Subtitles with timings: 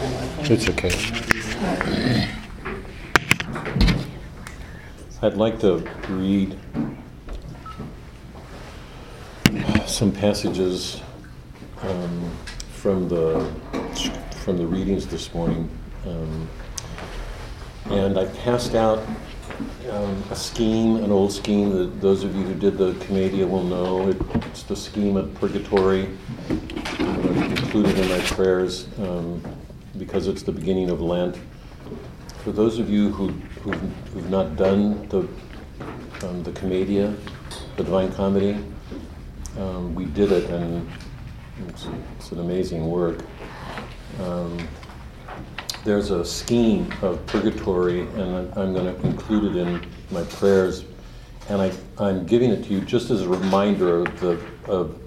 [0.00, 0.90] It's okay.
[5.20, 5.78] I'd like to
[6.08, 6.56] read
[9.86, 11.02] some passages
[11.82, 12.30] um,
[12.70, 13.50] from the
[14.44, 15.68] from the readings this morning,
[16.06, 16.48] um,
[17.90, 19.04] and I passed out
[19.90, 23.64] um, a scheme, an old scheme that those of you who did the Commedia will
[23.64, 24.10] know.
[24.10, 26.08] It, it's the scheme of purgatory.
[27.00, 29.42] I'm included in my prayers um,
[30.08, 31.36] because it's the beginning of Lent.
[32.42, 33.28] For those of you who,
[33.60, 33.78] who've,
[34.14, 35.28] who've not done the,
[36.26, 37.14] um, the Commedia,
[37.76, 38.56] the Divine Comedy,
[39.58, 40.90] um, we did it and
[41.68, 43.18] it's, it's an amazing work.
[44.22, 44.66] Um,
[45.84, 50.84] there's a scheme of purgatory, and I'm going to include it in my prayers.
[51.50, 54.40] And I, I'm giving it to you just as a reminder of the,
[54.72, 54.98] of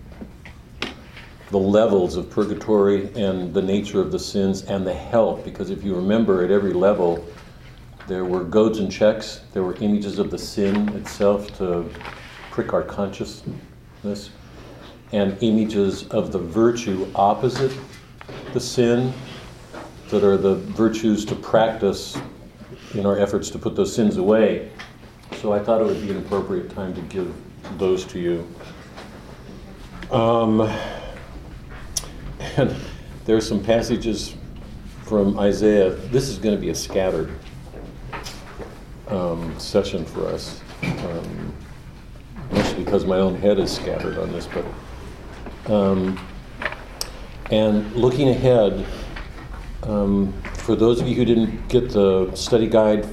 [1.52, 5.44] the levels of purgatory and the nature of the sins and the help.
[5.44, 7.26] Because if you remember, at every level,
[8.08, 11.90] there were goads and checks, there were images of the sin itself to
[12.52, 14.32] prick our consciousness,
[15.12, 17.78] and images of the virtue opposite
[18.54, 19.14] the sin
[20.10, 22.18] that are the virtues to practice
[22.94, 24.72] in our efforts to put those sins away.
[25.42, 27.34] So I thought it would be an appropriate time to give
[27.78, 28.48] those to you.
[30.12, 30.70] Um,
[32.58, 32.76] and
[33.26, 34.36] there are some passages
[35.04, 35.92] from Isaiah.
[35.92, 37.32] This is going to be a scattered
[39.08, 41.54] um, session for us, um,
[42.52, 44.48] mostly because my own head is scattered on this.
[44.48, 46.20] But um,
[47.52, 48.86] and looking ahead,
[49.84, 53.08] um, for those of you who didn't get the study guide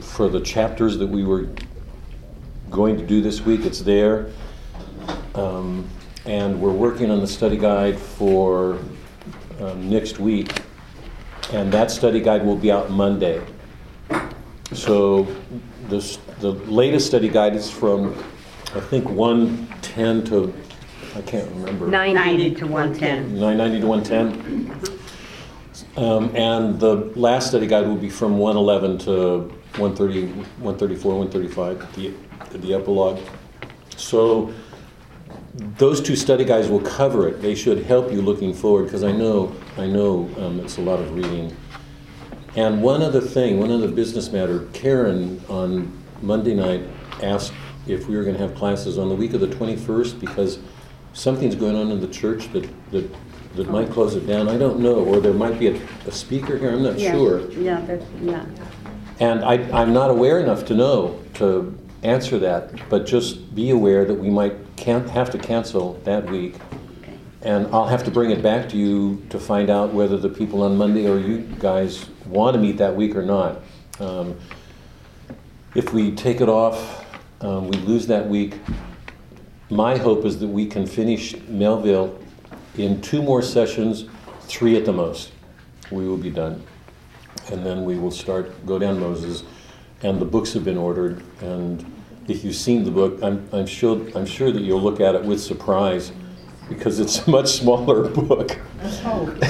[0.00, 1.48] for the chapters that we were
[2.70, 4.30] going to do this week, it's there.
[5.34, 5.88] Um,
[6.30, 8.78] and we're working on the study guide for
[9.60, 10.62] um, next week.
[11.52, 13.44] And that study guide will be out Monday.
[14.72, 15.26] So
[15.88, 18.14] this, the latest study guide is from,
[18.76, 20.54] I think, 110 to,
[21.16, 21.88] I can't remember.
[21.88, 23.34] 90 to 110.
[23.34, 25.00] 990 to 110.
[25.96, 29.38] Um, and the last study guide will be from 111 to
[29.80, 30.26] 130,
[30.62, 32.14] 134, 135, the,
[32.58, 33.18] the epilogue.
[33.96, 34.54] So
[35.54, 37.42] those two study guides will cover it.
[37.42, 41.00] They should help you looking forward because I know, I know um, it's a lot
[41.00, 41.56] of reading.
[42.56, 46.82] And one other thing, one other business matter, Karen on Monday night
[47.22, 47.52] asked
[47.86, 50.58] if we were going to have classes on the week of the 21st because
[51.12, 53.10] something's going on in the church that, that,
[53.56, 54.48] that might close it down.
[54.48, 57.50] I don't know, or there might be a, a speaker here, I'm not Yeah, sure.
[57.52, 58.46] Yeah, yeah.
[59.18, 64.04] And I, I'm not aware enough to know to answer that, but just be aware
[64.04, 66.56] that we might can't have to cancel that week.
[67.42, 70.62] And I'll have to bring it back to you to find out whether the people
[70.62, 73.60] on Monday or you guys want to meet that week or not.
[73.98, 74.38] Um,
[75.74, 77.06] if we take it off,
[77.40, 78.58] um, we lose that week.
[79.70, 82.18] My hope is that we can finish Melville
[82.76, 84.06] in two more sessions,
[84.42, 85.32] three at the most.
[85.90, 86.62] We will be done.
[87.50, 89.44] And then we will start, go down Moses,
[90.02, 91.22] and the books have been ordered.
[91.40, 91.84] And
[92.28, 95.22] if you've seen the book, I'm, I'm, sure, I'm sure that you'll look at it
[95.22, 96.12] with surprise
[96.68, 98.56] because it's a much smaller book.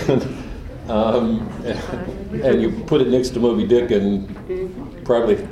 [0.08, 0.44] and,
[0.88, 1.48] um,
[2.42, 5.46] and you put it next to Moby Dick and probably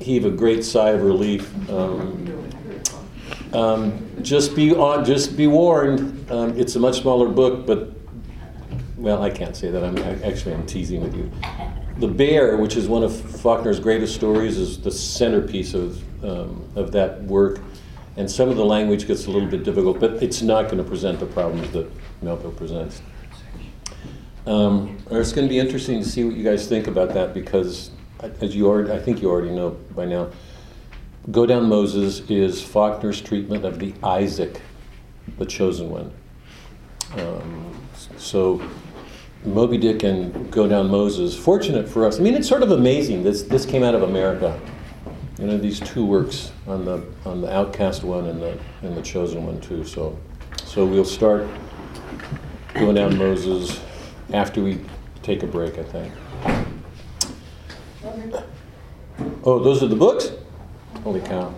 [0.00, 1.52] heave a great sigh of relief.
[1.70, 2.30] Um,
[3.52, 6.30] um, just be on, just be warned.
[6.30, 7.92] Um, it's a much smaller book, but
[8.96, 9.84] well, I can't say that.
[9.84, 11.30] I'm actually I'm teasing with you.
[11.98, 16.92] The Bear, which is one of Faulkner's greatest stories, is the centerpiece of um, of
[16.92, 17.60] that work.
[18.16, 20.84] And some of the language gets a little bit difficult, but it's not going to
[20.84, 21.90] present the problems that
[22.22, 23.02] Melville presents.
[24.46, 27.90] Um, it's going to be interesting to see what you guys think about that because,
[28.40, 30.30] as you already, I think you already know by now,
[31.30, 34.60] Go Down Moses is Faulkner's treatment of the Isaac,
[35.38, 36.12] the chosen one.
[37.16, 37.74] Um,
[38.18, 38.60] so,
[39.44, 42.18] Moby Dick and Go Down Moses, fortunate for us.
[42.18, 43.22] I mean, it's sort of amazing.
[43.22, 44.58] This this came out of America.
[45.38, 49.02] You know, these two works on the on the Outcast one and the and the
[49.02, 49.84] Chosen one too.
[49.84, 50.18] So,
[50.64, 51.46] so we'll start
[52.74, 53.80] going down Moses
[54.32, 54.80] after we
[55.22, 55.78] take a break.
[55.78, 56.12] I think.
[59.44, 60.30] Oh, those are the books.
[61.02, 61.54] Holy cow!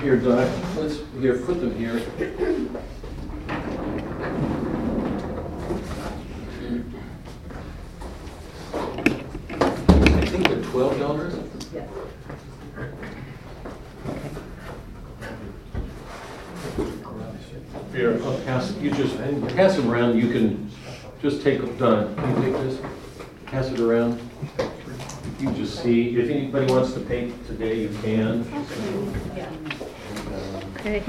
[0.00, 0.50] Here, Doc.
[0.76, 2.02] Let's here put them here.
[10.72, 11.34] I think they're twelve dollars.
[17.92, 19.18] Here, I'll pass, you just
[19.54, 20.70] pass them around, you can
[21.20, 22.80] just take, Donna, can you take this,
[23.44, 24.18] pass it around?
[25.38, 28.46] You can just see, if anybody wants to paint today, you can.
[30.76, 31.00] Okay.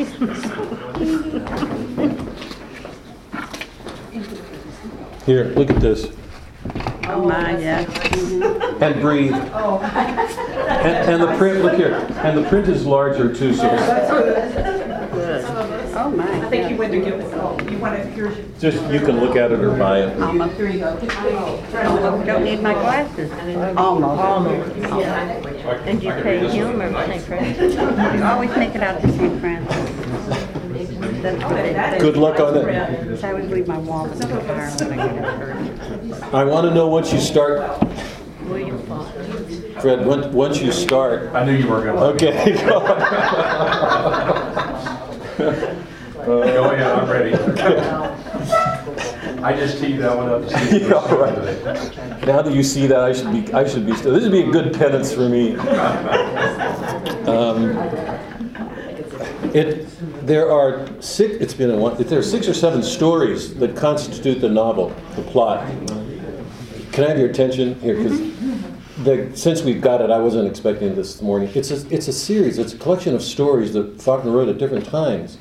[5.25, 6.11] Here, look at this,
[7.05, 7.87] Oh, my, yes.
[8.81, 9.33] and breathe.
[9.53, 9.79] Oh.
[9.79, 15.45] And, and the print, look here, and the print is larger too, so oh, Good.
[15.95, 16.25] Oh, my.
[16.25, 16.79] I think you yes.
[16.79, 19.51] went to give it, oh, you want to, here's your, just, you can look at
[19.51, 20.21] it or buy it.
[20.21, 20.57] Almost.
[20.57, 20.97] there you go.
[21.01, 23.31] Oh, Don't need my glasses.
[23.77, 24.21] Almost.
[24.21, 24.75] Almost.
[25.85, 27.21] And you pay him or St.
[27.23, 27.77] Francis?
[28.23, 29.39] Always make it out to St.
[29.39, 29.75] Francis.
[29.75, 31.12] That's what they say.
[31.23, 33.17] Good luck on that.
[33.17, 36.33] So I would leave my wallet in the car when I get hurt.
[36.33, 37.61] I want to know once you start,
[39.81, 42.01] Fred, once, once you start, I knew you were gonna.
[42.01, 42.55] okay.
[46.25, 47.33] Oh, yeah, I'm ready.
[49.43, 50.47] I just teed that one up.
[50.47, 51.35] to see Yeah, all right.
[52.25, 54.49] Now that you see that, I should be, I should be, this would be a
[54.49, 55.57] good penance for me.
[57.23, 57.73] Um,
[59.53, 59.87] It,
[60.25, 64.41] there are six, it's been a one, there are six or seven stories that constitute
[64.41, 65.67] the novel, the plot.
[66.91, 67.95] Can I have your attention here?
[67.95, 71.49] Because since we've got it, I wasn't expecting this morning.
[71.53, 74.85] It's a, it's a series, it's a collection of stories that Faulkner wrote at different
[74.85, 75.37] times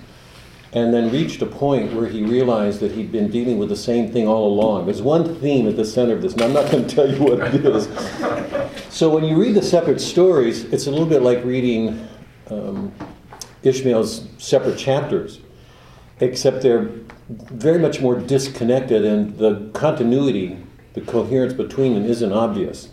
[0.73, 4.11] and then reached a point where he realized that he'd been dealing with the same
[4.11, 4.87] thing all along.
[4.87, 7.23] There's one theme at the center of this, and I'm not going to tell you
[7.23, 7.89] what it is.
[8.89, 12.09] So when you read the separate stories, it's a little bit like reading
[12.51, 12.93] um,
[13.63, 15.41] Ishmael's separate chapters,
[16.21, 16.91] except they're
[17.29, 20.59] very much more disconnected, and the continuity,
[20.95, 22.89] the coherence between them isn't obvious.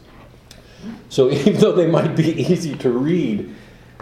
[1.09, 3.53] So even though they might be easy to read,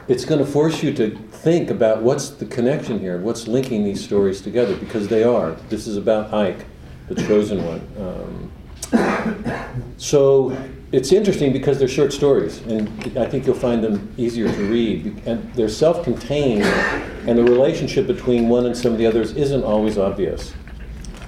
[0.07, 4.03] it's going to force you to think about what's the connection here, what's linking these
[4.03, 5.51] stories together, because they are.
[5.69, 6.65] This is about Ike,
[7.09, 8.51] the chosen one.
[8.93, 10.55] Um, so
[10.91, 12.87] it's interesting because they're short stories, and
[13.17, 15.21] I think you'll find them easier to read.
[15.25, 19.97] And they're self-contained, and the relationship between one and some of the others isn't always
[19.97, 20.53] obvious.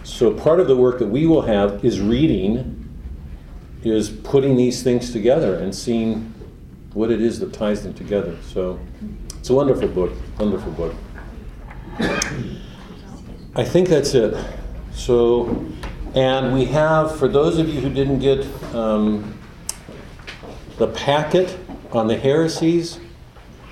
[0.04, 2.76] So part of the work that we will have is reading,
[3.84, 6.34] is putting these things together and seeing
[6.94, 8.38] what it is that ties them together.
[8.42, 8.80] So
[9.38, 10.96] it's a wonderful book, wonderful book.
[13.56, 14.36] I think that's it.
[14.94, 15.66] So,
[16.16, 19.39] and we have, for those of you who didn't get um,
[20.80, 21.60] the packet
[21.92, 23.00] on the heresies,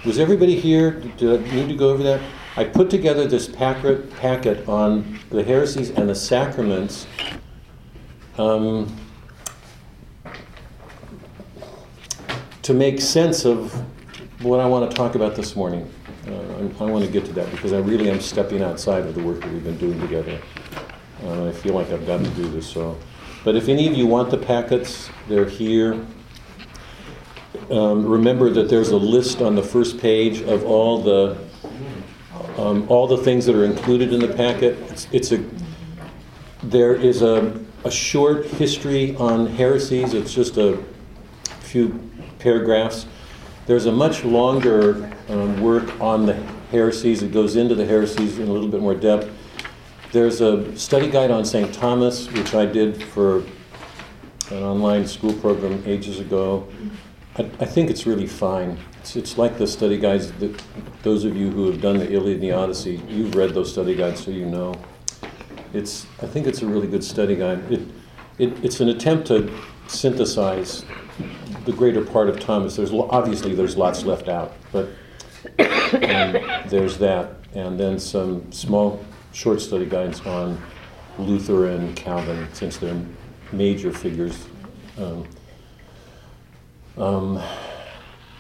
[0.06, 0.92] was everybody here?
[0.92, 2.22] Did I need to go over that?
[2.58, 7.08] I put together this packet, packet on the heresies and the sacraments.
[8.38, 8.94] Um,
[12.62, 13.72] to make sense of
[14.42, 15.90] what I want to talk about this morning.
[16.28, 19.16] Uh, I, I want to get to that because I really am stepping outside of
[19.16, 20.42] the work that we've been doing together.
[21.24, 22.68] Uh, I feel like I've got to do this.
[22.68, 22.98] So,
[23.46, 26.06] but if any of you want the packets, they're here.
[27.72, 31.38] Um, remember that there's a list on the first page of all the
[32.58, 34.78] um, all the things that are included in the packet.
[34.90, 35.44] It's, it's a
[36.64, 40.14] there is a, a short history on heresies.
[40.14, 40.84] It's just a
[41.60, 42.10] few
[42.40, 43.06] paragraphs.
[43.68, 46.34] There's a much longer um, work on the
[46.72, 47.22] heresies.
[47.22, 49.30] It goes into the heresies in a little bit more depth.
[50.12, 51.74] There's a study guide on St.
[51.74, 53.44] Thomas, which I did for
[54.50, 56.68] an online school program ages ago.
[57.38, 58.80] I, I think it's really fine.
[59.00, 60.62] It's, it's like the study guides that
[61.04, 63.96] those of you who have done the Iliad and the Odyssey, you've read those study
[63.96, 64.76] guides, so you know.
[65.74, 67.72] It's, I think it's a really good study guide.
[67.72, 67.82] It,
[68.40, 69.52] it, it's an attempt to
[69.88, 70.86] synthesize
[71.66, 72.76] the greater part of Thomas.
[72.76, 74.88] There's obviously there's lots left out, but
[75.60, 79.04] um, there's that, and then some small
[79.34, 80.62] short study guides on
[81.20, 83.00] Luther and Calvin, since they're
[83.52, 84.48] major figures
[84.98, 85.28] um,
[86.98, 87.42] um,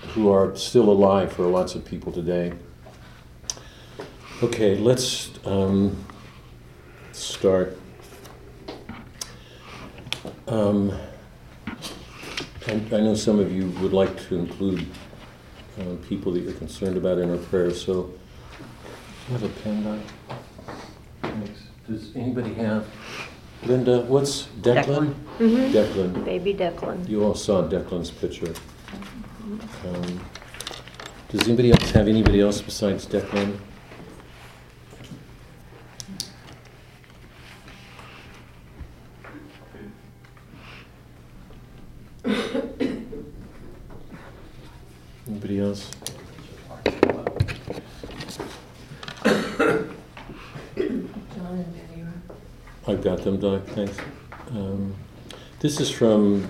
[0.09, 2.53] who are still alive for lots of people today.
[4.43, 6.05] Okay, let's um,
[7.11, 7.77] start.
[10.47, 10.97] Um,
[12.67, 14.85] I know some of you would like to include
[15.79, 18.13] uh, people that you're concerned about in our prayers, so
[19.27, 20.03] do you have a pen?
[21.87, 22.85] Does anybody have?
[23.65, 25.13] Linda, what's Declan?
[25.39, 26.23] Declan.
[26.25, 27.07] Baby Declan.
[27.09, 28.53] You all saw Declan's picture.
[29.85, 30.19] Um,
[31.29, 33.57] Does anybody else have anybody else besides Declan?
[45.27, 45.91] Anybody else?
[53.39, 53.95] Doc, thanks.
[54.49, 54.95] Um,
[55.59, 56.49] this is from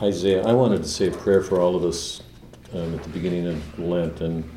[0.00, 0.44] Isaiah.
[0.44, 2.22] I wanted to say a prayer for all of us
[2.72, 4.48] um, at the beginning of Lent, and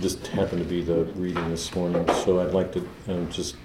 [0.00, 2.06] just happened to be the reading this morning.
[2.24, 3.56] So I'd like to um, just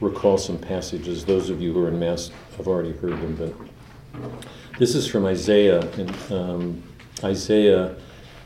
[0.00, 1.24] recall some passages.
[1.24, 5.26] Those of you who are in Mass have already heard them, but this is from
[5.26, 5.80] Isaiah.
[5.80, 6.82] And um,
[7.24, 7.96] Isaiah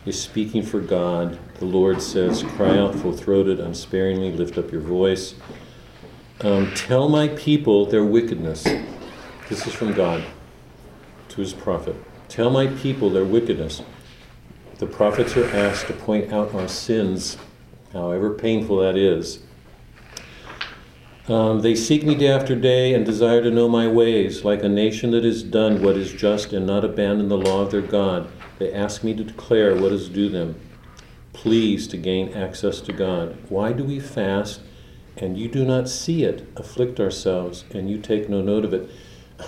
[0.07, 1.39] is speaking for God.
[1.57, 5.35] The Lord says, Cry out full throated, unsparingly, lift up your voice.
[6.40, 8.62] Um, tell my people their wickedness.
[9.49, 10.23] This is from God
[11.30, 11.97] to his prophet.
[12.28, 13.83] Tell my people their wickedness.
[14.78, 17.38] The prophets are asked to point out our sins,
[17.92, 19.40] however painful that is.
[21.26, 24.68] Um, they seek me day after day and desire to know my ways, like a
[24.68, 28.30] nation that has done what is just and not abandoned the law of their God.
[28.61, 30.54] They ask me to declare what is due them.
[31.33, 33.37] Please to gain access to God.
[33.49, 34.61] Why do we fast
[35.21, 38.91] and you do not see it, afflict ourselves, and you take no note of it?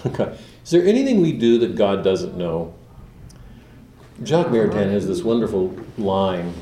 [0.64, 2.74] Is there anything we do that God doesn't know?
[4.22, 6.52] Jacques Maritain has this wonderful line.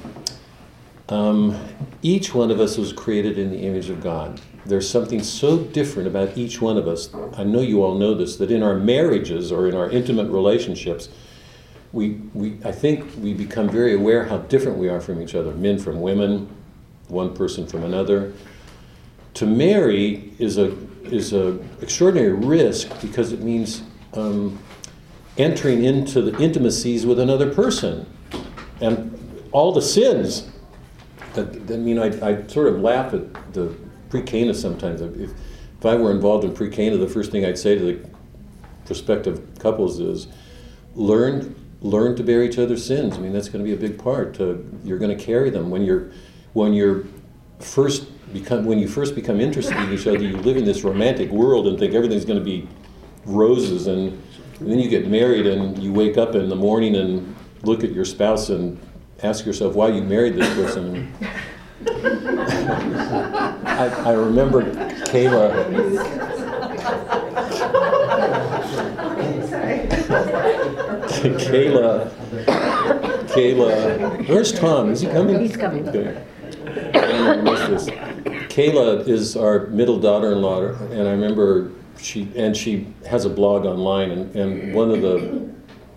[1.09, 1.59] Um,
[2.03, 4.41] each one of us was created in the image of God.
[4.65, 7.13] There's something so different about each one of us.
[7.37, 11.09] I know you all know this, that in our marriages or in our intimate relationships,
[11.93, 15.53] we, we, I think we become very aware how different we are from each other
[15.53, 16.49] men from women,
[17.09, 18.35] one person from another.
[19.35, 23.83] To marry is a, is a extraordinary risk because it means
[24.15, 24.59] um,
[25.37, 28.07] entering into the intimacies with another person
[28.81, 29.15] and
[29.53, 30.51] all the sins.
[31.35, 33.75] That, I mean, I, I sort of laugh at the
[34.11, 35.01] pre-Cana sometimes.
[35.01, 35.31] If,
[35.79, 38.09] if I were involved in pre-Cana, the first thing I'd say to the
[38.87, 40.27] prospective couples is,
[40.95, 43.17] learn learn to bear each other's sins.
[43.17, 44.39] I mean, that's going to be a big part.
[44.39, 46.11] you're going to carry them when you're
[46.53, 47.05] when you're
[47.61, 50.19] first become when you first become interested in each other.
[50.19, 52.69] You live in this romantic world and think everything's going to be
[53.25, 54.13] roses, and,
[54.61, 57.93] and then you get married and you wake up in the morning and look at
[57.93, 58.79] your spouse and
[59.23, 61.13] ask yourself why you married this person.
[63.67, 64.63] I, I remember
[65.05, 66.29] Kayla.
[71.19, 72.11] Kayla,
[73.27, 74.91] Kayla, where's Tom?
[74.91, 75.41] Is he coming?
[75.41, 75.89] He's coming.
[75.89, 76.23] Okay.
[78.49, 84.11] Kayla is our middle daughter-in-law, and I remember she and she has a blog online,
[84.11, 85.49] and, and one of the,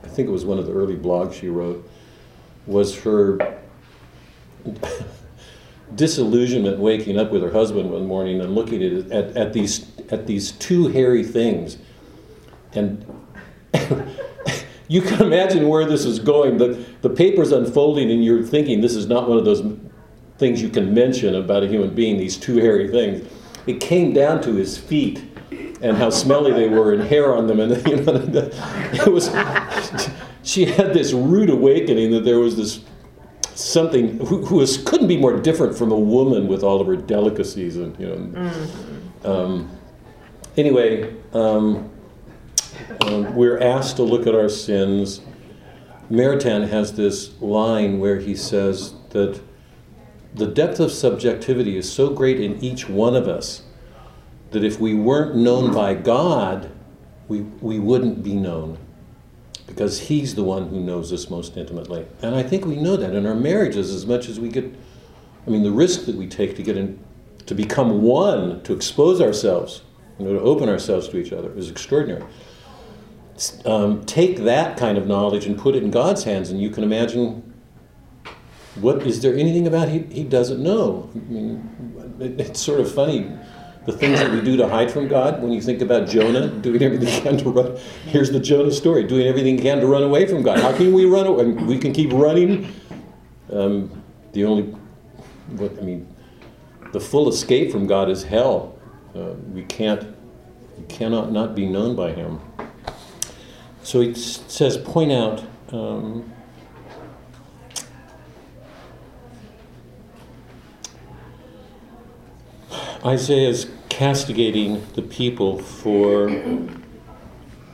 [0.03, 1.89] I think it was one of the early blogs she wrote,
[2.65, 3.59] was her
[5.95, 10.27] disillusionment waking up with her husband one morning and looking at, at, at these at
[10.27, 11.77] these two hairy things,
[12.73, 13.05] and
[14.87, 16.57] you can imagine where this is going.
[16.57, 19.63] The, the paper's unfolding, and you're thinking this is not one of those
[20.41, 23.31] things you can mention about a human being, these two hairy things.
[23.67, 25.23] It came down to his feet
[25.81, 27.59] and how smelly they were and hair on them.
[27.59, 28.49] And you know,
[29.05, 29.29] it was,
[30.41, 32.83] she had this rude awakening that there was this
[33.53, 36.95] something who, who was, couldn't be more different from a woman with all of her
[36.95, 37.77] delicacies.
[37.77, 39.27] And, you know, mm-hmm.
[39.27, 39.77] um,
[40.57, 41.87] anyway, um,
[43.01, 45.21] um, we're asked to look at our sins.
[46.09, 49.39] Maritain has this line where he says that
[50.33, 53.63] the depth of subjectivity is so great in each one of us
[54.51, 56.71] that if we weren't known by God,
[57.27, 58.77] we, we wouldn't be known
[59.67, 62.05] because He's the one who knows us most intimately.
[62.21, 64.65] And I think we know that in our marriages as much as we get,
[65.45, 66.99] I mean, the risk that we take to get in,
[67.45, 69.81] to become one, to expose ourselves,
[70.19, 72.23] you know, to open ourselves to each other is extraordinary
[73.65, 76.83] um, take that kind of knowledge and put it in God's hands, and you can
[76.83, 77.50] imagine
[78.75, 81.09] what is there anything about he, he doesn't know?
[81.13, 83.31] I mean, it, it's sort of funny
[83.85, 85.41] the things that we do to hide from God.
[85.41, 89.03] When you think about Jonah doing everything he can to run, here's the Jonah story:
[89.03, 90.59] doing everything he can to run away from God.
[90.59, 91.45] How can we run away?
[91.45, 92.73] We can keep running.
[93.51, 94.63] Um, the only,
[95.57, 96.07] what I mean,
[96.93, 98.79] the full escape from God is hell.
[99.13, 100.15] Uh, we can't,
[100.77, 102.39] we cannot not be known by Him.
[103.83, 105.43] So he says, point out.
[105.73, 106.31] Um,
[113.05, 116.29] Isaiah is castigating the people for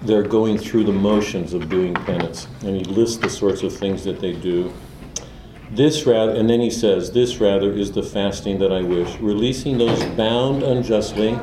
[0.01, 2.47] their going through the motions of doing penance.
[2.61, 4.73] And he lists the sorts of things that they do.
[5.71, 9.77] This rather, and then he says, This rather is the fasting that I wish, releasing
[9.77, 11.37] those bound unjustly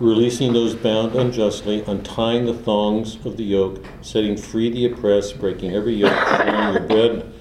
[0.00, 5.74] releasing those bound unjustly, untying the thongs of the yoke, setting free the oppressed, breaking
[5.74, 7.32] every yoke, sharing bread,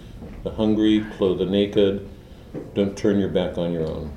[0.43, 2.07] the hungry, clothe the naked.
[2.73, 4.11] Don't turn your back on your own.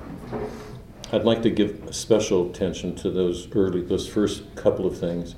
[1.12, 5.34] I'd like to give special attention to those early, those first couple of things.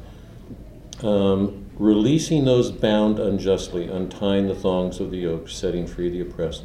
[1.02, 6.64] Um, releasing those bound unjustly, untying the thongs of the yoke, setting free the oppressed.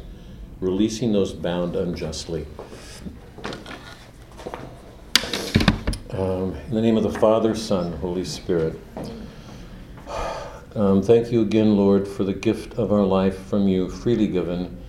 [0.60, 2.46] Releasing those bound unjustly.
[6.10, 8.78] Um, in the name of the Father, Son, Holy Spirit.
[10.76, 14.79] Um, thank you again, Lord, for the gift of our life from you, freely given,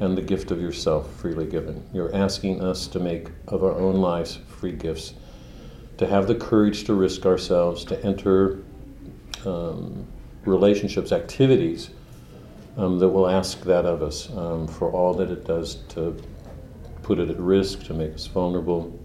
[0.00, 1.86] and the gift of yourself, freely given.
[1.92, 5.14] You're asking us to make of our own lives free gifts,
[5.98, 8.62] to have the courage to risk ourselves, to enter
[9.44, 10.06] um,
[10.46, 11.90] relationships, activities
[12.78, 16.16] um, that will ask that of us um, for all that it does to
[17.02, 18.98] put it at risk, to make us vulnerable.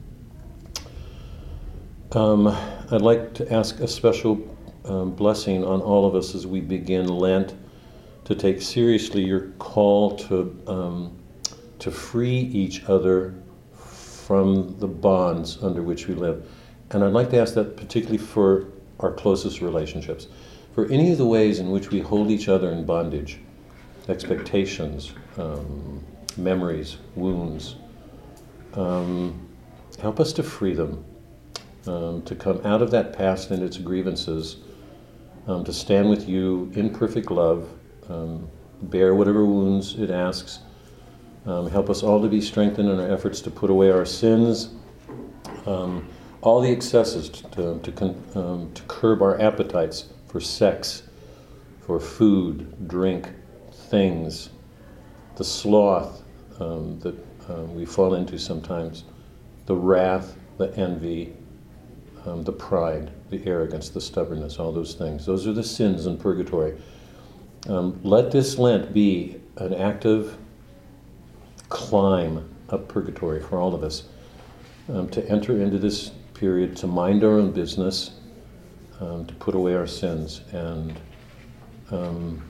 [2.13, 4.39] Um, I'd like to ask a special
[4.85, 7.53] um, blessing on all of us as we begin Lent
[8.25, 11.17] to take seriously your call to, um,
[11.79, 13.35] to free each other
[13.73, 16.49] from the bonds under which we live.
[16.91, 18.67] And I'd like to ask that particularly for
[18.99, 20.27] our closest relationships,
[20.73, 23.39] for any of the ways in which we hold each other in bondage,
[24.09, 26.03] expectations, um,
[26.37, 27.75] memories, wounds.
[28.73, 29.47] Um,
[30.01, 31.05] help us to free them,
[31.87, 34.57] um, to come out of that past and its grievances,
[35.47, 37.69] um, to stand with you in perfect love,
[38.09, 38.49] um,
[38.83, 40.59] bear whatever wounds it asks.
[41.45, 44.69] Um, help us all to be strengthened in our efforts to put away our sins,
[46.41, 51.03] all the excesses, to, to, con- to curb our appetites for sex,
[51.81, 53.29] for food, drink,
[53.71, 54.49] things,
[55.35, 56.23] the sloth
[56.59, 57.15] um, that
[57.49, 59.03] um, we fall into sometimes,
[59.65, 61.33] the wrath, the envy,
[62.25, 65.25] um, the pride, the arrogance, the stubbornness, all those things.
[65.25, 66.77] Those are the sins in purgatory.
[67.67, 70.37] Um, let this Lent be an active
[71.69, 74.03] climb up purgatory for all of us
[74.89, 78.11] um, to enter into this period to mind our own business,
[78.99, 80.99] um, to put away our sins, and
[81.89, 82.43] um,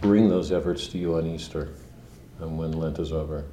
[0.00, 1.74] bring those efforts to you on Easter
[2.40, 3.44] um, when Lent is over.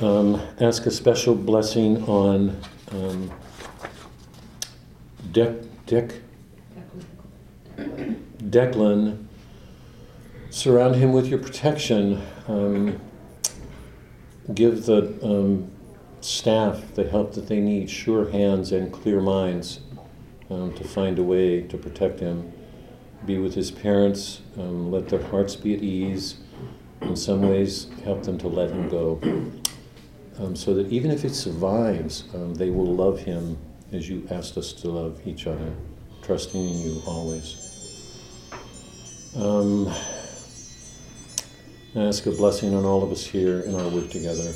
[0.00, 2.56] Um, ask a special blessing on
[5.32, 6.22] Dick, Dick,
[7.78, 9.26] Declan.
[10.50, 12.22] Surround him with your protection.
[12.46, 13.00] Um,
[14.52, 15.70] give the um,
[16.20, 19.80] staff the help that they need, sure hands and clear minds
[20.50, 22.52] um, to find a way to protect him.
[23.26, 26.36] Be with his parents, um, let their hearts be at ease.
[27.02, 29.20] In some ways, help them to let him go.
[30.38, 33.58] Um, so that even if it survives, um, they will love him
[33.92, 35.72] as you asked us to love each other,
[36.22, 37.67] trusting in you always.
[39.38, 39.86] Um,
[41.94, 44.52] I ask a blessing on all of us here in our work together.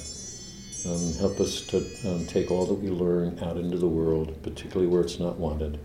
[0.84, 4.88] Um, help us to um, take all that we learn out into the world, particularly
[4.88, 5.78] where it's not wanted.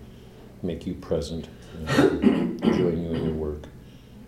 [0.63, 1.47] Make you present,
[1.87, 3.65] uh, join you in your work.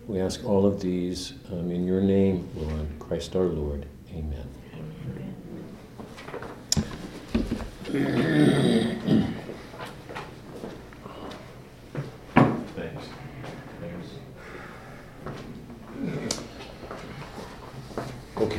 [0.06, 3.86] We ask all of these um, in your name, Lord, Christ our Lord.
[4.12, 4.46] Amen.
[12.76, 13.04] Thanks.
[13.80, 14.08] Thanks.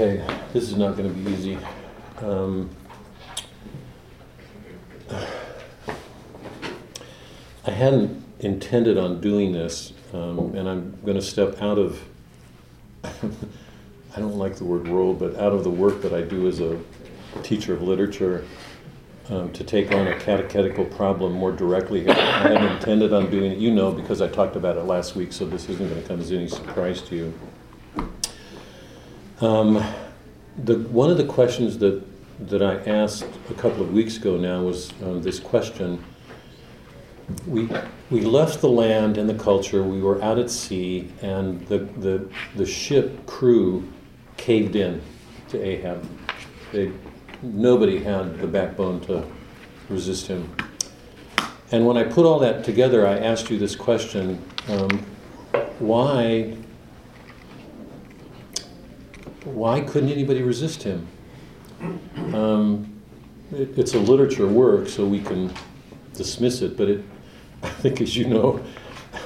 [0.01, 1.59] Okay, this is not going to be easy.
[2.17, 2.71] Um,
[7.67, 12.01] I hadn't intended on doing this, um, and I'm going to step out of,
[13.03, 13.11] I
[14.15, 16.79] don't like the word role, but out of the work that I do as a
[17.43, 18.43] teacher of literature
[19.29, 22.09] um, to take on a catechetical problem more directly.
[22.09, 25.31] I hadn't intended on doing it, you know, because I talked about it last week,
[25.31, 27.33] so this isn't going to come as any surprise to you.
[29.41, 29.83] Um,
[30.65, 32.03] the, one of the questions that,
[32.47, 36.03] that I asked a couple of weeks ago now was um, this question.
[37.47, 37.67] We,
[38.11, 42.29] we left the land and the culture, we were out at sea, and the, the,
[42.55, 43.91] the ship crew
[44.37, 45.01] caved in
[45.49, 46.07] to Ahab.
[46.71, 46.91] They,
[47.41, 49.25] nobody had the backbone to
[49.89, 50.55] resist him.
[51.71, 55.03] And when I put all that together, I asked you this question um,
[55.79, 56.57] why
[59.43, 61.07] why couldn't anybody resist him?
[62.33, 63.01] Um,
[63.51, 65.51] it, it's a literature work, so we can
[66.13, 67.03] dismiss it, but it,
[67.63, 68.63] I think, as you know,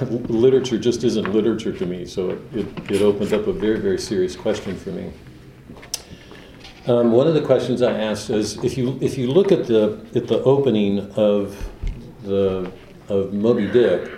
[0.00, 3.98] literature just isn't literature to me, so it, it, it opened up a very, very
[3.98, 5.12] serious question for me.
[6.86, 10.06] Um, one of the questions I asked is if you if you look at the
[10.14, 11.68] at the opening of
[12.22, 12.70] the
[13.08, 14.08] of Moby Dick,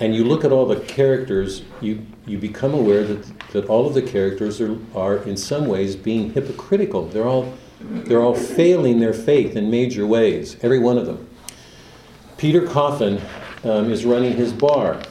[0.00, 3.94] and you look at all the characters, you you become aware that that all of
[3.94, 7.06] the characters are are in some ways being hypocritical.
[7.08, 11.28] They're all They're all failing their faith in major ways, every one of them.
[12.36, 13.20] Peter Coffin
[13.62, 15.02] um, is running his bar.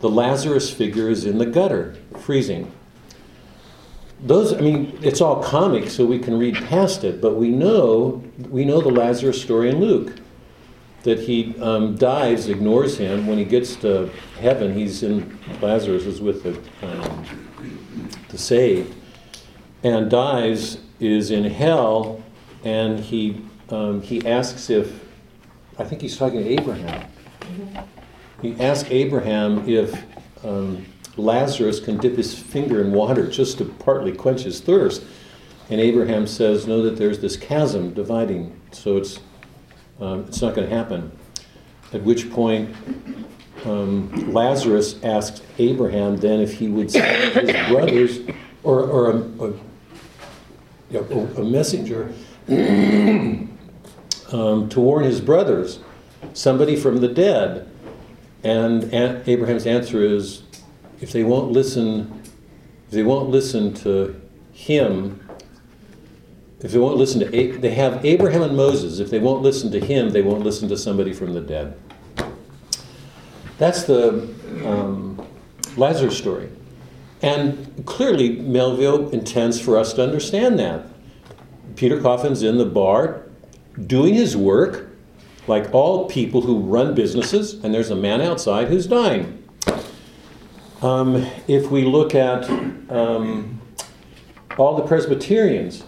[0.00, 2.72] The Lazarus figure is in the gutter, freezing.
[4.20, 8.22] Those, I mean, it's all comic, so we can read past it, but we know,
[8.50, 10.18] we know the Lazarus story in Luke
[11.02, 13.26] that he um, Dives, ignores him.
[13.26, 17.24] When he gets to heaven, he's in, Lazarus is with the, um,
[18.28, 18.94] the saved.
[19.84, 22.22] And Dives is in hell,
[22.64, 25.04] and he, um, he asks if,
[25.78, 27.08] I think he's talking to Abraham.
[28.42, 30.04] He asks Abraham if
[30.44, 30.84] um,
[31.16, 35.04] Lazarus can dip his finger in water just to partly quench his thirst.
[35.70, 39.20] And Abraham says, No, that there's this chasm dividing, so it's
[40.00, 41.12] um, it's not going to happen.
[41.92, 42.74] At which point,
[43.64, 48.20] um, Lazarus asked Abraham then if he would send his brothers
[48.62, 49.52] or, or a,
[50.98, 52.12] a, a messenger
[54.32, 55.80] um, to warn his brothers,
[56.32, 57.68] somebody from the dead.
[58.44, 60.42] And An- Abraham's answer is,
[61.00, 62.22] if they won't listen,
[62.86, 64.20] if they won't listen to
[64.52, 65.27] him,
[66.60, 68.98] if they won't listen to, A- they have Abraham and Moses.
[68.98, 71.78] If they won't listen to him, they won't listen to somebody from the dead.
[73.58, 74.28] That's the
[74.64, 75.24] um,
[75.76, 76.48] Lazarus story.
[77.22, 80.86] And clearly, Melville intends for us to understand that.
[81.76, 83.22] Peter Coffin's in the bar
[83.86, 84.90] doing his work,
[85.46, 89.42] like all people who run businesses, and there's a man outside who's dying.
[90.82, 92.48] Um, if we look at
[92.90, 93.60] um,
[94.56, 95.82] all the Presbyterians,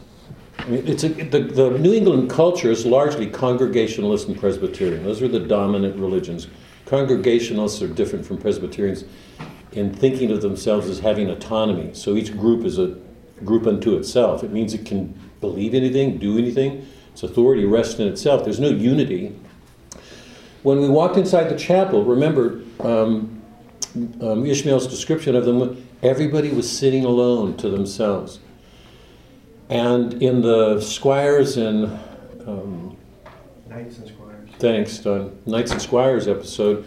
[0.69, 5.05] it's a, the, the New England culture is largely Congregationalist and Presbyterian.
[5.05, 6.49] Those are the dominant religions.
[6.87, 9.05] Congregationalists are different from Presbyterians
[9.73, 11.95] in thinking of themselves as having autonomy.
[11.95, 12.97] So each group is a
[13.45, 14.43] group unto itself.
[14.43, 16.87] It means it can believe anything, do anything.
[17.13, 18.45] Its authority rests in itself.
[18.45, 19.35] There's no unity.
[20.63, 23.41] When we walked inside the chapel, remember um,
[24.21, 28.41] um, Ishmael's description of them, everybody was sitting alone to themselves.
[29.71, 31.85] And in the Squires and
[32.45, 32.97] um,
[33.69, 34.51] Knights and squires.
[34.59, 36.85] thanks, Don, Knights and Squires episode,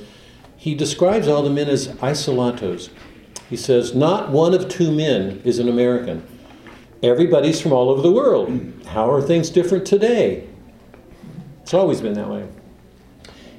[0.57, 2.89] he describes all the men as isolatos.
[3.49, 6.27] He says, not one of two men is an American.
[7.01, 8.73] Everybody's from all over the world.
[8.87, 10.47] How are things different today?
[11.61, 12.47] It's always been that way.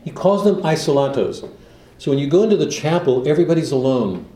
[0.04, 1.48] He calls them isolatos.
[1.96, 4.26] So when you go into the chapel, everybody's alone.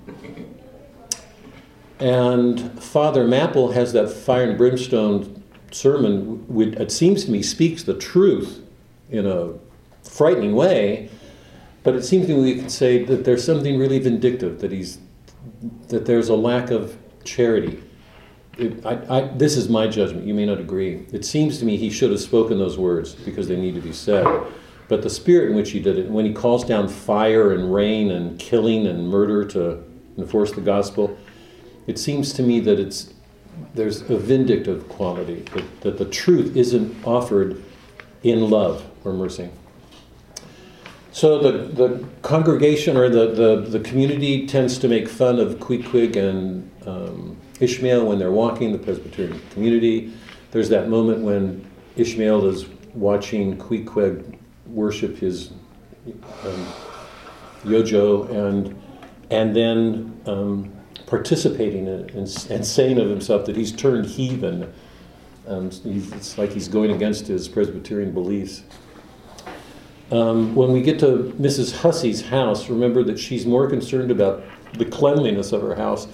[2.01, 7.83] And Father Mapple has that fire and brimstone sermon, which it seems to me speaks
[7.83, 8.63] the truth
[9.11, 9.55] in a
[10.03, 11.11] frightening way,
[11.83, 14.99] but it seems to me we can say that there's something really vindictive, that he's
[15.89, 17.83] that there's a lack of charity.
[18.59, 20.27] It, I, I, this is my judgment.
[20.27, 21.07] You may not agree.
[21.13, 23.93] It seems to me he should have spoken those words because they need to be
[23.93, 24.27] said.
[24.89, 28.11] But the spirit in which he did it, when he calls down fire and rain
[28.11, 29.83] and killing and murder to
[30.17, 31.18] enforce the gospel,
[31.89, 33.13] it seems to me that it's
[33.75, 37.63] there's a vindictive quality that, that the truth isn't offered
[38.23, 39.51] in love or mercy.
[41.11, 46.17] So the, the congregation or the, the, the community tends to make fun of Queequeg
[46.17, 50.13] and um, Ishmael when they're walking, the Presbyterian community.
[50.53, 55.51] There's that moment when Ishmael is watching Queequeg worship his
[56.45, 56.67] um,
[57.65, 58.81] yojo and,
[59.31, 60.78] and then um,
[61.09, 64.73] participating in it and, saying of himself that he's turned heathen.
[65.47, 68.63] Um, it's like he's going against his Presbyterian beliefs.
[70.11, 71.81] Um, when we get to Mrs.
[71.81, 74.45] Hussey's house, remember that she's more concerned about
[74.75, 76.07] the cleanliness of her house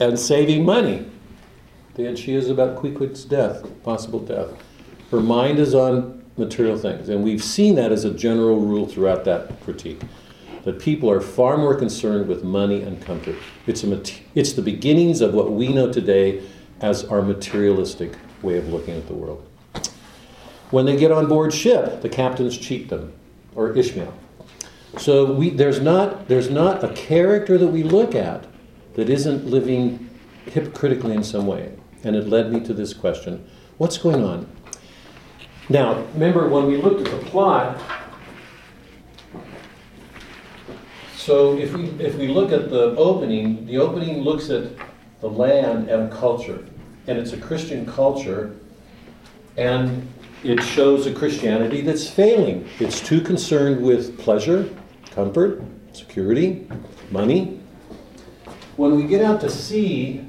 [0.00, 1.10] and saving money
[1.94, 4.48] than she is about Queequeg's death, possible death.
[5.10, 9.24] Her mind is on material things, and we've seen that as a general rule throughout
[9.24, 10.00] that critique.
[10.64, 13.36] That people are far more concerned with money and comfort.
[13.66, 14.02] It's, a,
[14.34, 16.42] it's the beginnings of what we know today
[16.80, 19.44] as our materialistic way of looking at the world.
[20.70, 23.12] When they get on board ship, the captains cheat them,
[23.54, 24.12] or Ishmael.
[24.98, 28.44] So we, there's, not, there's not a character that we look at
[28.94, 30.10] that isn't living
[30.46, 31.72] hypocritically in some way.
[32.04, 34.50] And it led me to this question what's going on?
[35.68, 37.80] Now, remember when we looked at the plot,
[41.28, 44.70] so if we, if we look at the opening, the opening looks at
[45.20, 46.64] the land and culture.
[47.06, 48.56] And it's a Christian culture,
[49.58, 50.08] and
[50.42, 52.66] it shows a Christianity that's failing.
[52.80, 54.74] It's too concerned with pleasure,
[55.10, 55.62] comfort,
[55.92, 56.66] security,
[57.10, 57.60] money.
[58.78, 60.24] When we get out to sea,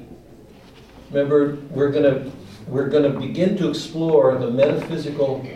[1.10, 2.30] remember, we're going to
[2.66, 5.46] we're going to begin to explore the metaphysical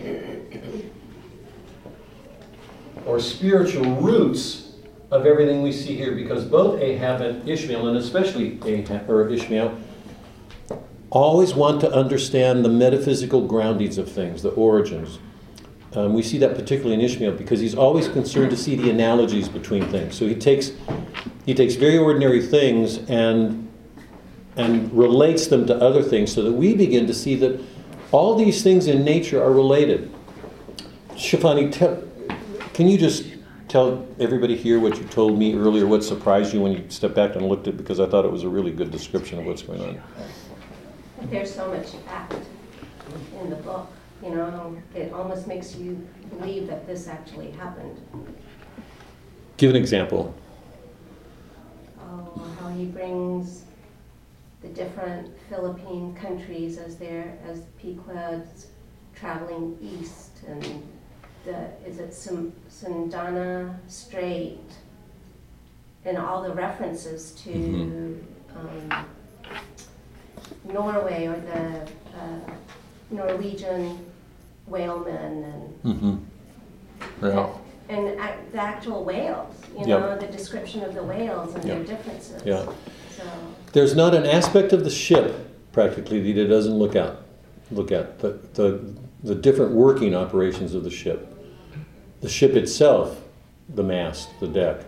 [3.04, 4.63] or spiritual roots
[5.14, 9.78] of everything we see here because both Ahab and Ishmael, and especially Ahab, or Ishmael,
[11.08, 15.20] always want to understand the metaphysical groundings of things, the origins.
[15.94, 19.48] Um, we see that particularly in Ishmael because he's always concerned to see the analogies
[19.48, 20.16] between things.
[20.16, 20.72] So he takes
[21.46, 23.70] he takes very ordinary things and
[24.56, 27.60] and relates them to other things so that we begin to see that
[28.10, 30.12] all these things in nature are related.
[31.10, 31.72] Shafani,
[32.72, 33.33] can you just
[33.68, 37.34] tell everybody here what you told me earlier, what surprised you when you stepped back
[37.34, 37.76] and looked at it?
[37.76, 40.02] Because I thought it was a really good description of what's going on.
[41.22, 42.34] There's so much fact
[43.40, 43.90] in the book,
[44.22, 48.00] you know, it almost makes you believe that this actually happened.
[49.56, 50.34] Give an example.
[52.00, 53.64] Oh, how he brings
[54.62, 58.68] the different Philippine countries as they're, as Pequod's
[59.14, 60.82] traveling east and
[61.44, 64.58] the, is it Sum- Sundana Strait?
[66.04, 68.18] And all the references to, Mhm.
[68.56, 69.06] um,
[70.72, 71.80] Norway or the,
[72.18, 72.50] uh,
[73.10, 73.98] Norwegian
[74.66, 75.44] whalemen
[75.84, 77.26] and Mm-hmm.
[77.26, 77.48] Yeah.
[77.88, 80.00] and ac- the actual whales, you Yep.
[80.00, 82.42] know, the description of the whales and their differences.
[82.44, 82.64] Yeah.
[83.16, 83.22] So,
[83.72, 85.34] There's not an aspect of the ship,
[85.72, 87.16] practically, that he doesn't look at.
[87.70, 88.80] Look at the, the,
[89.22, 91.33] the different working operations of the ship.
[92.24, 93.20] The ship itself,
[93.68, 94.80] the mast, the deck,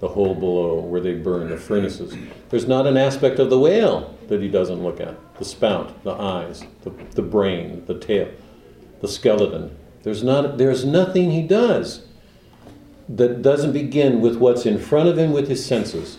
[0.00, 2.14] the hole below where they burn, the furnaces.
[2.50, 5.16] There's not an aspect of the whale that he doesn't look at.
[5.38, 8.28] The spout, the eyes, the, the brain, the tail,
[9.00, 9.74] the skeleton.
[10.02, 12.06] There's, not, there's nothing he does
[13.08, 16.18] that doesn't begin with what's in front of him with his senses.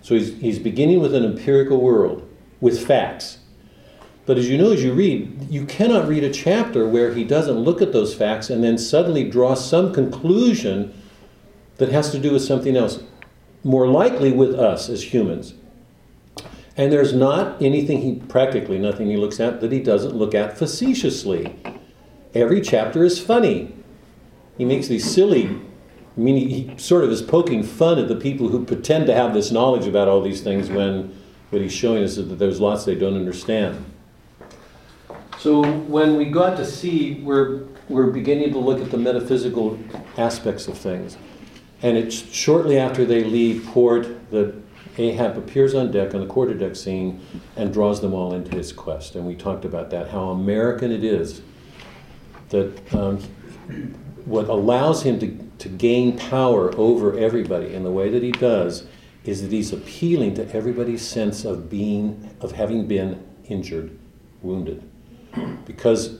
[0.00, 2.26] So he's, he's beginning with an empirical world,
[2.62, 3.40] with facts.
[4.26, 7.56] But as you know, as you read, you cannot read a chapter where he doesn't
[7.56, 10.92] look at those facts and then suddenly draw some conclusion
[11.76, 13.02] that has to do with something else,
[13.62, 15.54] more likely with us as humans.
[16.76, 20.58] And there's not anything he, practically nothing he looks at that he doesn't look at
[20.58, 21.54] facetiously.
[22.34, 23.74] Every chapter is funny.
[24.58, 25.60] He makes these silly
[26.16, 29.34] I mean, he, sort of is poking fun at the people who pretend to have
[29.34, 31.14] this knowledge about all these things when
[31.50, 33.84] what he's showing us is that there's lots they don't understand.
[35.38, 39.78] So when we got to sea, we're, we're beginning to look at the metaphysical
[40.16, 41.16] aspects of things.
[41.82, 44.54] And it's shortly after they leave port that
[44.98, 47.20] Ahab appears on deck on the quarterdeck scene
[47.54, 49.14] and draws them all into his quest.
[49.14, 51.42] And we talked about that, how American it is
[52.48, 53.18] that um,
[54.24, 58.86] what allows him to, to gain power over everybody in the way that he does
[59.24, 63.98] is that he's appealing to everybody's sense of being, of having been injured,
[64.40, 64.88] wounded.
[65.64, 66.18] Because,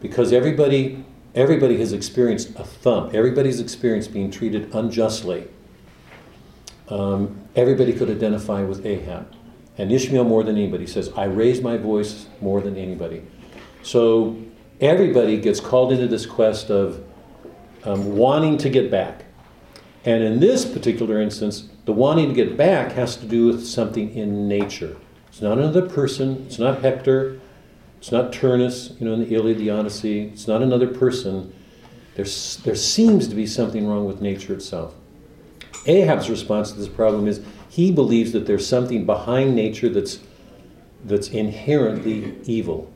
[0.00, 5.48] because everybody, everybody has experienced a thump, everybody's experienced being treated unjustly.
[6.88, 9.34] Um, everybody could identify with Ahab.
[9.78, 13.22] And Ishmael more than anybody says, I raise my voice more than anybody.
[13.82, 14.36] So
[14.80, 17.04] everybody gets called into this quest of
[17.84, 19.24] um, wanting to get back.
[20.04, 24.14] And in this particular instance, the wanting to get back has to do with something
[24.14, 24.96] in nature.
[25.28, 27.40] It's not another person, it's not Hector,
[28.06, 31.52] it's not Turnus, you know, in the Iliad, the Odyssey, it's not another person.
[32.14, 34.94] There's, there seems to be something wrong with nature itself.
[35.86, 40.20] Ahab's response to this problem is he believes that there's something behind nature that's,
[41.04, 42.92] that's inherently evil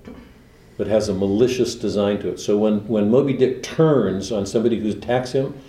[0.76, 2.38] that has a malicious design to it.
[2.38, 5.60] So when, when Moby Dick turns on somebody who attacks him,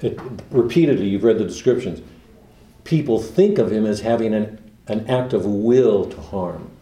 [0.00, 0.18] it,
[0.50, 2.00] repeatedly, you've read the descriptions,
[2.82, 6.72] people think of him as having an, an act of will to harm.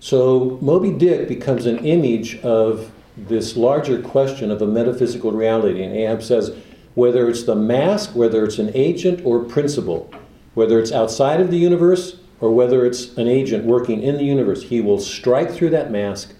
[0.00, 5.82] So Moby Dick becomes an image of this larger question of a metaphysical reality.
[5.82, 6.54] And Ahab says,
[6.94, 10.10] whether it's the mask, whether it's an agent or principle,
[10.54, 14.64] whether it's outside of the universe or whether it's an agent working in the universe,
[14.64, 16.34] he will strike through that mask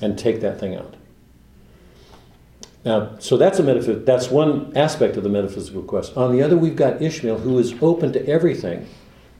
[0.00, 0.94] and take that thing out.
[2.84, 6.16] Now, so that's a metaphys- that's one aspect of the metaphysical quest.
[6.16, 8.86] On the other, we've got Ishmael, who is open to everything.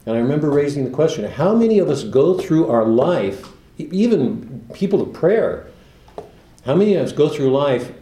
[0.07, 4.64] And I remember raising the question: How many of us go through our life, even
[4.73, 5.66] people of prayer?
[6.64, 7.92] How many of us go through life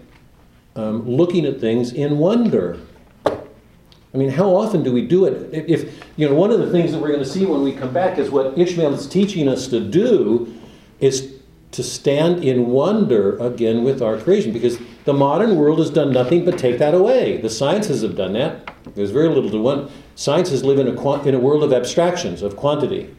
[0.76, 2.78] um, looking at things in wonder?
[3.26, 5.52] I mean, how often do we do it?
[5.68, 7.92] If, you know, one of the things that we're going to see when we come
[7.92, 10.54] back is what Ishmael is teaching us to do
[11.00, 11.34] is
[11.72, 16.44] to stand in wonder again with our creation, because the modern world has done nothing
[16.44, 17.38] but take that away.
[17.38, 18.72] The sciences have done that.
[18.94, 19.90] There's very little to one.
[20.16, 23.14] Sciences live in a, in a world of abstractions, of quantity.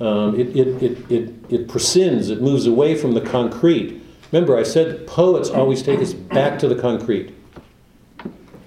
[0.00, 4.02] Um, it, it, it, it, it prescinds, it moves away from the concrete.
[4.32, 7.34] Remember, I said poets always take us back to the concrete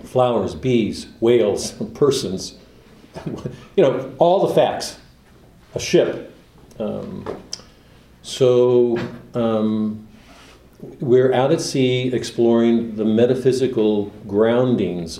[0.04, 2.58] flowers, bees, whales, persons,
[3.26, 4.99] you know, all the facts,
[5.73, 6.32] a ship.
[6.80, 7.26] Um,
[8.21, 8.97] so
[9.34, 10.08] um,
[10.99, 15.19] we're out at sea exploring the metaphysical groundings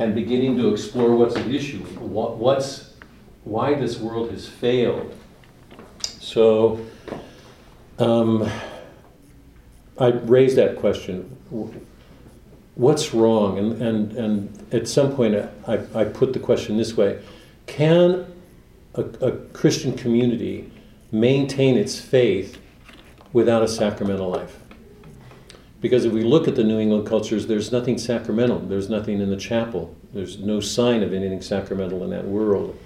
[0.00, 2.94] and beginning to explore what's at issue, what, what's,
[3.44, 5.14] why this world has failed.
[6.02, 6.84] So
[7.98, 8.50] um,
[9.98, 11.36] I raised that question
[12.80, 13.58] what's wrong?
[13.58, 15.36] And, and, and at some point,
[15.66, 17.20] I, I put the question this way
[17.66, 18.26] Can
[18.94, 20.72] a, a Christian community
[21.12, 22.58] maintain its faith
[23.32, 24.59] without a sacramental life?
[25.80, 28.58] Because if we look at the New England cultures, there's nothing sacramental.
[28.58, 29.96] There's nothing in the chapel.
[30.12, 32.78] There's no sign of anything sacramental in that world.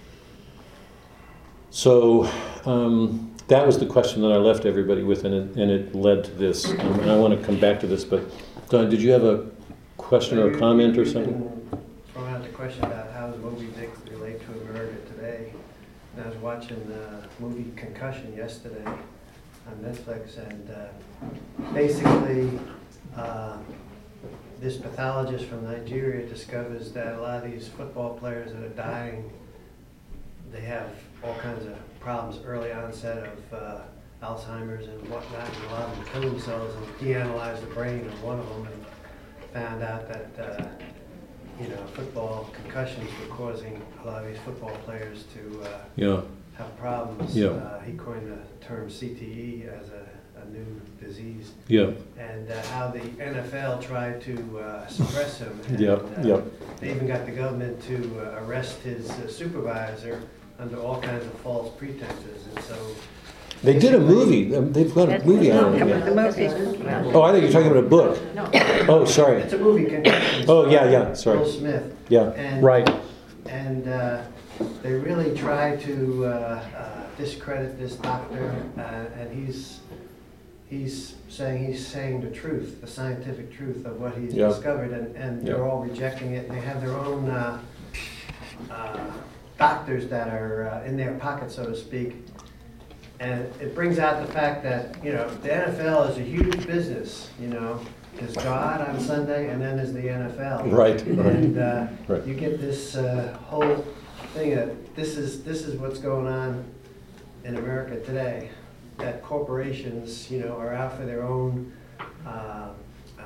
[1.70, 2.30] So
[2.64, 6.22] um, that was the question that I left everybody with, and it, and it led
[6.24, 6.70] to this.
[6.70, 8.22] Um, and I want to come back to this, but
[8.68, 9.46] Don, did you have a
[9.96, 11.34] question or a comment or something?
[12.12, 15.52] Throwing out the question about how does Moby Dick relate to America today?
[16.16, 22.50] And I was watching the movie Concussion yesterday on Netflix, and uh, basically,
[23.16, 23.56] uh,
[24.60, 29.30] this pathologist from Nigeria discovers that a lot of these football players that are dying,
[30.52, 30.88] they have
[31.22, 33.80] all kinds of problems, early onset of uh,
[34.22, 38.06] Alzheimer's and whatnot, and a lot of them kill themselves, and he analyzed the brain
[38.06, 38.84] of one of them and
[39.52, 40.66] found out that, uh,
[41.60, 46.20] you know, football concussions were causing a lot of these football players to uh, Yeah,
[46.54, 47.36] have problems.
[47.36, 47.48] Yeah.
[47.48, 50.03] Uh, He coined the term CTE as a,
[50.44, 55.58] a new disease, yeah, and uh, how the NFL tried to uh, suppress him.
[55.68, 56.40] and, yeah, uh, yeah.
[56.80, 60.22] They even got the government to uh, arrest his uh, supervisor
[60.58, 62.76] under all kinds of false pretenses, and so
[63.62, 64.54] They did a movie.
[64.54, 65.78] Um, They've got a That's- movie out.
[65.78, 66.00] Come Yeah.
[66.00, 67.12] on, the movie.
[67.14, 68.34] Oh, I think you're talking about a book.
[68.34, 68.50] No.
[68.88, 69.40] Oh, sorry.
[69.42, 69.86] it's a movie.
[70.46, 71.38] Oh, yeah, yeah, sorry.
[71.38, 71.96] Will Smith.
[72.08, 72.88] Yeah, And- right.
[73.46, 74.22] And uh,
[74.82, 78.80] they really try to uh, uh, discredit this doctor, uh,
[79.18, 79.80] and he's,
[80.68, 84.48] he's saying, he's saying the truth, the scientific truth of what he's Yeah.
[84.48, 85.54] discovered, and, and Yeah.
[85.54, 87.60] they're all rejecting it, and they have their own uh,
[88.70, 88.98] uh,
[89.58, 92.16] doctors that are uh, in their pocket, so to speak.
[93.20, 97.30] And it brings out the fact that, you know, the NFL is a huge business,
[97.40, 97.80] you know,
[98.16, 100.70] there's God on Sunday, and then there's the NFL.
[100.72, 101.26] Right, right.
[101.34, 102.24] And uh, Right.
[102.26, 103.84] you get this uh, whole
[104.34, 106.64] thing that this is, this is what's going on
[107.44, 108.50] in America today,
[108.98, 111.72] that corporations, you know, are out for their own,
[112.26, 112.68] uh,
[113.18, 113.22] uh,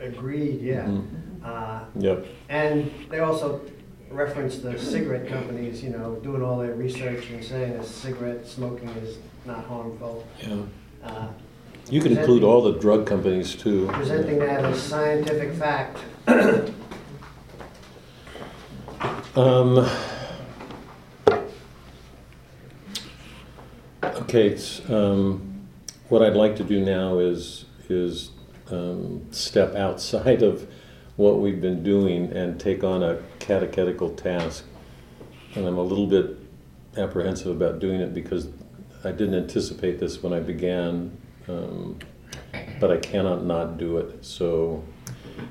[0.00, 0.84] agreed, yeah.
[0.86, 1.04] Mhm.
[1.44, 2.26] Uh, Yep.
[2.48, 3.60] And they also
[4.10, 8.90] reference the cigarette companies, you know, doing all their research and saying that cigarette smoking
[9.02, 10.24] is not harmful.
[10.40, 10.56] Yeah.
[11.04, 11.26] Uh,
[11.90, 13.88] You can include all the drug companies too.
[13.92, 15.98] Presenting that as scientific fact.
[19.34, 19.84] Um,
[24.22, 24.56] okay,
[24.88, 25.66] um,
[26.08, 28.30] what I'd like to do now is, is
[28.70, 30.68] um, step outside of
[31.16, 34.64] what we've been doing and take on a catechetical task.
[35.54, 36.38] And I'm a little bit
[36.96, 38.48] apprehensive about doing it because
[39.04, 41.16] I didn't anticipate this when I began,
[41.48, 41.98] um,
[42.78, 44.24] but I cannot not do it.
[44.24, 44.84] So,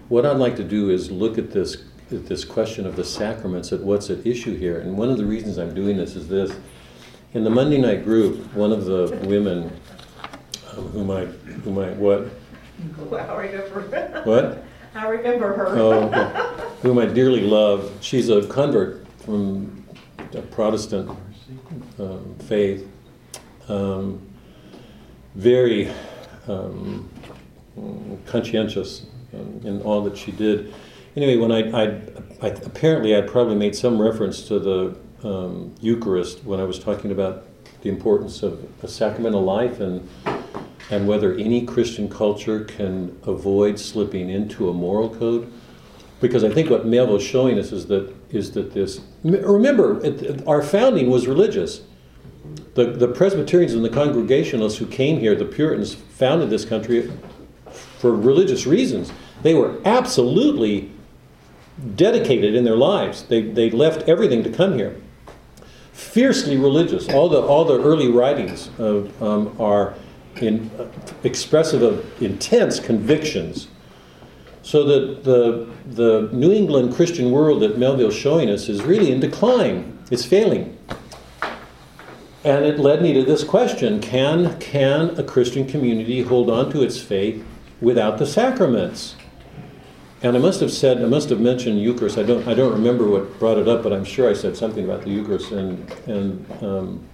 [0.07, 3.71] what I'd like to do is look at this at this question of the sacraments,
[3.71, 4.79] at what's at issue here.
[4.79, 6.55] And one of the reasons I'm doing this is this:
[7.33, 9.71] in the Monday night group, one of the women
[10.71, 12.31] um, whom I whom I what
[13.11, 14.63] I remember, what
[14.95, 15.67] I remember her.
[15.69, 16.65] oh, okay.
[16.81, 17.91] whom I dearly love.
[18.01, 19.85] She's a convert from
[20.33, 21.09] a Protestant
[21.99, 22.87] um, faith.
[23.69, 24.27] Um,
[25.35, 25.89] very
[26.47, 27.09] um,
[28.25, 30.73] conscientious um, in all that she did.
[31.15, 31.83] Anyway, when I, I,
[32.41, 37.11] I apparently I'd probably made some reference to the um, Eucharist when I was talking
[37.11, 37.45] about
[37.81, 40.07] the importance of a sacramental life and
[40.91, 45.51] and whether any Christian culture can avoid slipping into a moral code.
[46.19, 49.01] Because I think what Melville is showing us is that is that this.
[49.23, 51.81] Remember, it, our founding was religious.
[52.73, 57.11] The, the Presbyterians and the Congregationalists who came here, the Puritans, founded this country
[57.71, 59.11] for religious reasons.
[59.41, 60.91] They were absolutely
[61.95, 63.23] dedicated in their lives.
[63.23, 65.00] They, they left everything to come here.
[65.93, 67.09] Fiercely religious.
[67.09, 69.95] All the, all the early writings of, um, are
[70.37, 70.87] in, uh,
[71.23, 73.67] expressive of intense convictions.
[74.63, 79.19] So that the, the New England Christian world that Melville's showing us is really in
[79.19, 79.97] decline.
[80.11, 80.77] It's failing.
[82.43, 86.81] And it led me to this question can, can a Christian community hold on to
[86.81, 87.43] its faith
[87.81, 89.15] without the sacraments?
[90.23, 92.17] And I must have said, I must have mentioned Eucharist.
[92.19, 94.85] I don't, I don't remember what brought it up, but I'm sure I said something
[94.85, 95.51] about the Eucharist.
[95.51, 97.09] And, and, um,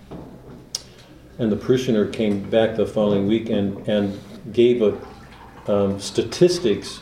[1.40, 4.20] and the parishioner came back the following week and, and
[4.52, 5.00] gave a,
[5.72, 7.00] um, statistics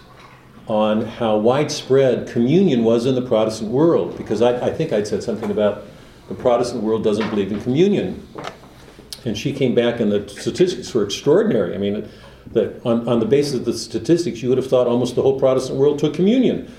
[0.68, 4.16] on how widespread communion was in the Protestant world.
[4.16, 5.86] Because I, I think I'd said something about
[6.28, 8.28] the Protestant world doesn't believe in communion.
[9.26, 11.74] And she came back, and the statistics were extraordinary.
[11.74, 12.08] I mean,
[12.52, 15.40] that on, on the basis of the statistics, you would have thought almost the whole
[15.40, 16.72] Protestant world took communion.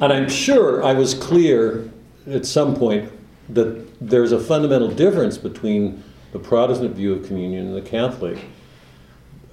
[0.00, 1.90] And I'm sure I was clear
[2.26, 3.10] at some point
[3.48, 6.02] that there's a fundamental difference between
[6.32, 8.38] the Protestant view of communion and the Catholic.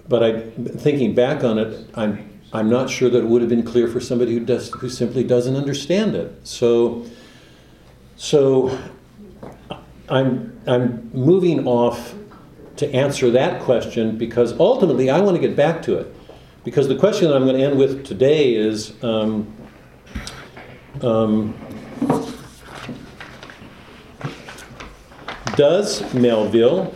[0.08, 3.64] But I, thinking back on it, I'm, I'm not sure that it would have been
[3.64, 6.48] clear for somebody who, does, who simply doesn't understand it.
[6.48, 7.06] So,
[8.16, 8.78] so
[10.08, 12.14] I'm, I'm moving off
[12.78, 16.14] to answer that question because ultimately I want to get back to it.
[16.64, 19.54] Because the question that I'm going to end with today is um,
[21.02, 21.56] um,
[25.58, 26.94] Does Melville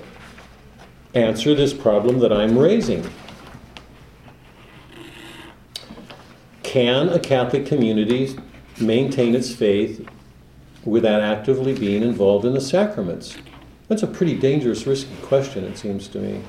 [1.16, 3.10] answer this problem that I'm raising?
[6.62, 8.38] Can a Catholic community
[8.80, 10.08] maintain its faith
[10.86, 13.36] without actively being involved in the sacraments?
[13.92, 16.42] That's a pretty dangerous, risky question, it seems to me.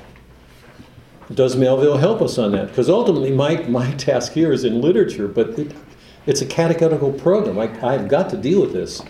[1.33, 2.69] Does Melville help us on that?
[2.69, 5.73] Because ultimately, my, my task here is in literature, but it,
[6.25, 7.59] it's a catechetical program.
[7.59, 9.01] I, I've got to deal with this.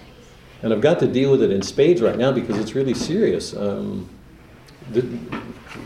[0.64, 3.56] And I've got to deal with it in spades right now because it's really serious.
[3.56, 4.10] Um,
[4.94, 5.06] th-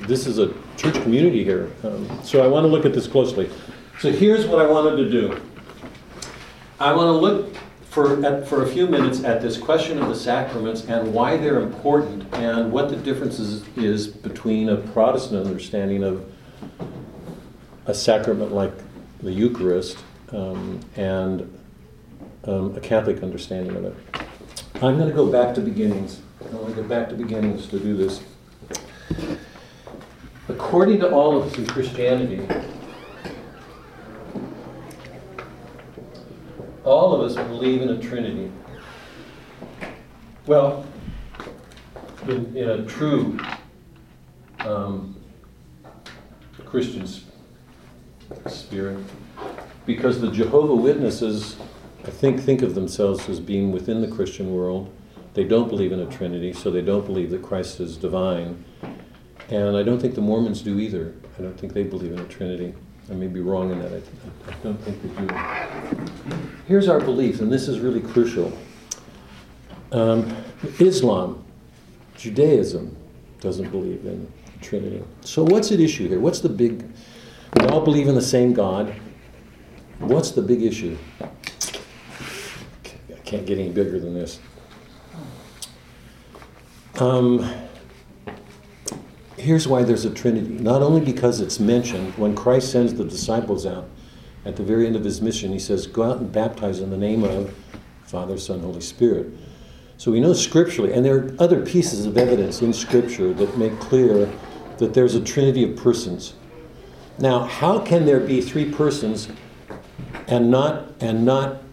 [0.08, 1.70] this is a church community here.
[1.84, 3.50] Um, so I want to look at this closely.
[4.00, 5.42] So here's what I wanted to do
[6.80, 7.58] I want to look
[7.98, 11.62] for, at, for a few minutes at this question of the sacraments and why they're
[11.62, 16.32] important and what the difference is, between a Protestant understanding of
[17.88, 18.72] a sacrament like
[19.24, 19.98] the Eucharist
[20.32, 21.52] um, and
[22.44, 23.96] um, a Catholic understanding of it.
[24.76, 26.22] I'm going to go back to beginnings.
[26.40, 28.22] I want to go back to beginnings to do this.
[30.50, 32.48] According to all of Christianity,
[36.88, 38.50] all of us believe in a Trinity.
[40.46, 40.86] Well,
[42.28, 43.38] in, in a true
[44.60, 45.16] um,
[46.66, 47.06] Christian
[48.48, 49.04] spirit,
[49.86, 51.58] because the Jehovah Witnesses,
[52.06, 54.94] I think, think of themselves as being within the Christian world.
[55.34, 58.64] They don't believe in a Trinity, so they don't believe that Christ is divine.
[59.50, 61.14] And I don't think the Mormons do either.
[61.38, 62.74] I don't think they believe in a Trinity.
[63.10, 63.94] I may be wrong in that.
[63.94, 65.34] I, I don't think they do.
[66.68, 68.52] Here's our belief, and this is really crucial.
[69.92, 70.36] Um,
[70.80, 71.46] Islam,
[72.18, 72.96] Judaism,
[73.40, 75.04] doesn't believe in the Trinity.
[75.22, 76.20] So what's at issue here?
[76.20, 76.84] What's the big?
[77.60, 78.94] We all believe in the same God.
[80.00, 80.98] What's the big issue?
[81.22, 84.40] I can't get any bigger than this.
[86.96, 87.50] Um,
[89.38, 90.48] here's why there's a Trinity.
[90.48, 93.88] Not only because it's mentioned when Christ sends the disciples out
[94.46, 96.98] at the very end of his mission, he says, Go out and baptize in the
[96.98, 97.54] name of
[98.04, 99.28] Father, Son, Holy Spirit.
[99.98, 103.80] So we know scripturally, and there are other pieces of evidence in Scripture that make
[103.80, 104.32] clear
[104.78, 106.34] that there's a Trinity of persons.
[107.18, 109.28] Now, how can there be three persons
[110.28, 111.64] and not and not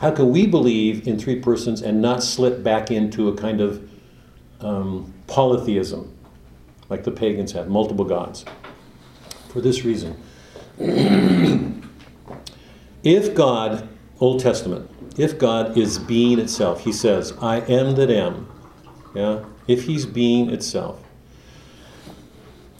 [0.00, 3.88] how can we believe in three persons and not slip back into a kind of
[4.60, 6.13] um, polytheism,
[6.88, 8.44] like the pagans had, multiple gods?
[9.48, 10.20] For this reason.
[13.04, 13.88] if God,
[14.20, 18.48] Old Testament, if God is being itself, he says, I am that am.
[19.14, 19.44] Yeah?
[19.66, 21.00] If he's being itself.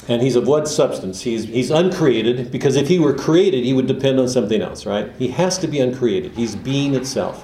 [0.09, 1.22] And he's of what substance?
[1.22, 5.11] He's, he's uncreated, because if he were created, he would depend on something else, right?
[5.18, 6.32] He has to be uncreated.
[6.32, 7.42] He's being itself.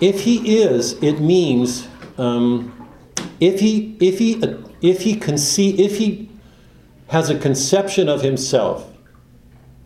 [0.00, 2.88] If he is, it means um,
[3.40, 4.42] if he if he
[4.82, 6.28] if he conceive if he
[7.08, 8.92] has a conception of himself,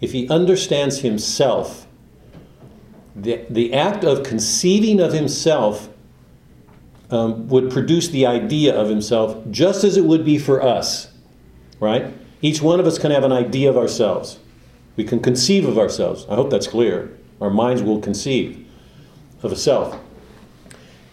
[0.00, 1.86] if he understands himself,
[3.14, 5.88] the, the act of conceiving of himself
[7.10, 11.08] um, would produce the idea of himself just as it would be for us,
[11.80, 12.12] right?
[12.42, 14.38] Each one of us can have an idea of ourselves.
[14.96, 16.26] We can conceive of ourselves.
[16.28, 17.16] I hope that's clear.
[17.40, 18.66] Our minds will conceive
[19.42, 19.98] of a self.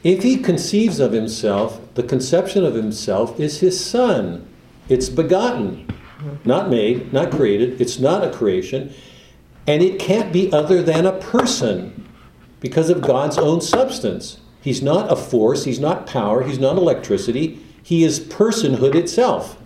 [0.03, 4.47] If he conceives of himself, the conception of himself is his son.
[4.89, 5.87] It's begotten,
[6.43, 7.79] not made, not created.
[7.79, 8.93] It's not a creation.
[9.67, 12.09] And it can't be other than a person
[12.59, 14.39] because of God's own substance.
[14.61, 19.57] He's not a force, he's not power, he's not electricity, he is personhood itself.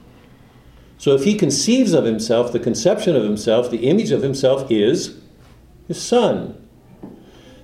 [0.98, 5.20] So if he conceives of himself, the conception of himself, the image of himself is
[5.88, 6.68] his son.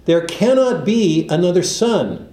[0.06, 2.33] There cannot be another son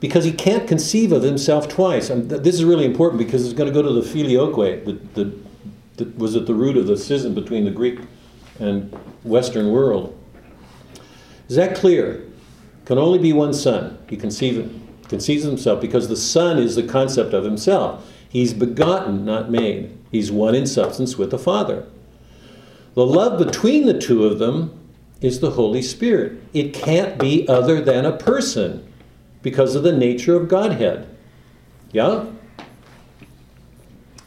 [0.00, 2.10] because he can't conceive of himself twice.
[2.10, 5.96] And this is really important because it's going to go to the filioque that, that,
[5.96, 8.00] that was at the root of the schism between the Greek
[8.58, 8.92] and
[9.24, 10.18] Western world.
[11.48, 12.24] Is that clear?
[12.84, 13.98] Can only be one son.
[14.08, 14.70] He conceives,
[15.08, 18.04] conceives himself because the son is the concept of himself.
[18.28, 19.96] He's begotten, not made.
[20.10, 21.86] He's one in substance with the Father.
[22.94, 24.78] The love between the two of them
[25.20, 26.40] is the Holy Spirit.
[26.52, 28.86] It can't be other than a person
[29.42, 31.08] because of the nature of Godhead.
[31.92, 32.26] Yeah?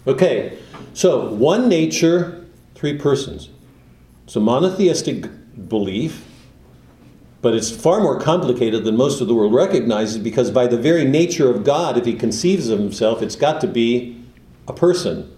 [0.07, 0.57] Okay,
[0.93, 2.45] so one nature,
[2.75, 3.49] three persons.
[4.25, 5.27] It's a monotheistic
[5.67, 6.25] belief,
[7.41, 11.05] but it's far more complicated than most of the world recognizes because, by the very
[11.05, 14.23] nature of God, if He conceives of Himself, it's got to be
[14.67, 15.35] a person.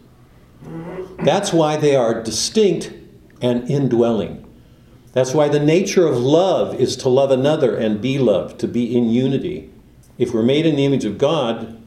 [1.20, 2.92] That's why they are distinct
[3.42, 4.46] and indwelling.
[5.14, 8.96] That's why the nature of love is to love another and be loved, to be
[8.96, 9.70] in unity.
[10.18, 11.82] If we're made in the image of God,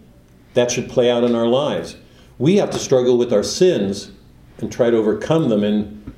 [0.55, 1.97] that should play out in our lives.
[2.39, 4.11] We have to struggle with our sins
[4.59, 6.12] and try to overcome them and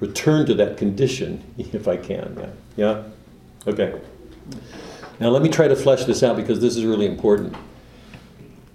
[0.00, 2.36] return to that condition, if I can.
[2.38, 2.50] Yeah?
[2.76, 3.02] Yeah?
[3.72, 4.00] Okay.
[5.18, 7.54] Now let me try to flesh this out because this is really important.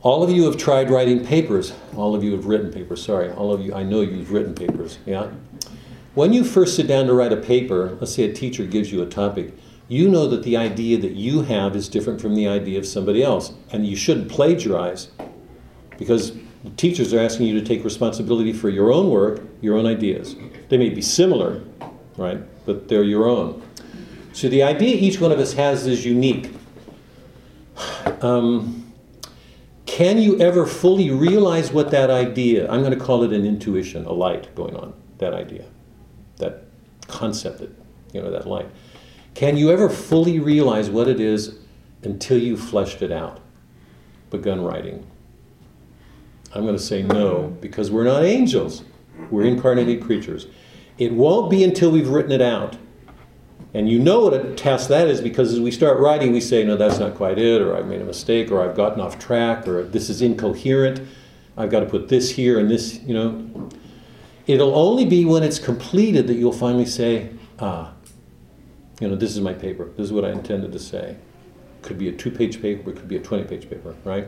[0.02, 1.74] All of you have tried writing papers.
[1.96, 3.04] All of you have written papers.
[3.04, 3.32] Sorry.
[3.32, 4.98] All of you, I know you've written papers.
[5.06, 5.30] Yeah?
[6.14, 9.02] When you first sit down to write a paper, let's say a teacher gives you
[9.02, 9.54] a topic,
[9.88, 13.24] you know that the idea that you have is different from the idea of somebody
[13.24, 13.54] else.
[13.72, 15.10] And you shouldn't plagiarize
[15.98, 16.34] because
[16.78, 20.36] teachers are asking you to take responsibility for your own work, your own ideas.
[20.70, 21.64] They may be similar,
[22.18, 22.40] right?
[22.66, 23.62] But they're your own.
[24.34, 26.52] So the idea each one of us has is unique.
[28.22, 28.94] Um,
[29.86, 34.06] can you ever fully realize what that idea, I'm going to call it an intuition,
[34.06, 35.66] a light going on, that idea,
[37.12, 37.70] concept, that,
[38.14, 38.70] you know, that light.
[39.34, 41.58] Can you ever fully realize what it is
[42.04, 43.40] until you fleshed it out,
[44.30, 45.06] begun writing?
[46.54, 48.84] I'm going to say no, because we're not angels.
[49.30, 50.48] We're incarnated creatures.
[50.98, 52.78] It won't be until we've written it out.
[53.74, 56.66] And you know what a task that is because as we start writing, we say,
[56.66, 59.66] no, that's not quite it, or I've made a mistake, or I've gotten off track,
[59.66, 61.02] or this is incoherent.
[61.56, 63.70] I've got to put this here and this, you know.
[64.48, 67.30] It'll only be when it's completed that you'll finally say,
[67.60, 67.94] ah,
[69.00, 69.86] you know, this is my paper.
[69.98, 71.18] This is what I intended to say.
[71.82, 74.28] Could be a two page paper, it could be a 20 page paper, right?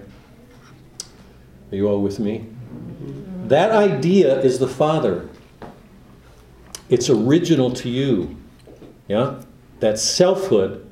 [1.71, 2.47] Are you all with me?
[3.45, 5.29] That idea is the Father.
[6.89, 8.37] It's original to you.
[9.07, 9.41] Yeah?
[9.79, 10.89] That selfhood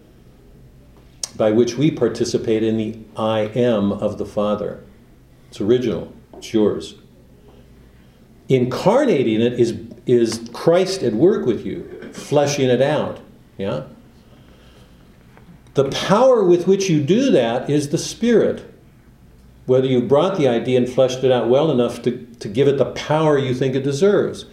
[1.35, 4.83] by which we participate in the I am of the Father.
[5.49, 6.95] It's original, it's yours.
[8.51, 13.21] Incarnating it is, is Christ at work with you, fleshing it out.
[13.57, 13.83] Yeah?
[15.75, 18.69] The power with which you do that is the Spirit.
[19.67, 22.77] Whether you brought the idea and fleshed it out well enough to, to give it
[22.77, 24.45] the power you think it deserves.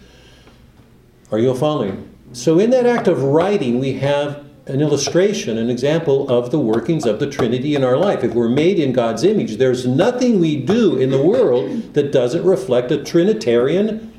[1.29, 2.09] Are you following?
[2.31, 7.05] So, in that act of writing, we have an illustration, an example of the workings
[7.05, 8.23] of the Trinity in our life.
[8.23, 12.43] If we're made in God's image, there's nothing we do in the world that doesn't
[12.43, 14.13] reflect a Trinitarian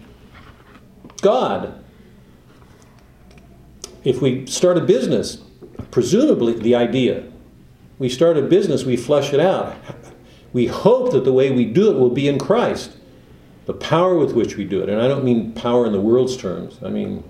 [1.22, 1.82] God.
[4.02, 5.38] If we start a business,
[5.90, 7.24] presumably the idea,
[7.98, 9.76] we start a business, we flesh it out.
[10.52, 12.96] We hope that the way we do it will be in Christ,
[13.66, 14.88] the power with which we do it.
[14.88, 17.22] And I don't mean power in the world's terms, I mean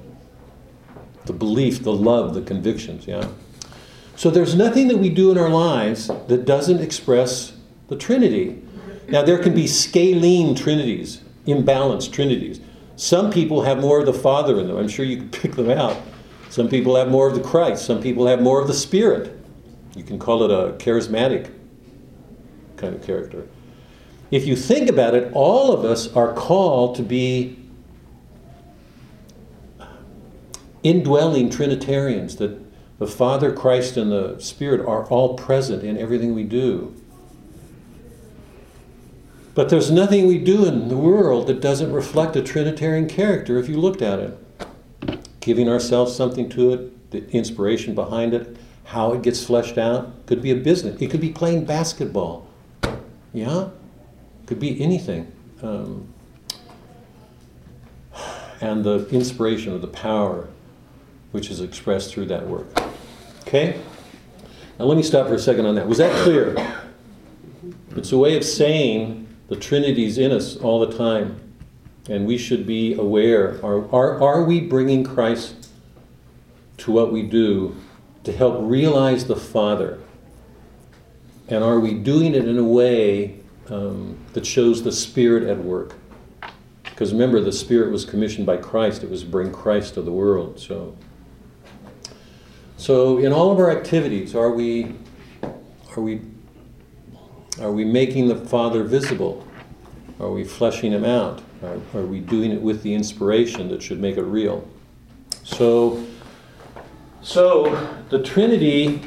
[1.31, 3.29] the belief, the love, the convictions, yeah?
[4.17, 7.53] So there's nothing that we do in our lives that doesn't express
[7.89, 8.61] the Trinity.
[9.09, 12.61] Now, there can be scalene trinities, imbalanced trinities.
[12.97, 14.77] Some people have more of the Father in them.
[14.77, 15.97] I'm sure you can pick them out.
[16.49, 17.87] Some people have more of the Christ.
[17.87, 19.39] Some people have more of the Spirit.
[19.95, 21.51] You can call it a charismatic
[22.77, 23.47] kind of character.
[24.33, 27.60] If you think about it, all of us are called to be
[30.83, 32.59] indwelling Trinitarians, that
[32.99, 36.95] the Father, Christ, and the Spirit are all present in everything we do.
[39.55, 43.69] But there's nothing we do in the world that doesn't reflect a Trinitarian character if
[43.69, 44.39] you looked at it.
[45.41, 50.27] Giving ourselves something to it, the inspiration behind it, how it gets fleshed out.
[50.27, 51.01] Could be a business.
[51.01, 52.47] It could be playing basketball.
[53.33, 53.71] Yeah?
[54.47, 55.33] Could be anything.
[55.63, 56.13] Um,
[58.61, 60.49] and the inspiration or the power
[61.33, 62.67] which is expressed through that work.
[63.43, 63.81] Okay?
[64.79, 65.87] Now let me stop for a second on that.
[65.87, 66.55] Was that clear?
[67.97, 71.41] It's a way of saying the Trinity's in us all the time.
[72.09, 75.69] And we should be aware are, are, are we bringing Christ
[76.79, 77.77] to what we do
[78.25, 79.99] to help realize the Father?
[81.49, 85.95] And are we doing it in a way um, that shows the Spirit at work?
[86.85, 90.13] Because remember, the Spirit was commissioned by Christ, it was to bring Christ to the
[90.13, 90.61] world.
[90.61, 90.97] So,
[92.81, 94.95] so in all of our activities, are we,
[95.95, 96.23] are we,
[97.61, 99.47] are we making the Father visible?
[100.19, 101.43] Are we fleshing him out?
[101.63, 104.67] Are, are we doing it with the inspiration that should make it real?
[105.45, 106.07] So,
[107.21, 109.03] so the Trinity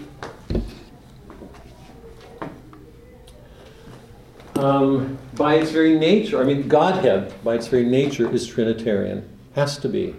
[4.55, 9.27] um, by its very nature, I mean, Godhead, by its very nature, is Trinitarian.
[9.55, 10.15] Has to be.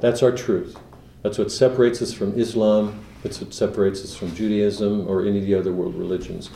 [0.00, 0.78] That's our truth.
[1.22, 3.04] That's what separates us from Islam.
[3.22, 6.50] That's what separates us from Judaism or any of the other world religions.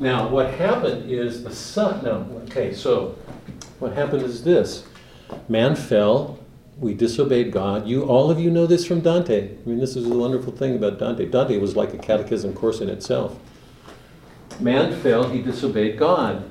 [0.00, 2.02] Now, what happened is the Son.
[2.04, 3.16] Now, okay, so
[3.78, 4.86] what happened is this
[5.48, 6.38] man fell.
[6.78, 7.86] We disobeyed God.
[7.86, 9.50] You, all of you know this from Dante.
[9.50, 11.26] I mean, this is the wonderful thing about Dante.
[11.26, 13.38] Dante was like a catechism course in itself.
[14.60, 16.44] Man fell, he disobeyed God.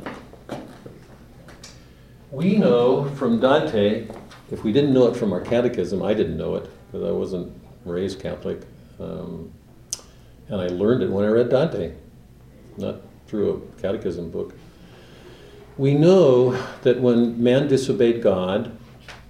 [2.32, 4.08] We know from Dante,
[4.52, 7.54] if we didn't know it from our catechism, I didn't know it because I wasn't
[7.84, 8.62] raised Catholic.
[9.02, 9.52] Um,
[10.48, 11.94] and I learned it when I read Dante,
[12.78, 14.54] not through a catechism book.
[15.78, 16.52] We know
[16.84, 18.78] that when man disobeyed God,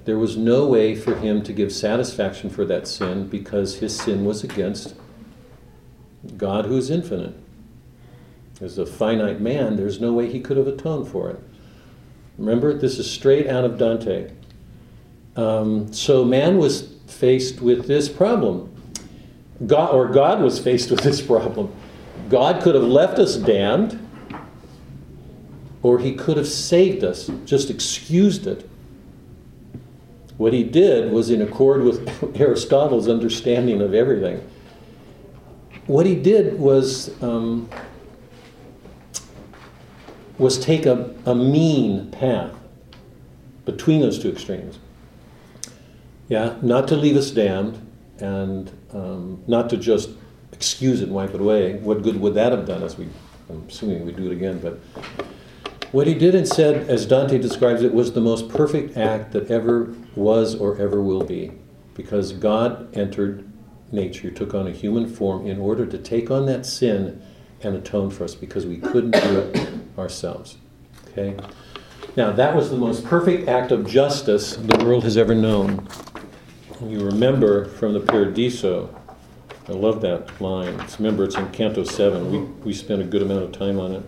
[0.04, 4.26] there was no way for him to give satisfaction for that sin because his sin
[4.26, 4.94] was against
[6.38, 7.34] God who is infinite.
[8.62, 11.40] As a finite man, there's no way he could have atoned for it.
[12.38, 14.32] Remember, this is straight out of Dante.
[15.36, 18.72] Um, so man was faced with this problem.
[19.66, 21.74] God, or God was faced with this problem.
[22.30, 24.00] God could have left us damned,
[25.82, 28.70] or he could have saved us, just excused it.
[30.38, 34.46] What he did was in accord with Aristotle's understanding of everything.
[35.88, 37.70] What he did was um,
[40.38, 42.52] was take a, a mean path
[43.66, 44.80] between those two extremes.
[46.28, 47.82] Yeah, not to leave us damned
[48.20, 50.10] and um, not to just
[50.52, 51.76] excuse it and wipe it away.
[51.76, 52.98] What good would that have done us?
[52.98, 53.08] We,
[53.50, 54.80] I'm assuming we do it again, but
[55.92, 59.50] what he did and said, as Dante describes it, was the most perfect act that
[59.52, 61.52] ever was or ever will be.
[61.94, 63.50] Because God entered
[63.92, 67.22] nature, took on a human form in order to take on that sin
[67.62, 70.58] and atone for us because we couldn't do it ourselves.
[71.10, 71.38] Okay?
[72.18, 75.88] Now, that was the most perfect act of justice the world has ever known.
[76.84, 78.94] You remember from the Paradiso,
[79.70, 80.86] I love that line.
[81.00, 82.30] Remember, it's in Canto 7.
[82.30, 84.04] We, we spent a good amount of time on it.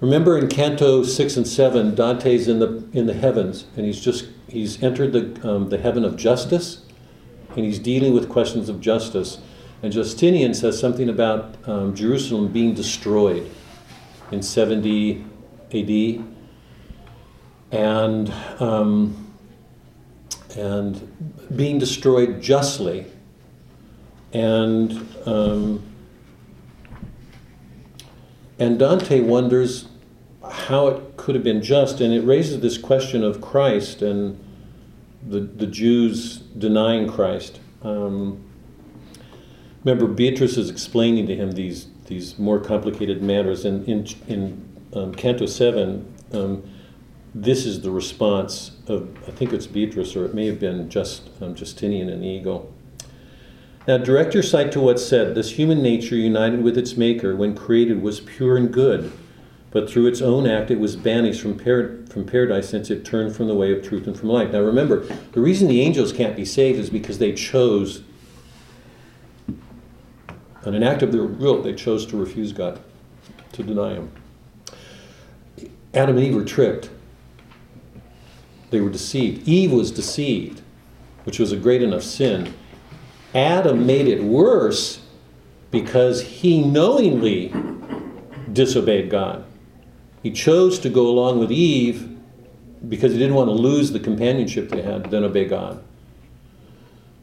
[0.00, 4.26] Remember in Canto 6 and 7, Dante's in the, in the heavens, and he's just,
[4.48, 6.84] he's entered the, um, the heaven of justice,
[7.54, 9.38] and he's dealing with questions of justice.
[9.82, 13.48] And Justinian says something about um, Jerusalem being destroyed
[14.32, 15.24] in 70
[15.72, 16.24] AD,
[17.70, 19.27] and um,
[20.56, 23.06] and being destroyed justly,
[24.32, 25.82] and um,
[28.58, 29.88] and Dante wonders
[30.50, 34.38] how it could have been just, and it raises this question of Christ and
[35.26, 37.60] the the Jews denying Christ.
[37.82, 38.44] Um,
[39.84, 43.64] remember, Beatrice is explaining to him these these more complicated matters.
[43.64, 46.62] And in, in um, Canto 7, um,
[47.42, 51.30] this is the response of, I think it's Beatrice, or it may have been just
[51.40, 52.72] um, Justinian and the Eagle.
[53.86, 55.34] Now, direct your sight to what's said.
[55.34, 59.12] This human nature, united with its Maker, when created, was pure and good,
[59.70, 63.34] but through its own act, it was banished from, par- from paradise since it turned
[63.34, 64.50] from the way of truth and from life.
[64.50, 68.02] Now, remember, the reason the angels can't be saved is because they chose
[70.66, 72.80] in an act of their will, they chose to refuse God,
[73.52, 74.10] to deny Him.
[75.94, 76.90] Adam and Eve were tricked.
[78.70, 79.48] They were deceived.
[79.48, 80.62] Eve was deceived,
[81.24, 82.54] which was a great enough sin.
[83.34, 85.00] Adam made it worse
[85.70, 87.52] because he knowingly
[88.52, 89.44] disobeyed God.
[90.22, 92.16] He chose to go along with Eve
[92.88, 95.82] because he didn't want to lose the companionship they had, then obey God.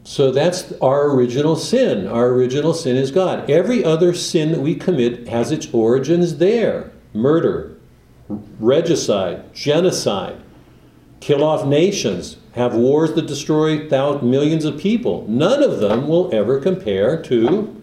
[0.04, 2.06] So that's our original sin.
[2.06, 3.50] Our original sin is God.
[3.50, 7.76] Every other sin that we commit has its origins there murder,
[8.28, 10.40] regicide, genocide.
[11.20, 15.26] Kill off nations, have wars that destroy thousands, millions of people.
[15.28, 17.82] None of them will ever compare to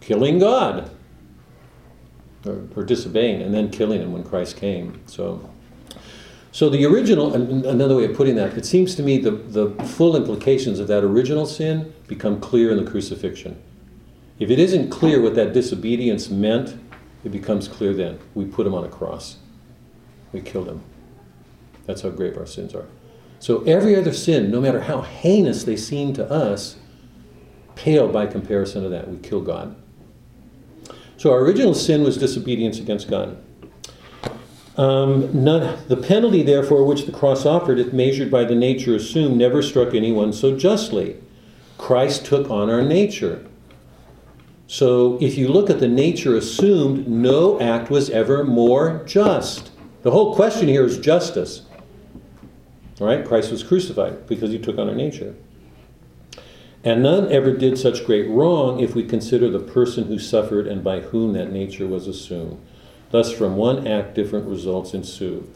[0.00, 0.90] killing God
[2.44, 5.00] or, or disobeying and then killing him when Christ came.
[5.06, 5.48] So,
[6.50, 9.70] so the original, an- another way of putting that, it seems to me the, the
[9.84, 13.60] full implications of that original sin become clear in the crucifixion.
[14.38, 16.76] If it isn't clear what that disobedience meant,
[17.24, 18.18] it becomes clear then.
[18.34, 19.36] We put him on a cross.
[20.32, 20.82] We killed him.
[21.86, 22.86] That's how grave our sins are.
[23.38, 26.76] So every other sin, no matter how heinous they seem to us,
[27.74, 29.08] pale by comparison to that.
[29.08, 29.74] We kill God.
[31.16, 33.42] So our original sin was disobedience against God.
[34.76, 39.36] Um, none, the penalty, therefore, which the cross offered, if measured by the nature assumed,
[39.36, 41.16] never struck anyone so justly.
[41.78, 43.44] Christ took on our nature.
[44.66, 49.70] So if you look at the nature assumed, no act was ever more just.
[50.02, 51.62] The whole question here is justice.
[53.00, 53.24] All right?
[53.24, 55.34] Christ was crucified because he took on our nature.
[56.84, 60.82] And none ever did such great wrong if we consider the person who suffered and
[60.82, 62.60] by whom that nature was assumed.
[63.10, 65.48] Thus, from one act, different results ensue.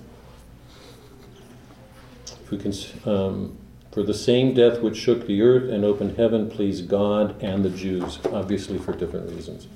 [2.49, 2.73] Can,
[3.05, 3.59] um,
[3.91, 7.71] for the same death which shook the earth and opened heaven pleased God and the
[7.71, 9.67] Jews, obviously for different reasons.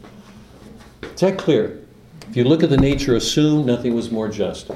[1.03, 1.81] Is that clear?
[2.29, 4.71] If you look at the nature assumed, nothing was more just.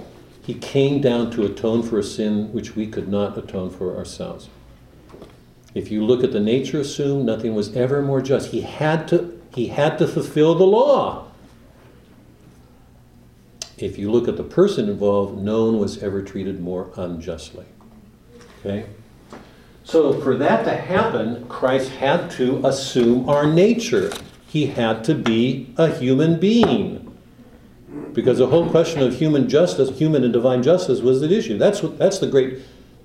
[0.45, 4.51] He came down to atone for a sin which we could not atone for ourselves.
[5.75, 8.51] If you look at the nature assumed, nothing was ever more just.
[8.51, 11.29] He had to, he had to fulfill the law.
[13.79, 17.67] If you look at the person involved, no one was ever treated more unjustly.
[18.61, 18.87] Okay?
[19.83, 24.13] So, for that to happen, Christ had to assume our nature.
[24.47, 27.04] He had to be a human being.
[28.13, 31.59] Because the whole question of human justice, human and divine justice, was at issue.
[31.59, 32.61] That's, what, that's the great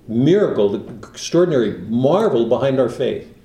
[0.08, 3.36] miracle, the extraordinary marvel behind our faith.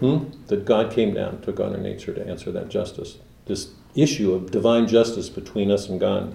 [0.00, 0.24] Hmm?
[0.46, 3.18] That God came down, took on our nature to answer that justice.
[3.46, 6.34] This issue of divine justice between us and God.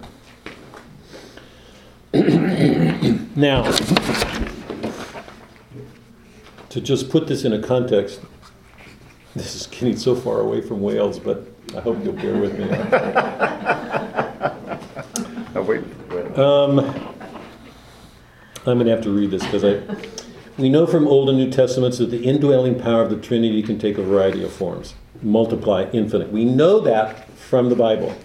[3.35, 3.69] now,
[6.69, 8.21] to just put this in a context,
[9.35, 12.67] this is getting so far away from whales, but I hope you'll bear with me.
[15.55, 16.37] Oh, wait, wait.
[16.37, 19.81] Um, I'm going to have to read this because I.
[20.59, 23.79] We know from Old and New Testaments that the indwelling power of the Trinity can
[23.79, 26.31] take a variety of forms, multiply, infinite.
[26.31, 28.15] We know that from the Bible.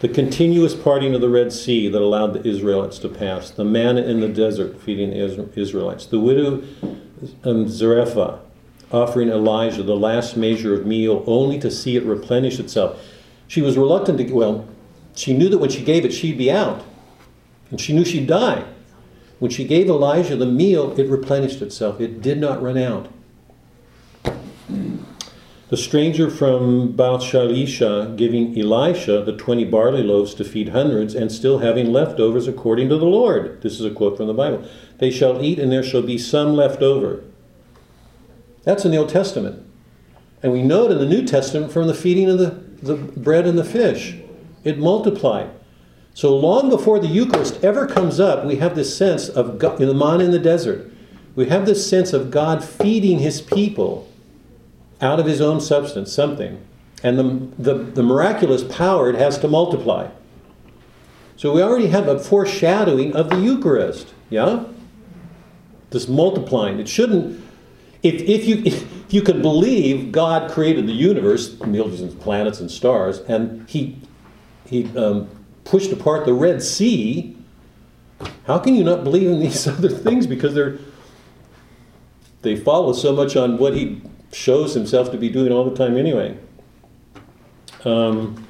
[0.00, 4.02] The continuous parting of the Red Sea that allowed the Israelites to pass, the manna
[4.02, 6.62] in the desert feeding the Israelites, the widow
[7.44, 8.40] um, Zarephath
[8.92, 13.00] offering Elijah the last measure of meal only to see it replenish itself.
[13.46, 14.68] She was reluctant to, well,
[15.14, 16.84] she knew that when she gave it, she'd be out.
[17.70, 18.64] And she knew she'd die.
[19.38, 22.00] When she gave Elijah the meal, it replenished itself.
[22.00, 23.10] It did not run out.
[25.70, 31.30] The stranger from Baal Shalisha giving Elisha the 20 barley loaves to feed hundreds and
[31.30, 33.62] still having leftovers according to the Lord.
[33.62, 34.64] This is a quote from the Bible.
[34.98, 37.22] They shall eat and there shall be some left over.
[38.70, 39.66] That's in the Old Testament.
[40.44, 42.50] And we know it in the New Testament from the feeding of the,
[42.80, 44.14] the bread and the fish.
[44.62, 45.50] It multiplied.
[46.14, 49.88] So long before the Eucharist ever comes up, we have this sense of God, in
[49.88, 50.88] the manna in the desert.
[51.34, 54.08] We have this sense of God feeding his people
[55.00, 56.64] out of his own substance, something.
[57.02, 60.10] And the, the, the miraculous power it has to multiply.
[61.36, 64.14] So we already have a foreshadowing of the Eucharist.
[64.28, 64.66] Yeah?
[65.90, 66.78] This multiplying.
[66.78, 67.49] It shouldn't
[68.02, 72.70] if, if, you, if you could believe God created the universe, millions of planets and
[72.70, 73.98] stars, and He,
[74.66, 75.28] he um,
[75.64, 77.36] pushed apart the Red Sea,
[78.46, 80.26] how can you not believe in these other things?
[80.26, 80.78] Because they're,
[82.42, 84.00] they follow so much on what He
[84.32, 86.38] shows Himself to be doing all the time anyway.
[87.84, 88.46] Um,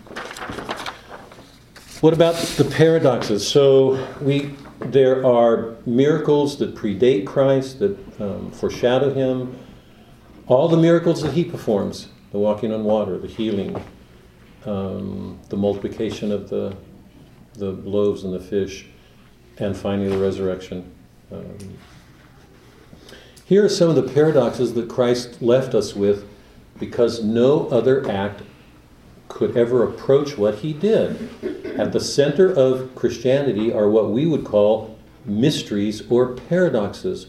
[2.01, 3.47] what about the paradoxes?
[3.47, 9.57] So we there are miracles that predate Christ, that um, foreshadow him.
[10.47, 13.81] All the miracles that he performs the walking on water, the healing,
[14.65, 16.77] um, the multiplication of the,
[17.55, 18.87] the loaves and the fish,
[19.59, 20.91] and finally the resurrection.
[21.33, 21.77] Um,
[23.45, 26.29] here are some of the paradoxes that Christ left us with
[26.79, 28.43] because no other act
[29.31, 31.31] could ever approach what he did.
[31.79, 37.29] At the center of Christianity are what we would call mysteries or paradoxes.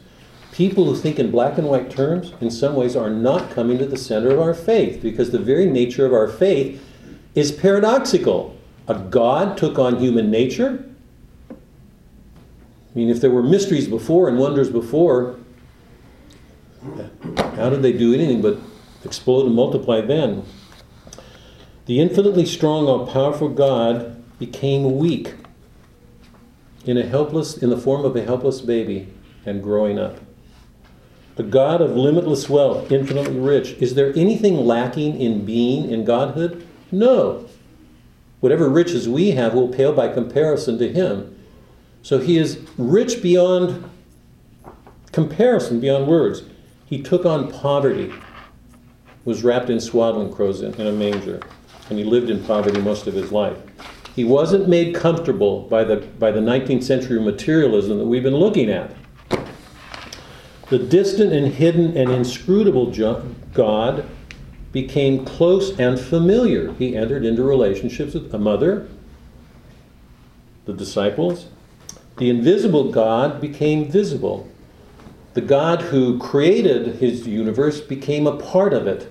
[0.51, 3.85] People who think in black and white terms, in some ways, are not coming to
[3.85, 6.83] the center of our faith because the very nature of our faith
[7.35, 8.57] is paradoxical.
[8.89, 10.83] A God took on human nature,
[12.93, 15.37] I mean, if there were mysteries before and wonders before,
[17.55, 18.57] how did they do anything but
[19.05, 20.43] explode and multiply then?
[21.85, 25.35] The infinitely strong, all powerful God became weak
[26.85, 29.11] in a helpless in the form of a helpless baby
[29.45, 30.19] and growing up.
[31.35, 33.73] The God of limitless wealth, infinitely rich.
[33.79, 36.67] Is there anything lacking in being in Godhood?
[36.91, 37.47] No.
[38.41, 41.37] Whatever riches we have will pale by comparison to him.
[42.03, 43.89] So he is rich beyond
[45.11, 46.43] comparison, beyond words.
[46.85, 48.11] He took on poverty,
[49.23, 51.39] was wrapped in swaddling clothes in a manger,
[51.91, 53.57] and he lived in poverty most of his life.
[54.15, 58.69] He wasn't made comfortable by the, by the 19th century materialism that we've been looking
[58.69, 58.95] at.
[60.69, 62.93] The distant and hidden and inscrutable
[63.53, 64.05] God
[64.71, 66.71] became close and familiar.
[66.75, 68.87] He entered into relationships with a mother,
[70.63, 71.47] the disciples.
[72.17, 74.49] The invisible God became visible.
[75.33, 79.10] The God who created his universe became a part of it.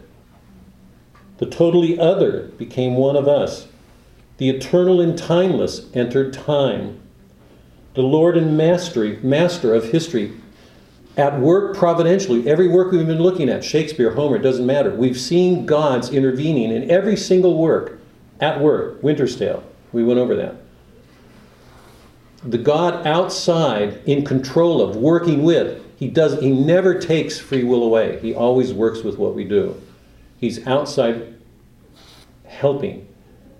[1.41, 3.66] The totally other became one of us.
[4.36, 7.01] The eternal and timeless entered time.
[7.95, 10.32] The Lord and mastery, master of history,
[11.16, 12.47] at work providentially.
[12.47, 14.95] Every work we've been looking at, Shakespeare, Homer, it doesn't matter.
[14.95, 17.99] We've seen God's intervening in every single work
[18.38, 19.03] at work.
[19.03, 20.57] Winter's Tale, we went over that.
[22.45, 27.82] The God outside, in control of, working with, he does he never takes free will
[27.82, 28.18] away.
[28.20, 29.80] He always works with what we do.
[30.41, 31.34] He's outside
[32.47, 33.07] helping.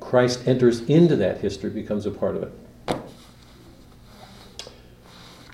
[0.01, 2.53] Christ enters into that history, becomes a part of it.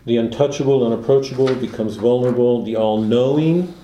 [0.05, 2.63] The untouchable, unapproachable becomes vulnerable.
[2.63, 3.75] The all knowing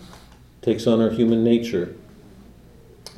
[0.61, 1.97] takes on our human nature.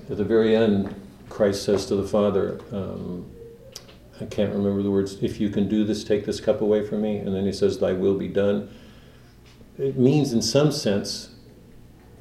[0.08, 0.94] At the very end,
[1.28, 3.30] Christ says to the Father, um,
[4.22, 7.02] I can't remember the words, if you can do this, take this cup away from
[7.02, 7.18] me.
[7.18, 8.70] And then he says, Thy will be done.
[9.76, 11.33] It means, in some sense,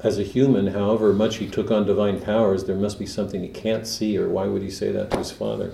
[0.04, 3.48] as a human, however much he took on divine powers, there must be something he
[3.48, 5.72] can't see, or why would he say that to his father?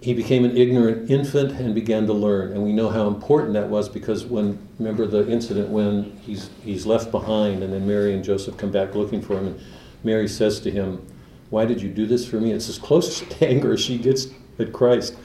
[0.00, 2.52] He became an ignorant infant and began to learn.
[2.52, 6.86] And we know how important that was because when, remember the incident when he's, he's
[6.86, 9.60] left behind and then Mary and Joseph come back looking for him, and
[10.04, 11.04] Mary says to him,
[11.50, 12.52] Why did you do this for me?
[12.52, 14.28] It's as close to anger as she gets
[14.60, 15.16] at Christ.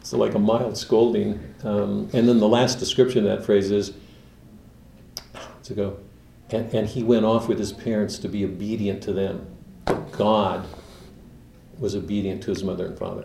[0.00, 1.38] It's like a mild scolding.
[1.62, 3.92] Um, and then the last description of that phrase is,
[5.70, 5.98] to go.
[6.50, 9.46] And, and he went off with his parents to be obedient to them.
[10.12, 10.66] God
[11.78, 13.24] was obedient to his mother and father.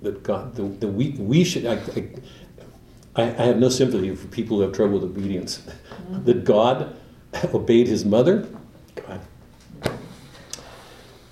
[0.00, 1.80] That God, the, the we, we should, I,
[3.14, 5.58] I, I have no sympathy for people who have trouble with obedience.
[5.58, 6.24] Mm-hmm.
[6.24, 6.96] That God
[7.54, 8.48] obeyed his mother,
[8.96, 9.20] God.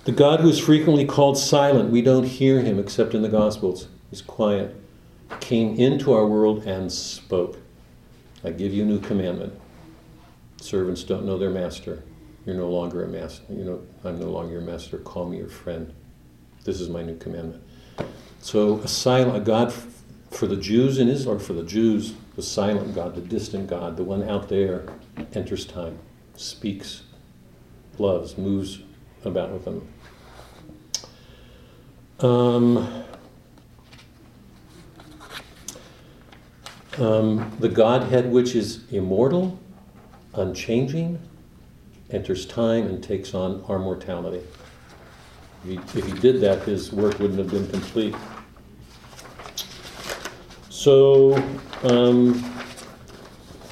[0.05, 3.87] The God who is frequently called silent, we don't hear him except in the Gospels.
[4.09, 4.75] He's quiet.
[5.39, 7.57] Came into our world and spoke.
[8.43, 9.60] I give you a new commandment
[10.61, 12.03] Servants don't know their master.
[12.45, 13.43] You're no longer a master.
[13.49, 14.97] You know, I'm no longer your master.
[14.99, 15.93] Call me your friend.
[16.63, 17.63] This is my new commandment.
[18.41, 19.73] So a silent God
[20.29, 24.03] for the Jews in Israel, for the Jews, the silent God, the distant God, the
[24.03, 24.85] one out there,
[25.33, 25.97] enters time,
[26.35, 27.03] speaks,
[27.97, 28.81] loves, moves
[29.25, 29.87] about with them.
[32.19, 33.03] Um,
[36.97, 39.59] um, the Godhead, which is immortal,
[40.33, 41.19] unchanging,
[42.09, 44.41] enters time, and takes on our mortality.
[45.63, 48.15] If he, if he did that, his work wouldn't have been complete.
[50.69, 51.35] So,
[51.83, 52.43] um,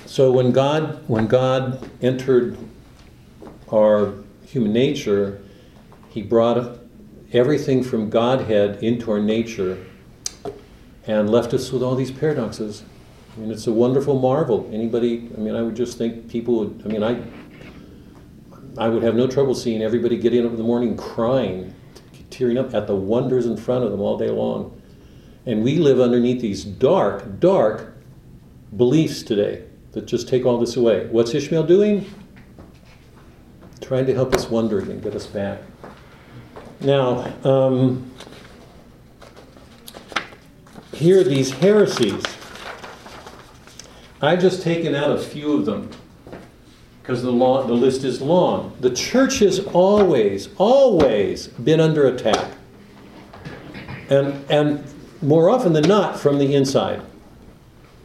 [0.06, 2.56] so when God when God entered
[3.72, 4.14] our
[4.46, 5.42] human nature,
[6.10, 6.80] He brought
[7.32, 9.86] everything from Godhead into our nature
[11.06, 12.84] and left us with all these paradoxes.
[13.40, 14.70] Mean, it's a wonderful marvel.
[14.74, 17.24] Anybody, I mean, I would just think people would, I mean, I,
[18.78, 21.74] I would have no trouble seeing everybody getting up in the morning crying,
[22.30, 24.82] tearing up at the wonders in front of them all day long.
[25.46, 27.94] And we live underneath these dark, dark
[28.76, 29.64] beliefs today
[29.94, 31.08] that just take all this away.
[31.08, 32.14] What's Ishmael doing?
[33.80, 35.62] Trying to help us wonder again, get us back.
[36.82, 38.12] Now, um,
[40.94, 42.22] here are these heresies
[44.22, 45.90] I've just taken out a few of them
[47.02, 48.76] because the, law, the list is long.
[48.82, 52.52] The church has always, always been under attack.
[54.10, 54.84] And, and
[55.22, 57.02] more often than not, from the inside.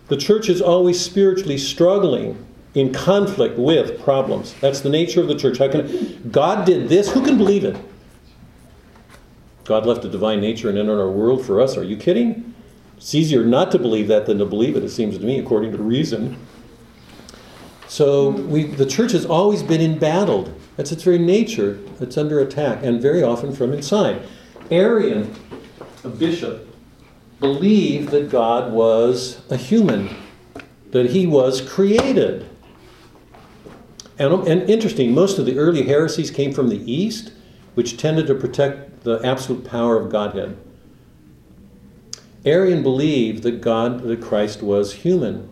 [0.08, 4.54] The church is always spiritually struggling in conflict with problems.
[4.60, 5.58] That's the nature of the church.
[5.58, 7.12] How can God did this?
[7.12, 7.76] Who can believe it?
[9.64, 11.76] God left a divine nature and entered our world for us.
[11.76, 12.53] Are you kidding?
[12.96, 15.72] It's easier not to believe that than to believe it, it seems to me, according
[15.72, 16.38] to reason.
[17.88, 20.58] So we, the church has always been embattled.
[20.76, 21.78] That's its very nature.
[22.00, 24.22] It's under attack, and very often from inside.
[24.70, 25.34] Arian,
[26.02, 26.68] a bishop,
[27.40, 30.14] believed that God was a human,
[30.90, 32.48] that he was created.
[34.18, 37.32] And, and interesting, most of the early heresies came from the East,
[37.74, 40.56] which tended to protect the absolute power of Godhead.
[42.44, 45.48] Arian believed that God, that Christ was human.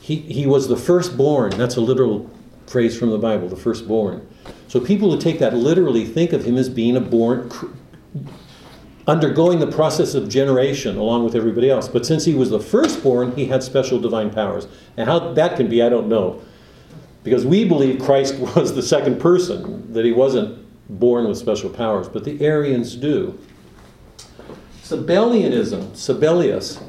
[0.00, 1.52] He, he was the firstborn.
[1.52, 2.30] That's a literal
[2.66, 4.26] phrase from the Bible, the firstborn.
[4.68, 7.50] So people who take that literally think of him as being a born,
[9.06, 11.88] undergoing the process of generation along with everybody else.
[11.88, 14.68] But since he was the firstborn, he had special divine powers.
[14.96, 16.42] And how that can be, I don't know.
[17.24, 20.58] Because we believe Christ was the second person, that he wasn't
[20.88, 23.38] born with special powers, but the Arians do.
[24.90, 26.82] Sabellianism, Sabellius,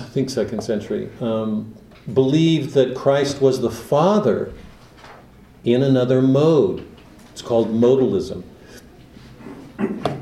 [0.00, 1.74] I think second century, um,
[2.14, 4.52] believed that Christ was the Father
[5.64, 6.86] in another mode.
[7.32, 8.44] It's called modalism.
[9.78, 10.14] Now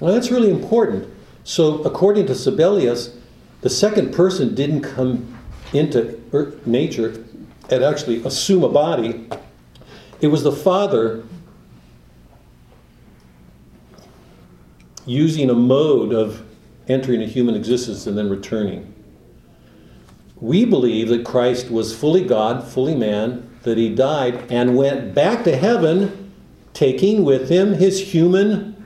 [0.00, 1.08] that's really important.
[1.44, 3.16] So, according to Sabellius,
[3.60, 5.38] the second person didn't come
[5.72, 6.20] into
[6.66, 7.24] nature
[7.70, 9.28] and actually assume a body.
[10.20, 11.22] It was the Father
[15.06, 16.42] using a mode of
[16.88, 18.92] entering a human existence and then returning.
[20.40, 25.44] We believe that Christ was fully God, fully man, that he died and went back
[25.44, 26.32] to heaven,
[26.74, 28.84] taking with him his human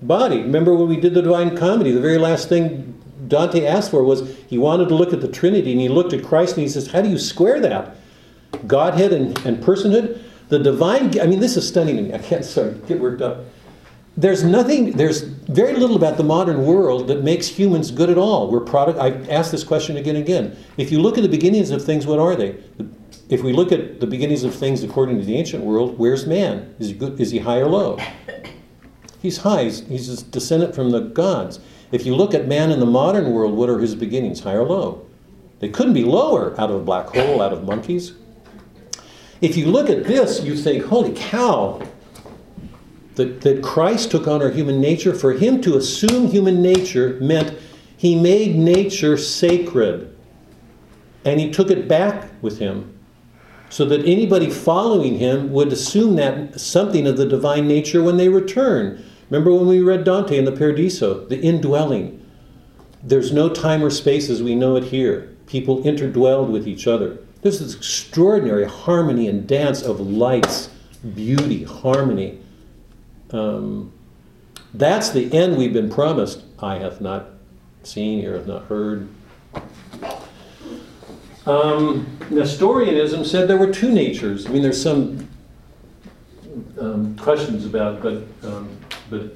[0.00, 0.42] body.
[0.42, 4.36] Remember when we did the Divine Comedy, the very last thing Dante asked for was
[4.48, 6.88] he wanted to look at the Trinity and he looked at Christ and he says,
[6.88, 7.96] How do you square that?
[8.66, 10.22] Godhead and, and personhood?
[10.48, 12.12] The divine, I mean, this is stunning to me.
[12.14, 13.44] I can't, sorry, get worked up
[14.16, 18.50] there's nothing there's very little about the modern world that makes humans good at all.
[18.50, 20.56] We're product i ask this question again and again.
[20.76, 22.56] If you look at the beginnings of things what are they?
[23.30, 26.74] If we look at the beginnings of things according to the ancient world where's man?
[26.78, 27.98] Is he good is he high or low?
[29.22, 31.60] He's high he's, he's a descendant from the gods.
[31.90, 34.66] If you look at man in the modern world what are his beginnings high or
[34.66, 35.06] low?
[35.60, 38.12] They couldn't be lower out of a black hole out of monkeys.
[39.40, 41.80] If you look at this you think holy cow
[43.14, 47.58] that, that Christ took on our human nature, for him to assume human nature meant
[47.96, 50.16] he made nature sacred.
[51.24, 52.98] And he took it back with him.
[53.68, 58.28] So that anybody following him would assume that something of the divine nature when they
[58.28, 59.02] return.
[59.30, 62.22] Remember when we read Dante in the Paradiso, the indwelling.
[63.02, 65.34] There's no time or space as we know it here.
[65.46, 67.18] People interdwelled with each other.
[67.40, 70.68] There's this extraordinary harmony and dance of lights,
[71.14, 72.41] beauty, harmony.
[73.32, 73.92] Um,
[74.74, 76.42] that's the end we've been promised.
[76.58, 77.26] I have not
[77.82, 79.08] seen, ear hath not heard.
[81.46, 84.46] Um, Nestorianism said there were two natures.
[84.46, 85.28] I mean, there's some
[86.80, 88.76] um, questions about, but um,
[89.10, 89.34] but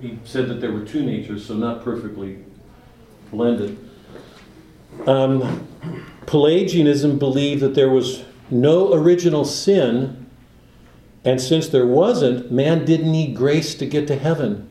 [0.00, 2.44] he said that there were two natures, so not perfectly
[3.30, 3.78] blended.
[5.06, 5.66] Um,
[6.26, 10.23] Pelagianism believed that there was no original sin
[11.24, 14.68] and since there wasn't, man didn't need grace to get to heaven.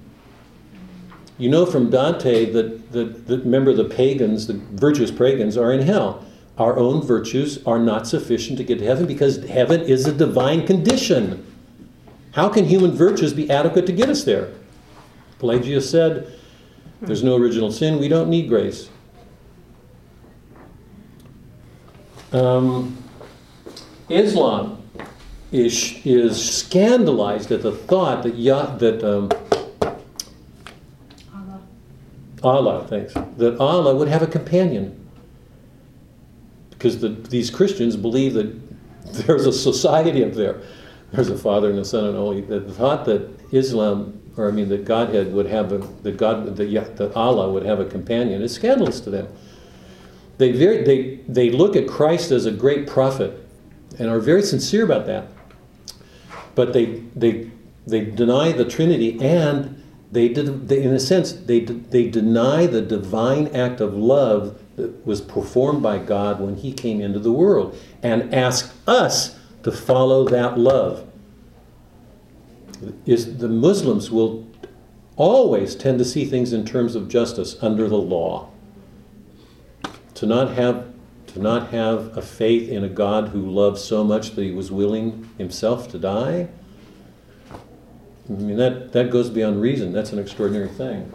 [1.38, 5.82] You know from Dante that, that, that remember the pagans, the virtuous pagans, are in
[5.82, 6.24] hell.
[6.60, 10.68] Our own virtues are not sufficient to get to heaven because heaven is a divine
[10.68, 11.44] condition.
[12.34, 14.52] How can human virtues be adequate to get us there?
[15.40, 16.40] Pelagius said,
[17.02, 18.90] There's no original sin, we don't need grace.
[22.32, 22.98] Um,
[24.10, 24.83] Islam
[25.54, 29.30] is, is scandalized at the thought that, Yah, that um,
[31.32, 31.62] Allah.
[32.42, 35.00] Allah, thanks, that Allah would have a companion.
[36.72, 38.52] Because the, these Christians believe that
[39.28, 40.60] there's a society up there.
[41.12, 42.42] There's a Father and a Son and Holy.
[42.42, 46.98] The thought that Islam, or I mean that Godhead would have a, that God, that,
[46.98, 49.28] that Allah would have a companion is scandalous to them.
[50.40, 53.48] They, very, they, they look at Christ as a great prophet
[54.00, 55.28] and are very sincere about that
[56.56, 57.52] but they they
[57.86, 59.82] they deny the Trinity and
[60.12, 65.06] they, did, they in a sense they they deny the divine act of love that
[65.06, 70.28] was performed by God when He came into the world and ask us to follow
[70.28, 71.08] that love.
[73.06, 74.48] Is the Muslims will
[75.16, 78.50] always tend to see things in terms of justice under the law.
[80.16, 80.93] To not have
[81.34, 84.72] to not have a faith in a God who loved so much that he was
[84.72, 86.48] willing himself to die.
[88.30, 89.92] I mean, that, that goes beyond reason.
[89.92, 91.12] That's an extraordinary thing.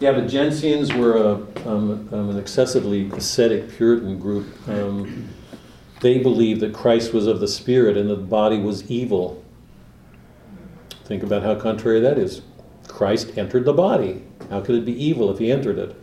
[0.00, 1.32] Yeah, the Janseens were a,
[1.66, 4.46] um, um, an excessively ascetic Puritan group.
[4.68, 5.28] Um,
[6.00, 9.42] they believed that Christ was of the spirit and that the body was evil.
[11.04, 12.42] Think about how contrary that is.
[12.88, 14.22] Christ entered the body.
[14.50, 15.96] How could it be evil if he entered it?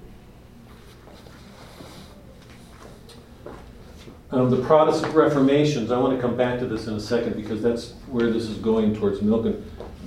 [4.34, 7.62] Um, the Protestant Reformations, I want to come back to this in a second because
[7.62, 9.62] that's where this is going towards Melville.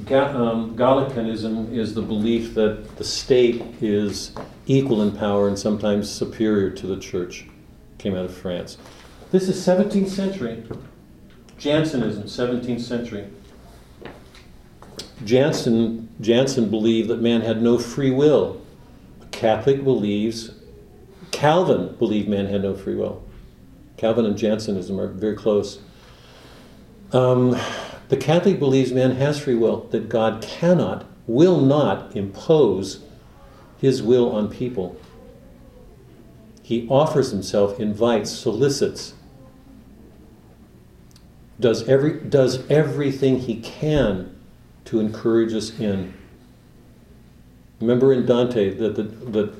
[0.05, 4.33] Ga- um, Gallicanism is the belief that the state is
[4.67, 7.47] equal in power and sometimes superior to the church.
[7.99, 8.79] Came out of France.
[9.31, 10.65] This is 17th century.
[11.57, 13.29] Jansenism, 17th century.
[15.25, 18.61] Jansen, Jansen believed that man had no free will.
[19.31, 20.51] Catholic believes,
[21.31, 23.23] Calvin believed man had no free will.
[23.97, 25.81] Calvin and Jansenism are very close.
[27.13, 27.57] Um,
[28.09, 33.03] the Catholic believes man has free will, that God cannot, will not impose
[33.79, 34.97] his will on people.
[36.63, 39.15] He offers himself, invites, solicits,
[41.59, 44.37] does, every, does everything he can
[44.87, 46.13] to encourage us in.
[47.81, 49.55] Remember in Dante that, the, that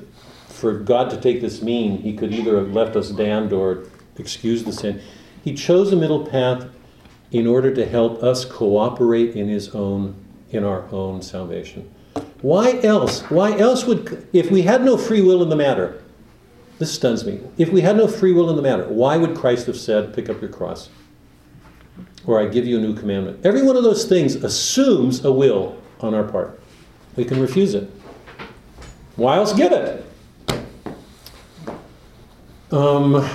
[0.47, 3.85] for God to take this mean, he could either have left us damned or
[4.17, 5.01] excused the sin.
[5.43, 6.67] He chose a middle path
[7.31, 10.15] in order to help us cooperate in his own,
[10.49, 11.93] in our own salvation.
[12.41, 13.21] Why else?
[13.29, 16.03] Why else would, if we had no free will in the matter,
[16.79, 17.41] this stuns me.
[17.57, 20.29] If we had no free will in the matter, why would Christ have said, pick
[20.29, 20.89] up your cross?
[22.25, 23.45] Or I give you a new commandment?
[23.45, 26.61] Every one of those things assumes a will on our part.
[27.15, 27.89] We can refuse it.
[29.15, 30.05] Why else give it?
[32.71, 33.27] Um,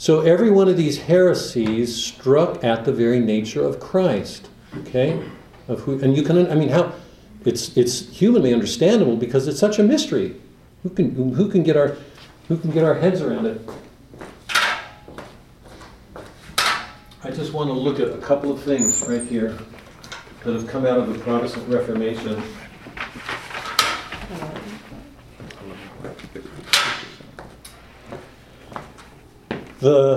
[0.00, 4.48] so every one of these heresies struck at the very nature of Christ.
[4.78, 5.22] Okay?
[5.68, 6.94] Of who and you can I mean how
[7.44, 10.40] it's it's humanly understandable because it's such a mystery.
[10.84, 11.98] Who can who can get our
[12.48, 13.60] who can get our heads around it?
[17.22, 19.58] I just want to look at a couple of things right here
[20.44, 22.42] that have come out of the Protestant Reformation.
[29.80, 30.16] The,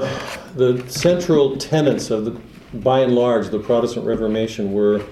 [0.55, 2.31] the central tenets of the,
[2.79, 5.05] by and large, the Protestant Reformation were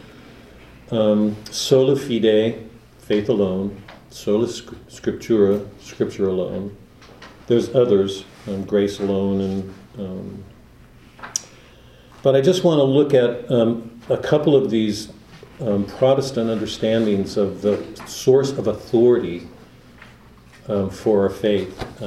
[0.92, 6.76] um, sola fide, faith alone, sola scriptura, scripture alone.
[7.48, 10.44] There's others, um, grace alone, and um,
[12.24, 15.14] but I just want to look at um, a couple of these
[15.62, 19.48] um, Protestant understandings of the source of authority
[20.68, 22.04] um, for our faith.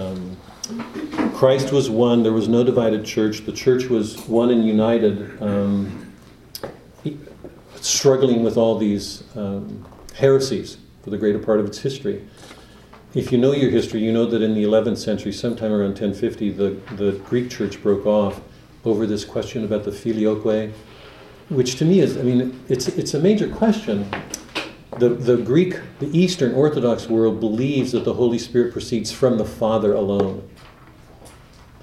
[1.44, 3.44] Christ was one, there was no divided church.
[3.44, 6.10] The church was one and united, um,
[7.74, 9.84] struggling with all these um,
[10.14, 12.26] heresies for the greater part of its history.
[13.12, 16.50] If you know your history, you know that in the 11th century, sometime around 1050,
[16.52, 18.40] the, the Greek church broke off
[18.86, 20.72] over this question about the filioque,
[21.50, 24.10] which to me is, I mean, it's, it's a major question.
[24.98, 29.44] The, the Greek, the Eastern Orthodox world believes that the Holy Spirit proceeds from the
[29.44, 30.48] Father alone.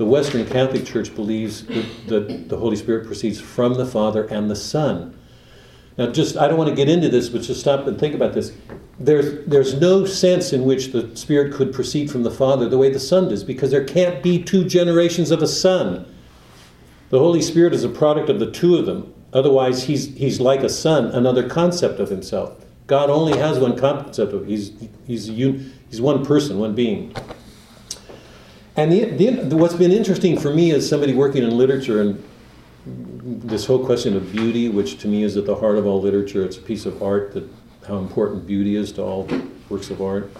[0.01, 1.63] The Western Catholic Church believes
[2.07, 5.15] that, the Holy Spirit proceeds from the Father and the Son.
[5.95, 8.33] Now, just, I don't want to get into this, but just stop and think about
[8.33, 8.51] this.
[8.99, 12.89] There's, there's no sense in which the Spirit could proceed from the Father the way
[12.89, 16.11] the Son does, because there can't be two generations of a Son.
[17.11, 19.13] The Holy Spirit is a product of the two of them.
[19.33, 22.65] Otherwise, he's, he's like a son, another concept of himself.
[22.87, 24.73] God only has one concept of he's
[25.05, 27.15] he's un, he's one person, one being.
[28.81, 32.23] And the, the, what's been interesting for me as somebody working in literature and
[32.83, 36.43] this whole question of beauty, which to me is at the heart of all literature,
[36.43, 37.47] it's a piece of art that
[37.87, 39.29] how important beauty is to all
[39.69, 40.31] works of art.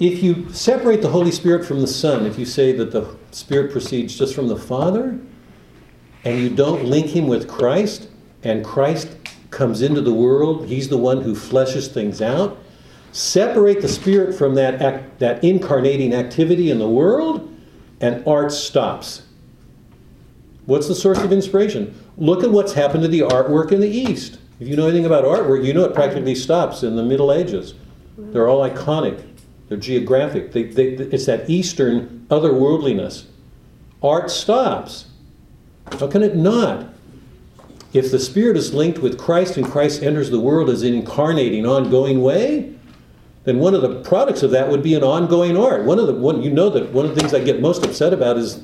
[0.00, 3.70] If you separate the Holy Spirit from the Son, if you say that the Spirit
[3.70, 5.18] proceeds just from the Father,
[6.24, 8.08] and you don't link him with Christ,
[8.42, 9.14] and Christ
[9.50, 12.56] comes into the world, he's the one who fleshes things out.
[13.14, 17.48] Separate the Spirit from that, act, that incarnating activity in the world,
[18.00, 19.22] and art stops.
[20.66, 21.94] What's the source of inspiration?
[22.16, 24.40] Look at what's happened to the artwork in the East.
[24.58, 27.74] If you know anything about artwork, you know it practically stops in the Middle Ages.
[28.18, 29.24] They're all iconic,
[29.68, 30.50] they're geographic.
[30.50, 33.26] They, they, it's that Eastern otherworldliness.
[34.02, 35.06] Art stops.
[36.00, 36.88] How can it not?
[37.92, 41.64] If the Spirit is linked with Christ and Christ enters the world as an incarnating,
[41.64, 42.73] ongoing way,
[43.44, 45.84] then one of the products of that would be an ongoing art.
[45.84, 48.12] One of the one you know that one of the things I get most upset
[48.12, 48.62] about is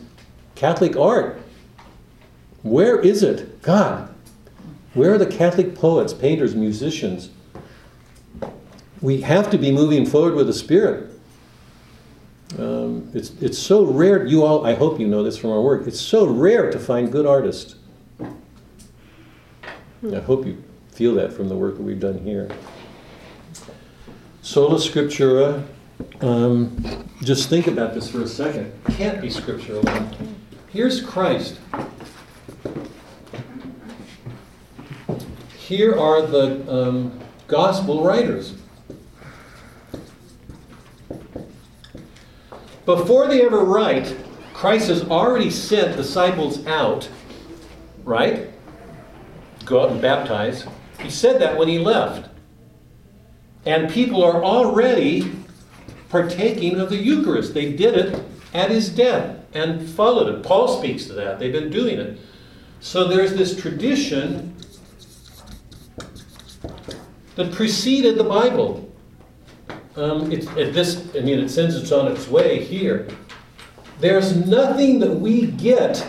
[0.55, 1.41] Catholic art.
[2.63, 3.63] Where is it?
[3.63, 4.15] God,
[4.95, 7.31] Where are the Catholic poets, painters, musicians?
[9.01, 11.11] We have to be moving forward with the Spirit.
[12.59, 15.87] Um, it's, it's so rare, you all, I hope you know this from our work,
[15.87, 17.77] it's so rare to find good artists.
[20.13, 22.51] I hope you feel that from the work that we've done here.
[24.43, 25.67] Sola Scriptura,
[26.23, 28.73] um, just think about this for a second.
[28.93, 30.35] Can't be Scripture alone.
[30.71, 31.59] Here's Christ.
[35.59, 38.55] Here are the um, gospel writers.
[42.87, 44.17] Before they ever write,
[44.55, 47.09] Christ has already sent disciples out,
[48.05, 48.49] right?
[49.67, 50.67] Go out and baptize.
[50.99, 52.30] He said that when he left.
[53.67, 55.33] And people are already
[56.09, 57.55] partaking of the Eucharist.
[57.55, 58.23] They did it
[58.55, 60.43] at his death and followed it.
[60.43, 61.39] Paul speaks to that.
[61.39, 62.19] They've been doing it.
[62.81, 64.57] So there's this tradition
[67.37, 68.91] that preceded the Bible.
[69.97, 73.09] Um, it's, it, this, I mean, it sends it's on its way here.
[74.01, 76.07] There's nothing that we get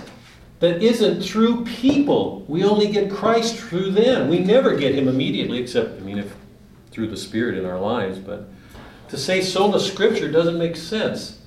[0.59, 2.45] that isn't through people.
[2.47, 4.29] We only get Christ through them.
[4.29, 6.33] We never get Him immediately, except, I mean, if
[6.91, 8.19] through the Spirit in our lives.
[8.19, 8.49] But
[9.09, 11.39] to say sola Scripture doesn't make sense.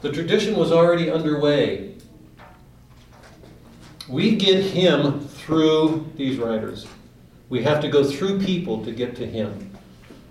[0.00, 1.94] The tradition was already underway.
[4.08, 6.86] We get Him through these writers.
[7.48, 9.70] We have to go through people to get to Him.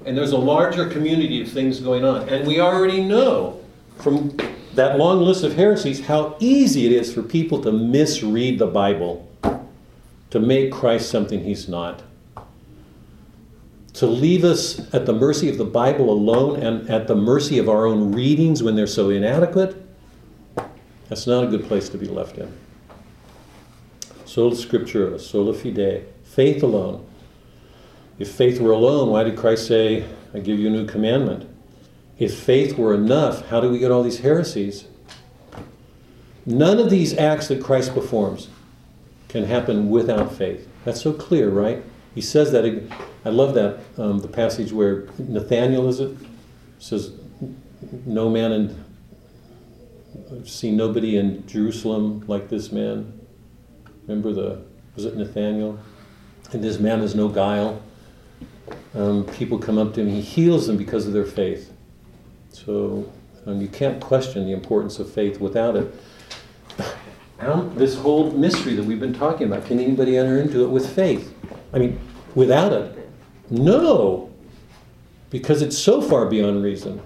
[0.05, 2.27] And there's a larger community of things going on.
[2.27, 3.61] And we already know
[3.97, 4.35] from
[4.73, 9.29] that long list of heresies how easy it is for people to misread the Bible,
[10.31, 12.03] to make Christ something He's not.
[13.93, 17.67] To leave us at the mercy of the Bible alone and at the mercy of
[17.67, 19.75] our own readings when they're so inadequate,
[21.09, 22.51] that's not a good place to be left in.
[24.25, 27.05] Sola Scriptura, sola fide, faith alone.
[28.17, 31.49] If faith were alone, why did Christ say, I give you a new commandment?
[32.17, 34.85] If faith were enough, how do we get all these heresies?
[36.45, 38.47] None of these acts that Christ performs
[39.27, 40.67] can happen without faith.
[40.85, 41.83] That's so clear, right?
[42.13, 42.65] He says that.
[43.23, 46.17] I love that um, the passage where Nathaniel is it
[46.79, 47.11] says,
[48.05, 48.83] "No man and
[50.31, 53.19] I've seen nobody in Jerusalem like this man."
[54.07, 54.61] Remember the
[54.95, 55.79] was it Nathaniel?
[56.51, 57.81] And this man has no guile.
[58.93, 60.09] Um, people come up to him.
[60.09, 61.71] He heals them because of their faith.
[62.49, 63.09] So
[63.45, 65.93] um, you can't question the importance of faith without it.
[67.75, 71.33] This whole mystery that we've been talking about, can anybody enter into it with faith?
[71.73, 71.99] I mean,
[72.35, 73.09] without it?
[73.49, 74.29] No!
[75.29, 77.01] Because it's so far beyond reason.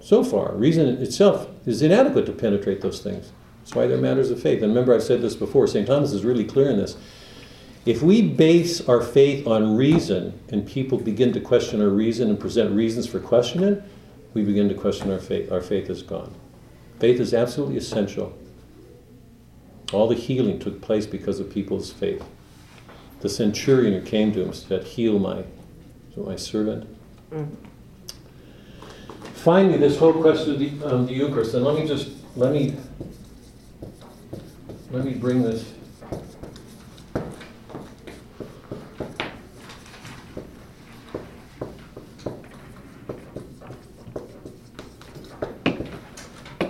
[0.00, 0.52] So far.
[0.54, 3.32] Reason itself is inadequate to penetrate those things.
[3.60, 4.62] That's why they're matters of faith.
[4.62, 5.86] And remember, I've said this before, St.
[5.86, 6.96] Thomas is really clear in this.
[7.84, 12.38] If we base our faith on reason and people begin to question our reason and
[12.38, 13.82] present reasons for questioning,
[14.34, 15.50] we begin to question our faith.
[15.50, 16.34] Our faith is gone.
[16.98, 18.36] Faith is absolutely essential.
[19.92, 22.24] All the healing took place because of people's faith.
[23.20, 25.44] The centurion who came to him said, Heal my,
[26.16, 26.88] my servant.
[27.32, 27.48] Mm.
[29.34, 32.76] Finally, this whole question of the, um, the Eucharist, and let me just let me
[34.90, 35.72] let me bring this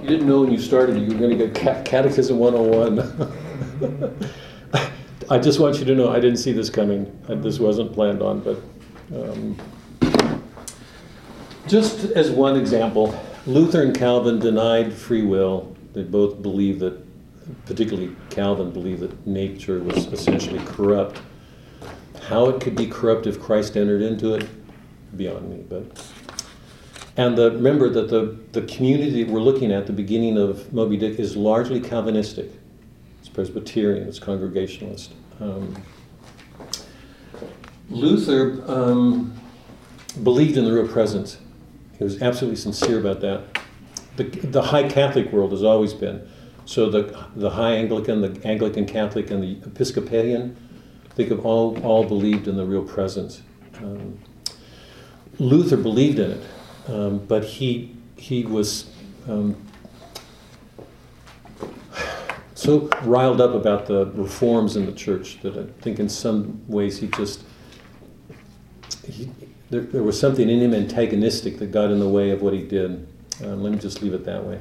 [0.06, 4.28] You didn't know when you started you were going to get Catechism 101.
[5.28, 7.10] I just want you to know I didn't see this coming.
[7.26, 8.62] This wasn't planned on, but
[9.12, 9.56] um,
[11.66, 15.74] just as one example, Luther and Calvin denied free will.
[15.94, 17.04] They both believed that,
[17.64, 21.20] particularly Calvin believed that nature was essentially corrupt.
[22.28, 24.48] How it could be corrupt if Christ entered into it,
[25.16, 26.06] beyond me, but
[27.16, 31.18] and the, remember that the, the community we're looking at, the beginning of Moby Dick,
[31.18, 32.50] is largely Calvinistic.
[33.36, 35.12] It's Presbyterian, it's Congregationalist.
[35.40, 35.76] Um,
[37.90, 39.38] Luther um,
[40.22, 41.36] believed in the real presence.
[41.98, 43.60] He was absolutely sincere about that.
[44.16, 46.26] The, the high Catholic world has always been.
[46.64, 50.56] So the, the high Anglican, the Anglican Catholic, and the Episcopalian,
[51.10, 53.42] think of all, all believed in the real presence.
[53.76, 54.18] Um,
[55.38, 56.46] Luther believed in it.
[56.88, 58.90] Um, but he, he was
[59.28, 59.62] um,
[62.56, 66.98] so riled up about the reforms in the church that I think in some ways
[66.98, 67.42] he just,
[69.06, 69.30] he,
[69.68, 72.62] there, there, was something in him antagonistic that got in the way of what he
[72.62, 73.06] did.
[73.44, 74.58] Um, let me just leave it that way.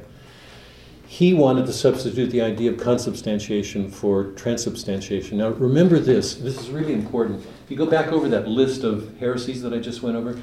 [1.06, 5.38] he wanted to substitute the idea of consubstantiation for transubstantiation.
[5.38, 7.46] Now, remember this, this is really important.
[7.64, 10.38] If you go back over that list of heresies that I just went over,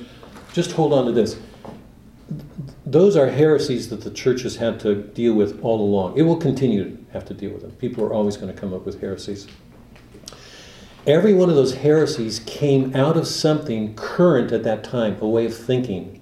[0.54, 1.38] just hold on to this.
[2.94, 6.16] Those are heresies that the church has had to deal with all along.
[6.16, 7.72] It will continue to have to deal with them.
[7.72, 9.48] People are always going to come up with heresies.
[11.08, 15.48] Every one of those heresies came out of something current at that time, a way
[15.48, 16.22] of thinking.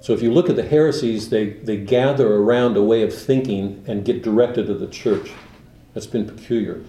[0.00, 3.84] So if you look at the heresies, they, they gather around a way of thinking
[3.86, 5.30] and get directed to the church.
[5.94, 6.82] That's been peculiar.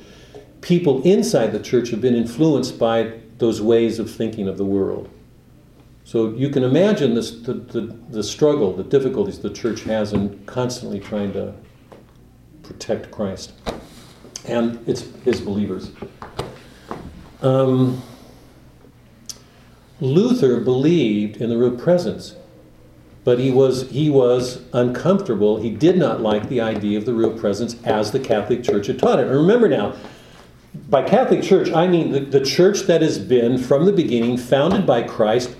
[0.61, 5.07] People inside the church have been influenced by those ways of thinking of the world.
[6.07, 10.41] So you can imagine this, the, the, the struggle, the difficulties the church has in
[10.45, 11.53] constantly trying to
[12.63, 13.51] protect Christ
[14.45, 15.91] and its, his believers.
[17.41, 18.01] Um,
[19.99, 22.37] Luther believed in the real presence,
[23.25, 25.61] but he was, he was uncomfortable.
[25.61, 28.97] He did not like the idea of the real presence as the Catholic Church had
[28.97, 29.27] taught it.
[29.27, 29.93] And remember now,
[30.89, 34.85] by Catholic Church, I mean the, the church that has been, from the beginning, founded
[34.85, 35.53] by Christ,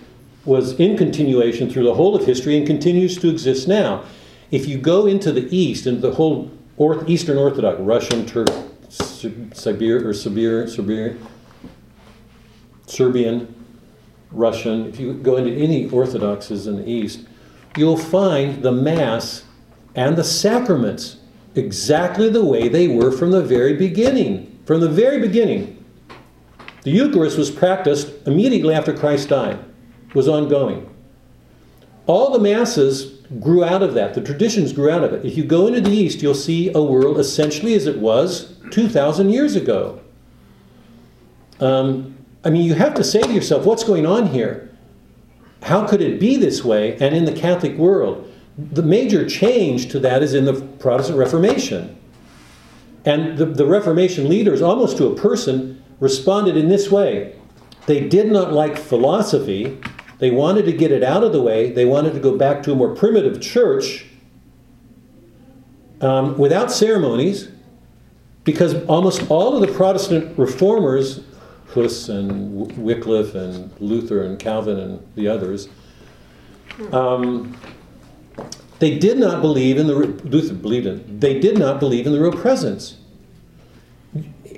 [0.48, 4.04] was in continuation through the whole of history and continues to exist now.
[4.50, 8.48] If you go into the East, into the whole Orth, Eastern Orthodox, Russian, Turk,
[8.90, 11.20] Sibir, or Sibir,
[12.86, 13.56] Serbian,
[14.32, 17.26] Russian, if you go into any Orthodoxes in the East,
[17.76, 19.44] you'll find the Mass
[19.96, 21.18] and the sacraments
[21.56, 24.60] exactly the way they were from the very beginning.
[24.66, 25.84] From the very beginning.
[26.84, 29.60] The Eucharist was practiced immediately after Christ died,
[30.14, 30.94] was ongoing.
[32.06, 34.14] All the Masses grew out of that.
[34.14, 35.26] The traditions grew out of it.
[35.26, 39.30] If you go into the East, you'll see a world essentially as it was 2,000
[39.30, 40.00] years ago.
[41.60, 44.76] Um, I mean, you have to say to yourself, what's going on here?
[45.64, 46.96] How could it be this way?
[46.98, 51.98] And in the Catholic world, the major change to that is in the Protestant Reformation.
[53.06, 57.36] And the, the Reformation leaders, almost to a person, responded in this way.
[57.86, 59.80] They did not like philosophy.
[60.20, 61.72] They wanted to get it out of the way.
[61.72, 64.06] They wanted to go back to a more primitive church
[66.02, 67.50] um, without ceremonies,
[68.44, 71.24] because almost all of the Protestant reformers
[71.74, 75.70] Huss and Wycliffe and Luther and Calvin and the others,
[76.92, 77.58] um,
[78.80, 81.20] they did not believe in the Luther believed in.
[81.20, 82.98] They did not believe in the real presence.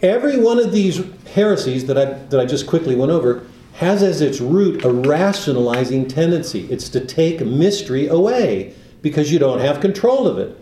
[0.01, 1.01] Every one of these
[1.33, 6.07] heresies that I that I just quickly went over has as its root a rationalizing
[6.07, 6.67] tendency.
[6.71, 10.57] It's to take mystery away because you don't have control of it.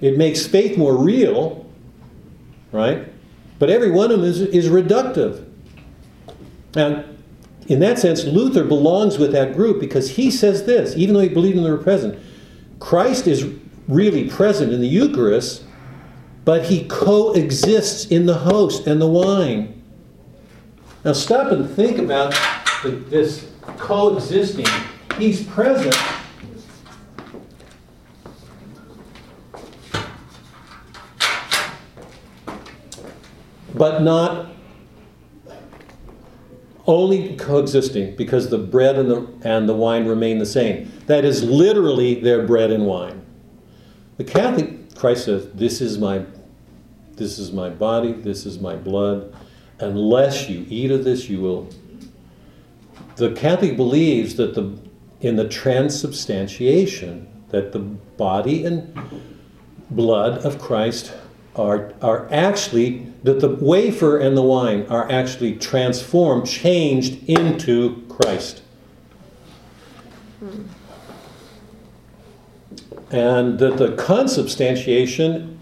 [0.00, 1.66] It makes faith more real,
[2.72, 3.06] right?
[3.58, 5.44] But every one of them is, is reductive.
[6.74, 7.04] Now,
[7.66, 11.28] in that sense, Luther belongs with that group because he says this, even though he
[11.28, 12.18] believed in the present.
[12.78, 13.46] Christ is
[13.88, 15.64] really present in the Eucharist,
[16.44, 19.77] but he coexists in the host and the wine.
[21.08, 22.34] Now, stop and think about
[22.82, 24.66] the, this coexisting.
[25.16, 25.96] He's present.
[33.74, 34.50] But not
[36.86, 40.92] only coexisting because the bread and the, and the wine remain the same.
[41.06, 43.24] That is literally their bread and wine.
[44.18, 46.26] The Catholic, Christ says, this is my,
[47.14, 49.34] this is my body, this is my blood.
[49.80, 51.68] Unless you eat of this, you will.
[53.16, 54.78] The Catholic believes that the,
[55.20, 58.96] in the transubstantiation, that the body and
[59.90, 61.12] blood of Christ
[61.56, 68.62] are, are actually, that the wafer and the wine are actually transformed, changed into Christ.
[70.38, 70.62] Hmm.
[73.10, 75.57] And that the consubstantiation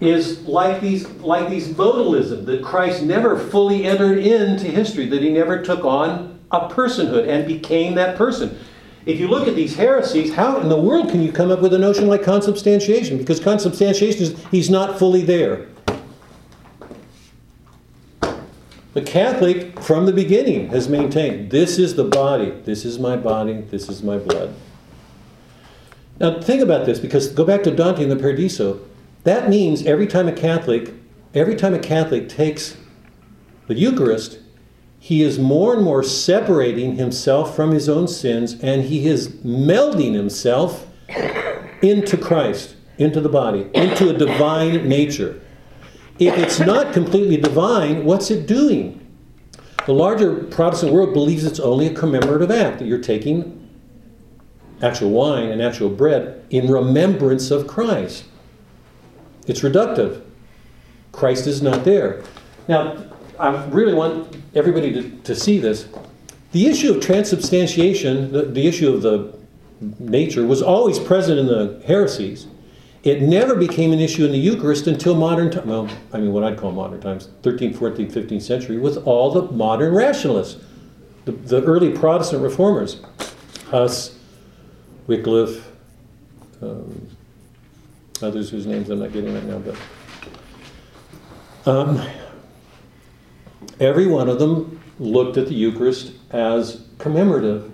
[0.00, 5.30] is like these, like these modalism, that Christ never fully entered into history, that he
[5.30, 8.58] never took on a personhood and became that person.
[9.06, 11.72] If you look at these heresies, how in the world can you come up with
[11.74, 13.18] a notion like consubstantiation?
[13.18, 15.68] Because consubstantiation is he's not fully there.
[18.92, 23.60] The Catholic, from the beginning, has maintained this is the body, this is my body,
[23.70, 24.52] this is my blood.
[26.18, 28.80] Now, think about this, because go back to Dante in the Paradiso.
[29.24, 30.94] That means every time a Catholic,
[31.34, 32.76] every time a Catholic takes
[33.66, 34.38] the Eucharist,
[34.98, 40.14] he is more and more separating himself from his own sins and he is melding
[40.14, 40.86] himself
[41.82, 45.40] into Christ, into the body, into a divine nature.
[46.18, 48.98] If it's not completely divine, what's it doing?
[49.86, 53.68] The larger Protestant world believes it's only a commemorative act, that you're taking
[54.82, 58.24] actual wine and actual bread in remembrance of Christ.
[59.50, 60.22] It's reductive.
[61.10, 62.22] Christ is not there.
[62.68, 63.04] Now,
[63.36, 65.88] I really want everybody to, to see this.
[66.52, 69.36] The issue of transubstantiation, the, the issue of the
[69.98, 72.46] nature, was always present in the heresies.
[73.02, 75.66] It never became an issue in the Eucharist until modern times.
[75.66, 79.50] Well, I mean, what I'd call modern times, 13th, 14th, 15th century, with all the
[79.50, 80.62] modern rationalists,
[81.24, 83.02] the, the early Protestant reformers,
[83.66, 84.16] Huss,
[85.08, 85.72] Wycliffe,
[86.62, 87.09] um,
[88.22, 89.76] others whose names I'm not getting right now, but
[91.66, 92.06] um,
[93.78, 97.72] every one of them looked at the Eucharist as commemorative.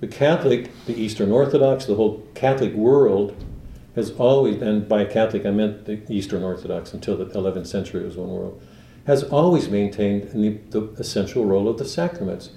[0.00, 3.36] The Catholic, the Eastern Orthodox, the whole Catholic world
[3.94, 8.16] has always, and by Catholic I meant the Eastern Orthodox until the 11th century was
[8.16, 8.62] one world,
[9.06, 12.50] has always maintained the, the essential role of the sacraments.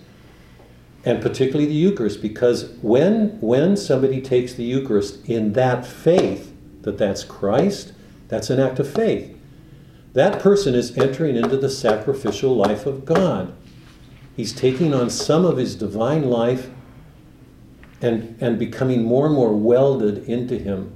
[1.05, 6.53] And particularly the Eucharist, because when, when somebody takes the Eucharist in that faith,
[6.83, 7.93] that that's Christ,
[8.29, 9.37] that's an act of faith.
[10.13, 13.53] That person is entering into the sacrificial life of God.
[14.35, 16.69] He's taking on some of his divine life
[18.01, 20.93] and, and becoming more and more welded into him.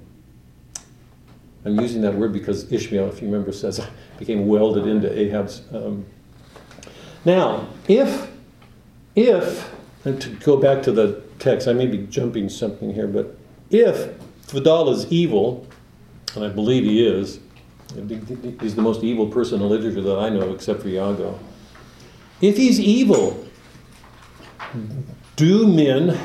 [1.65, 3.89] I'm using that word because Ishmael, if you remember, says, I
[4.19, 5.63] became welded into Ahab's.
[5.73, 6.05] Um.
[7.25, 8.31] Now, if,
[9.15, 9.69] if,
[10.07, 13.37] and to go back to the text, I may be jumping something here, but
[13.69, 14.13] if
[14.47, 15.67] Fedallah is evil,
[16.35, 17.39] and I believe he is,
[18.61, 21.39] he's the most evil person in literature that I know except for Iago.
[22.41, 23.45] If he's evil,
[25.35, 26.19] do men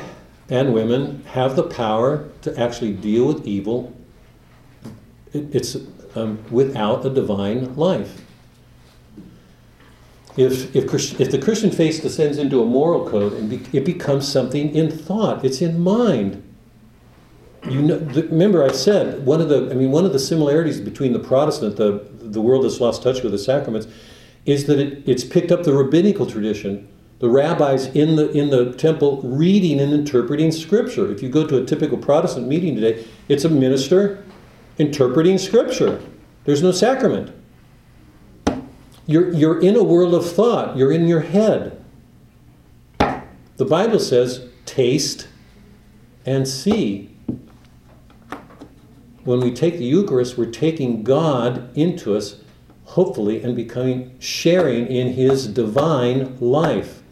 [0.49, 3.95] and women have the power to actually deal with evil
[5.33, 5.75] it's
[6.15, 8.21] um, without a divine life.
[10.35, 14.27] If, if, if the Christian faith descends into a moral code, and be, it becomes
[14.27, 16.41] something in thought, it's in mind.
[17.69, 20.81] You know, the, remember, I said one of the, I mean, one of the similarities
[20.81, 23.87] between the Protestant, the, the world that's lost touch with the sacraments,
[24.45, 26.89] is that it, it's picked up the rabbinical tradition,
[27.19, 31.09] the rabbis in the in the temple reading and interpreting Scripture.
[31.11, 34.25] If you go to a typical Protestant meeting today, it's a minister
[34.77, 36.01] interpreting Scripture.
[36.43, 37.31] There's no sacrament.
[39.05, 41.83] You're, you're in a world of thought, you're in your head.
[43.57, 45.27] The Bible says, taste
[46.25, 47.15] and see.
[49.23, 52.41] When we take the Eucharist, we're taking God into us,
[52.85, 57.03] hopefully, and becoming sharing in His divine life.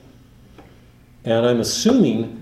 [1.23, 2.41] And I'm assuming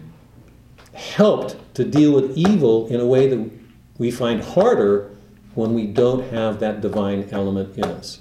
[0.94, 3.52] helped to deal with evil in a way that
[3.98, 5.16] we find harder
[5.56, 8.20] when we don't have that divine element in us.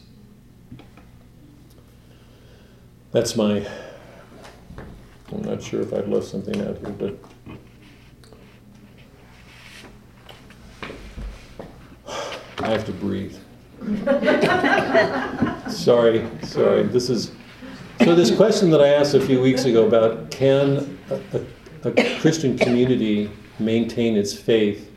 [3.10, 3.66] That's my.
[5.32, 7.18] I'm not sure if I've left something out here, but.
[12.58, 13.36] I have to breathe.
[15.70, 16.82] sorry, sorry.
[16.82, 17.32] This is.
[18.04, 21.20] So, this question that I asked a few weeks ago about can a,
[21.84, 24.90] a, a Christian community maintain its faith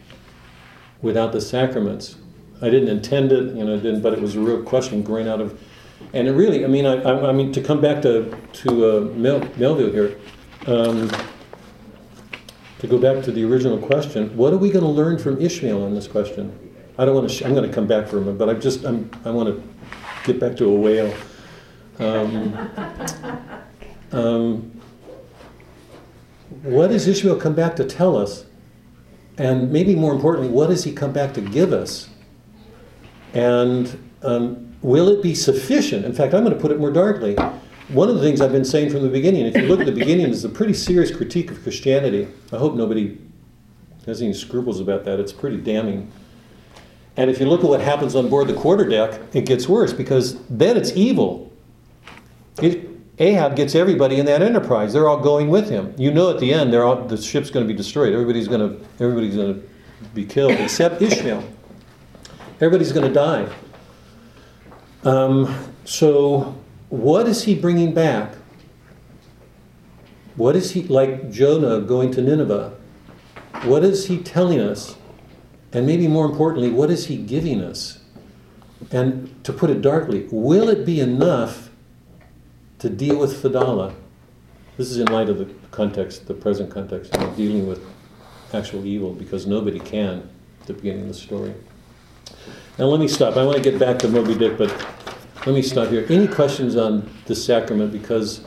[1.02, 2.18] without the sacraments?
[2.62, 5.42] I didn't intend it, you know, didn't, but it was a real question growing out
[5.42, 5.60] of,
[6.14, 9.02] and it really, I mean, I, I, I mean, to come back to to uh,
[9.15, 10.18] Mel, Melville here,
[10.68, 11.10] um,
[12.80, 15.84] to go back to the original question, what are we going to learn from Ishmael
[15.84, 16.57] on this question?
[16.98, 17.36] I don't want to.
[17.36, 19.49] Sh- I'm going to come back for a minute, but I just I'm, I want
[19.49, 19.64] to
[20.26, 21.14] get back to a whale.
[21.99, 22.69] Um,
[24.11, 24.82] um,
[26.64, 28.45] what does Ishmael come back to tell us?
[29.38, 32.10] And maybe more importantly, what does he come back to give us?
[33.34, 36.06] And um, will it be sufficient?
[36.06, 37.36] In fact, I'm going to put it more darkly.
[37.90, 39.91] One of the things I've been saying from the beginning, if you look at the
[39.91, 42.28] beginning, is a pretty serious critique of Christianity.
[42.52, 43.18] I hope nobody
[44.06, 45.20] has any scruples about that.
[45.20, 46.12] It's pretty damning.
[47.18, 50.41] And if you look at what happens on board the quarterdeck, it gets worse because
[50.48, 51.52] then it's evil.
[52.62, 52.90] It,
[53.20, 54.94] Ahab gets everybody in that enterprise.
[54.94, 55.94] They're all going with him.
[55.98, 58.14] You know, at the end, they're all, the ship's going to be destroyed.
[58.14, 59.68] Everybody's going to everybody's going to
[60.16, 61.44] be killed except Ishmael.
[62.56, 63.48] Everybody's going to die.
[65.03, 66.56] Um, so,
[66.90, 68.36] what is he bringing back?
[70.36, 72.73] What is he like Jonah going to Nineveh?
[73.64, 74.95] What is he telling us?
[75.73, 77.99] And maybe more importantly, what is he giving us?
[78.91, 81.69] And to put it darkly, will it be enough
[82.80, 83.94] to deal with Fedallah?
[84.78, 87.84] This is in light of the context, the present context, of dealing with
[88.53, 90.30] actual evil, because nobody can
[90.61, 91.53] at the beginning of the story.
[92.82, 93.38] Now let me stop.
[93.38, 94.72] I want to get back to Moby Dick, but
[95.45, 96.03] let me stop here.
[96.10, 97.91] Any questions on the sacrament?
[97.91, 98.44] Because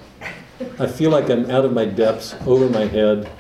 [0.81, 3.31] I feel like I'm out of my depths, over my head.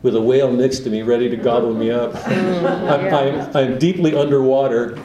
[0.00, 2.14] with a whale next to me ready to gobble me up.
[2.26, 4.96] I'm, I'm, I'm deeply underwater.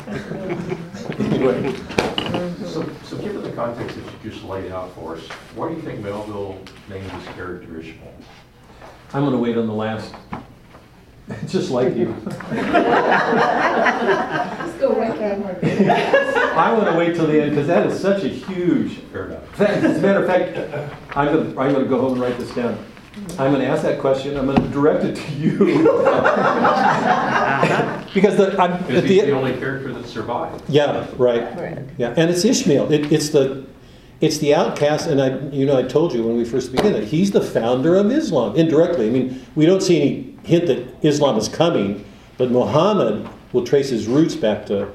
[1.19, 1.75] anyway,
[2.65, 5.81] So, so given the context that you just laid out for us, why do you
[5.81, 8.13] think Melville named his character Ishmael?
[9.13, 10.15] I'm going to wait on the last.
[11.47, 12.15] Just like you.
[12.25, 12.37] Let's
[14.79, 15.17] go right
[16.57, 18.99] I want to wait till the end because that is such a huge.
[19.11, 19.61] Fair enough.
[19.61, 20.57] As a matter of fact,
[21.17, 22.77] I'm going to, I'm going to go home and write this down.
[23.31, 24.37] I'm going to ask that question.
[24.37, 25.57] I'm going to direct it to you.
[28.13, 30.63] because the, I'm, at he's the the, only character that survived.
[30.69, 31.55] yeah, right.
[31.57, 31.79] Right.
[31.97, 32.91] Yeah, and it's Ishmael.
[32.91, 33.65] It, it's the
[34.21, 37.05] it's the outcast, and I you know I told you when we first began that
[37.05, 39.07] he's the founder of Islam indirectly.
[39.07, 42.05] I mean, we don't see any hint that Islam is coming,
[42.37, 44.89] but Muhammad will trace his roots back to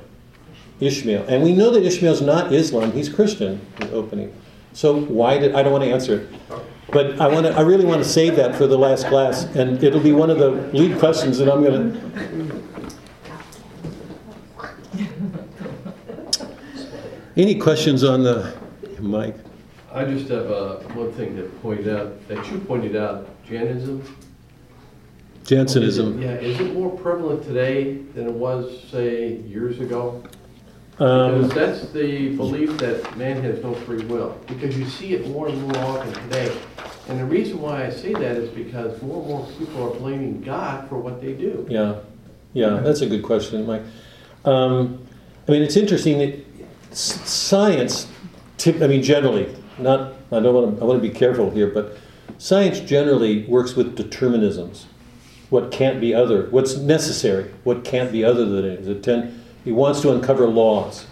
[0.80, 3.60] Ishmael, and we know that Ishmael's not Islam; he's Christian.
[3.80, 4.34] In the opening,
[4.72, 6.28] so why did I don't want to answer it,
[6.90, 7.52] but I want to.
[7.52, 10.38] I really want to save that for the last class, and it'll be one of
[10.38, 12.62] the lead questions that I'm going to.
[17.36, 18.52] Any questions on the
[19.00, 19.34] mic?
[19.90, 24.02] I just have uh, one thing to point out, that you pointed out, Jainism.
[25.44, 26.20] Jansenism.
[26.20, 30.23] Yeah, is it more prevalent today than it was, say, years ago?
[30.98, 35.27] Um, Because that's the belief that man has no free will, because you see it
[35.28, 36.56] more and more often today.
[37.09, 40.40] And the reason why I say that is because more and more people are blaming
[40.43, 41.66] God for what they do.
[41.69, 41.97] Yeah,
[42.52, 43.82] yeah, that's a good question, Mike.
[44.44, 45.05] Um,
[45.48, 48.06] I mean, it's interesting that science,
[48.64, 51.97] I mean, generally, not, I don't want to, I want to be careful here, but
[52.39, 54.85] science generally works with determinisms.
[55.52, 58.88] What can't be other, what's necessary, what can't be other than it is.
[58.88, 61.06] It, tend, it wants to uncover laws.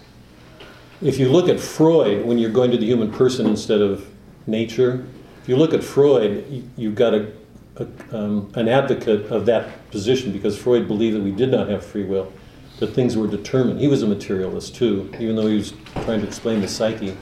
[0.99, 4.09] If you look at Freud, when you're going to the human person instead of
[4.47, 5.05] nature,
[5.43, 7.31] if you look at Freud, you, you've got a,
[7.75, 7.85] a,
[8.17, 12.03] um, an advocate of that position because Freud believed that we did not have free
[12.03, 12.33] will,
[12.79, 13.79] that things were determined.
[13.79, 17.15] He was a materialist too, even though he was trying to explain the psyche.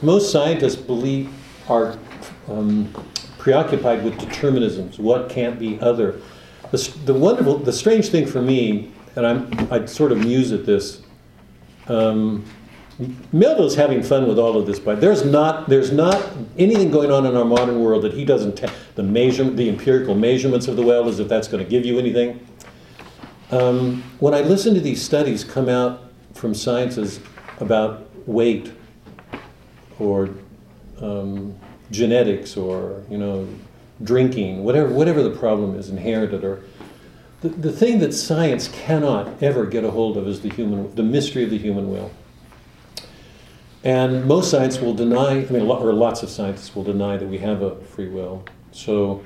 [0.00, 1.30] Most scientists believe
[1.68, 1.98] are
[2.48, 2.90] um,
[3.44, 4.98] preoccupied with determinisms.
[4.98, 6.18] What can't be other?
[6.70, 10.64] The, the wonderful, the strange thing for me, and I'm, I sort of muse at
[10.64, 11.02] this.
[11.86, 12.46] Um,
[13.32, 17.26] Melville's having fun with all of this, but there's not there's not anything going on
[17.26, 20.82] in our modern world that he doesn't ta- the measurement the empirical measurements of the
[20.82, 22.46] well as if that's going to give you anything.
[23.50, 27.20] Um, when I listen to these studies come out from sciences
[27.60, 28.72] about weight
[29.98, 30.30] or
[31.02, 31.54] um,
[31.94, 33.48] genetics or you know
[34.02, 36.62] drinking, whatever whatever the problem is, inherited or
[37.40, 41.02] the, the thing that science cannot ever get a hold of is the human the
[41.02, 42.10] mystery of the human will.
[43.84, 47.36] And most science will deny, I mean, or lots of scientists will deny that we
[47.38, 48.42] have a free will.
[48.72, 49.22] So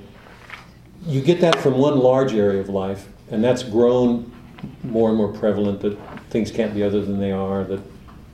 [1.07, 4.33] you get that from one large area of life, and that's grown
[4.83, 5.97] more and more prevalent that
[6.31, 7.81] things can't be other than they are, that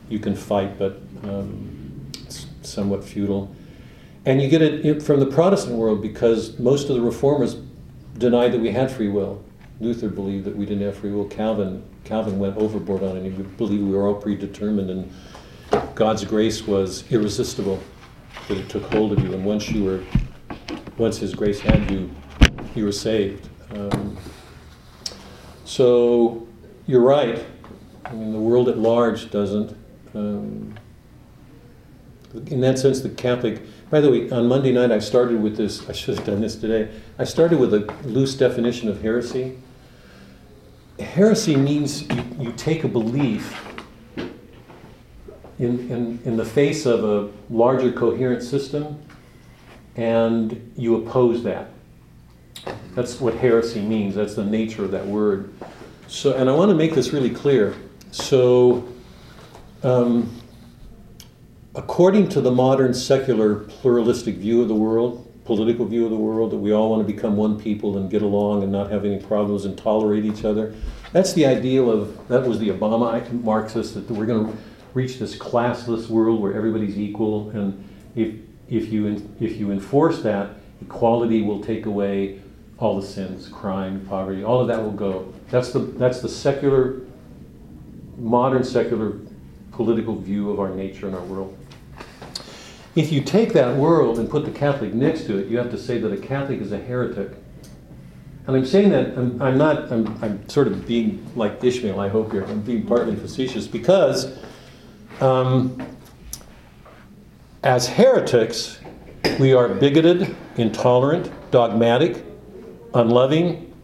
[0.09, 3.55] you can fight, but um, it's somewhat futile.
[4.26, 7.56] And you get it from the Protestant world because most of the reformers
[8.16, 9.44] denied that we had free will.
[9.80, 11.26] Luther believed that we didn't have free will.
[11.26, 13.24] Calvin, Calvin went overboard on it.
[13.24, 15.12] He believed we were all predetermined and
[15.94, 17.80] God's grace was irresistible,
[18.48, 20.05] that it took hold of you, and once you were,
[20.98, 22.10] once His grace had you,
[22.74, 23.48] you were saved.
[23.74, 24.16] Um,
[25.64, 26.46] so
[26.86, 27.44] you're right.
[28.05, 29.76] I mean, the world at large doesn't.
[30.14, 30.74] Um,
[32.46, 33.62] in that sense, the Catholic.
[33.94, 35.88] By the way, on Monday night I started with this.
[35.88, 36.90] I should have done this today.
[37.16, 39.56] I started with a loose definition of heresy.
[40.98, 43.56] Heresy means you, you take a belief
[45.60, 49.00] in, in, in the face of a larger coherent system
[49.94, 51.68] and you oppose that.
[52.96, 54.16] That's what heresy means.
[54.16, 55.54] That's the nature of that word.
[56.08, 57.76] So, and I want to make this really clear.
[58.10, 58.88] So,
[59.84, 60.34] um,
[61.74, 66.52] according to the modern secular pluralistic view of the world, political view of the world,
[66.52, 69.20] that we all want to become one people and get along and not have any
[69.20, 70.74] problems and tolerate each other,
[71.12, 74.59] that's the ideal of that was the Obama Marxist that we're going to
[74.94, 78.34] reach this classless world where everybody's equal, and if
[78.68, 82.40] if you if you enforce that, equality will take away
[82.78, 85.32] all the sins, crime, poverty, all of that will go.
[85.51, 87.02] That's the that's the secular,
[88.16, 89.18] modern secular
[89.72, 91.56] political view of our nature and our world.
[92.94, 95.78] If you take that world and put the Catholic next to it, you have to
[95.78, 97.32] say that a Catholic is a heretic.
[98.46, 102.08] And I'm saying that I'm, I'm not, I'm, I'm sort of being like Ishmael, I
[102.08, 102.44] hope here.
[102.44, 104.38] I'm being partly facetious because
[105.20, 105.82] um,
[107.62, 108.78] as heretics,
[109.40, 112.24] we are bigoted, intolerant, dogmatic,
[112.92, 113.74] unloving,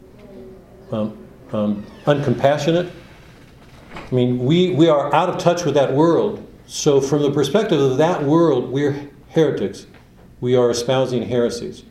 [0.93, 1.17] um,
[1.53, 2.91] um, uncompassionate.
[3.95, 6.47] I mean, we, we are out of touch with that world.
[6.71, 9.89] So, from the perspective of that world, we're heretics.
[10.41, 11.83] We are espousing heresies.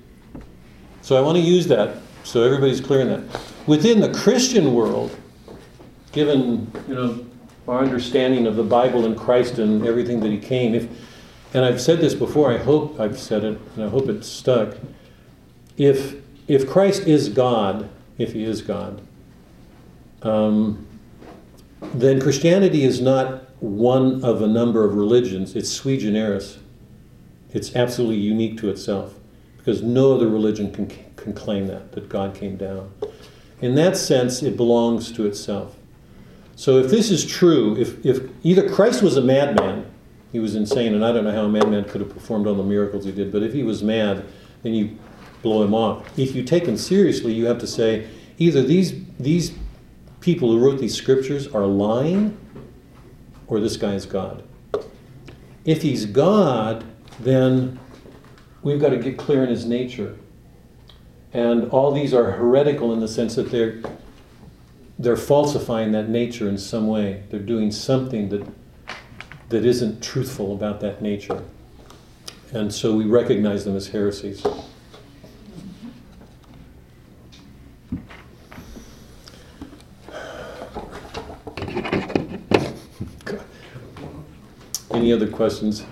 [1.02, 3.42] So, I want to use that so everybody's clear on that.
[3.68, 5.14] Within the Christian world,
[6.14, 7.26] given you know
[7.68, 10.88] our understanding of the Bible and Christ and everything that He came, if
[11.54, 14.78] and I've said this before, I hope I've said it, and I hope it's stuck.
[15.76, 16.16] If
[16.48, 19.02] if Christ is God, if He is God,
[20.22, 20.88] um,
[21.82, 25.56] then Christianity is not one of a number of religions.
[25.56, 26.60] It's sui generis.
[27.52, 29.16] It's absolutely unique to itself
[29.58, 32.92] because no other religion can, can claim that, that God came down.
[33.62, 35.76] In that sense, it belongs to itself.
[36.56, 39.86] So if this is true, if, if either Christ was a madman,
[40.32, 42.64] he was insane, and I don't know how a madman could have performed all the
[42.64, 44.26] miracles he did, but if he was mad,
[44.62, 44.98] then you
[45.42, 46.18] blow him off.
[46.18, 48.08] If you take him seriously, you have to say
[48.38, 49.54] either these, these
[50.22, 52.38] people who wrote these scriptures are lying,
[53.50, 54.44] or this guy is God.
[55.66, 56.86] If he's God,
[57.20, 57.80] then
[58.62, 60.18] we've got to get clear in his nature.
[61.34, 63.82] And all these are heretical in the sense that they're
[64.98, 67.24] they're falsifying that nature in some way.
[67.30, 68.46] They're doing something that
[69.50, 71.44] that isn't truthful about that nature.
[72.52, 74.46] And so we recognize them as heresies.
[84.92, 85.86] Any other questions?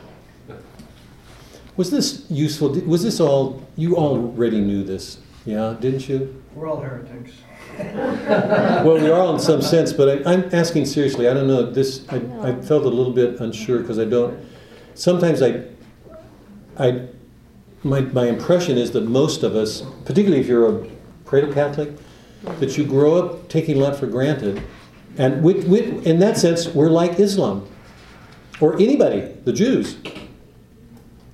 [1.75, 2.69] Was this useful?
[2.87, 6.43] Was this all, you already knew this, yeah, didn't you?
[6.55, 7.31] We're all heretics.
[7.77, 11.27] Well, we are all in some sense, but I, I'm asking seriously.
[11.27, 11.69] I don't know.
[11.69, 14.39] This I, I felt a little bit unsure because I don't.
[14.95, 15.63] Sometimes I,
[16.77, 17.07] I,
[17.83, 20.87] my my impression is that most of us, particularly if you're a
[21.25, 21.89] cradle Catholic,
[22.59, 24.63] that you grow up taking a lot for granted,
[25.17, 27.67] and we, we, in that sense, we're like Islam,
[28.59, 29.97] or anybody, the Jews.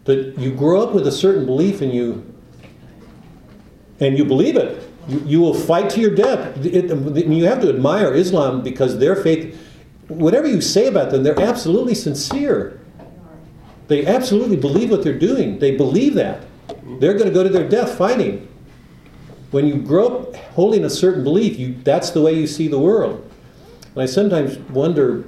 [0.06, 2.26] That you grow up with a certain belief and you,
[4.00, 4.90] and you believe it.
[5.08, 6.66] You, you will fight to your death.
[6.66, 6.90] It,
[7.28, 9.58] you have to admire Islam because their faith,
[10.08, 12.80] whatever you say about them, they're absolutely sincere.
[13.88, 15.60] They absolutely believe what they're doing.
[15.60, 16.46] They believe that.
[17.00, 18.48] They're going to go to their death fighting.
[19.52, 22.80] When you grow up holding a certain belief, you, that's the way you see the
[22.80, 23.30] world.
[23.94, 25.26] And I sometimes wonder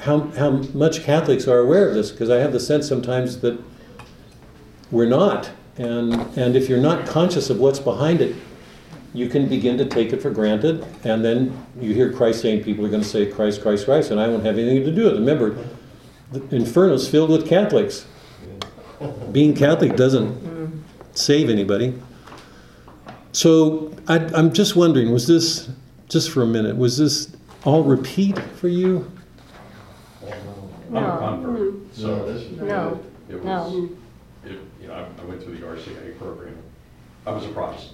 [0.00, 3.60] how, how much Catholics are aware of this because I have the sense sometimes that
[4.90, 5.50] we're not.
[5.76, 8.36] And, and if you're not conscious of what's behind it,
[9.12, 12.86] you can begin to take it for granted, and then you hear Christ saying, people
[12.86, 15.14] are going to say, Christ, Christ, Christ, and I won't have anything to do with
[15.14, 15.18] it.
[15.18, 15.58] Remember,
[16.30, 18.06] the inferno's filled with Catholics.
[19.32, 21.98] Being Catholic doesn't save anybody.
[23.32, 25.68] So I, I'm just wondering, was this,
[26.08, 29.10] just for a minute, was this all repeat for you?
[30.90, 31.18] I'm a No.
[31.18, 33.88] convert, so No, it was, no.
[34.44, 36.56] it, you know, I I went through the RCIA program.
[37.26, 37.90] I was surprised.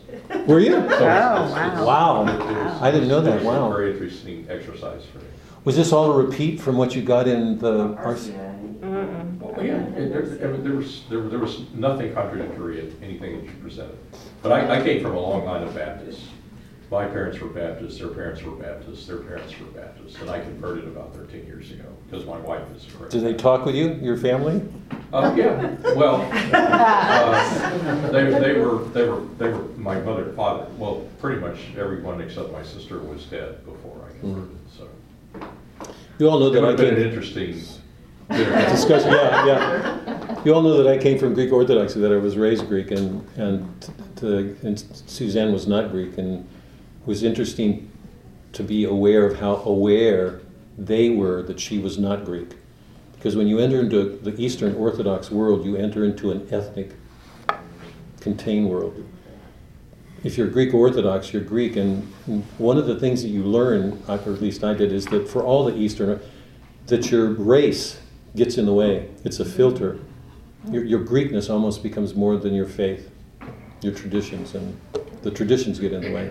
[0.47, 0.77] Were you?
[0.77, 1.85] Oh, wow.
[1.85, 2.23] Wow.
[2.27, 3.39] It I didn't know that.
[3.39, 3.71] it a Wow.
[3.73, 5.25] Very interesting exercise for me.
[5.65, 8.31] Was this all a repeat from what you got in the RC?
[8.81, 9.41] Mm-hmm.
[9.41, 13.45] Well, yeah, it- there, there- there was, there there was nothing contradictory in anything that
[13.45, 13.99] you presented.
[14.43, 16.23] But I, I came from a long line of Baptists.
[16.91, 20.85] My parents were Baptists, their parents were Baptists, their parents were Baptists, and I converted
[20.85, 23.25] about thirteen years ago, because my wife is a Christian.
[23.25, 24.63] Did they talk with you, your family?
[25.13, 30.67] Uh, yeah, well, uh, they, they were, they were, they were, my mother and father,
[30.79, 34.89] well, pretty much everyone except my sister was dead before I converted, so.
[36.19, 37.53] You all know that I been an came, interesting
[38.31, 40.43] discussion, yeah, yeah.
[40.45, 43.27] You all know that I came from Greek Orthodoxy, that I was raised Greek, and,
[43.37, 46.49] and, to, and Suzanne was not Greek, and
[47.07, 47.91] was interesting
[48.53, 50.41] to be aware of how aware
[50.77, 52.57] they were that she was not Greek.
[53.15, 56.93] Because when you enter into the Eastern Orthodox world, you enter into an ethnic,
[58.21, 59.05] contained world.
[60.23, 62.03] If you're Greek Orthodox, you're Greek, and
[62.59, 65.43] one of the things that you learn, or at least I did, is that for
[65.43, 66.21] all the Eastern,
[66.87, 68.01] that your race
[68.35, 69.09] gets in the way.
[69.25, 69.99] It's a filter.
[70.71, 73.11] Your, your Greekness almost becomes more than your faith,
[73.83, 74.79] your traditions, and
[75.23, 76.31] the traditions get in the way.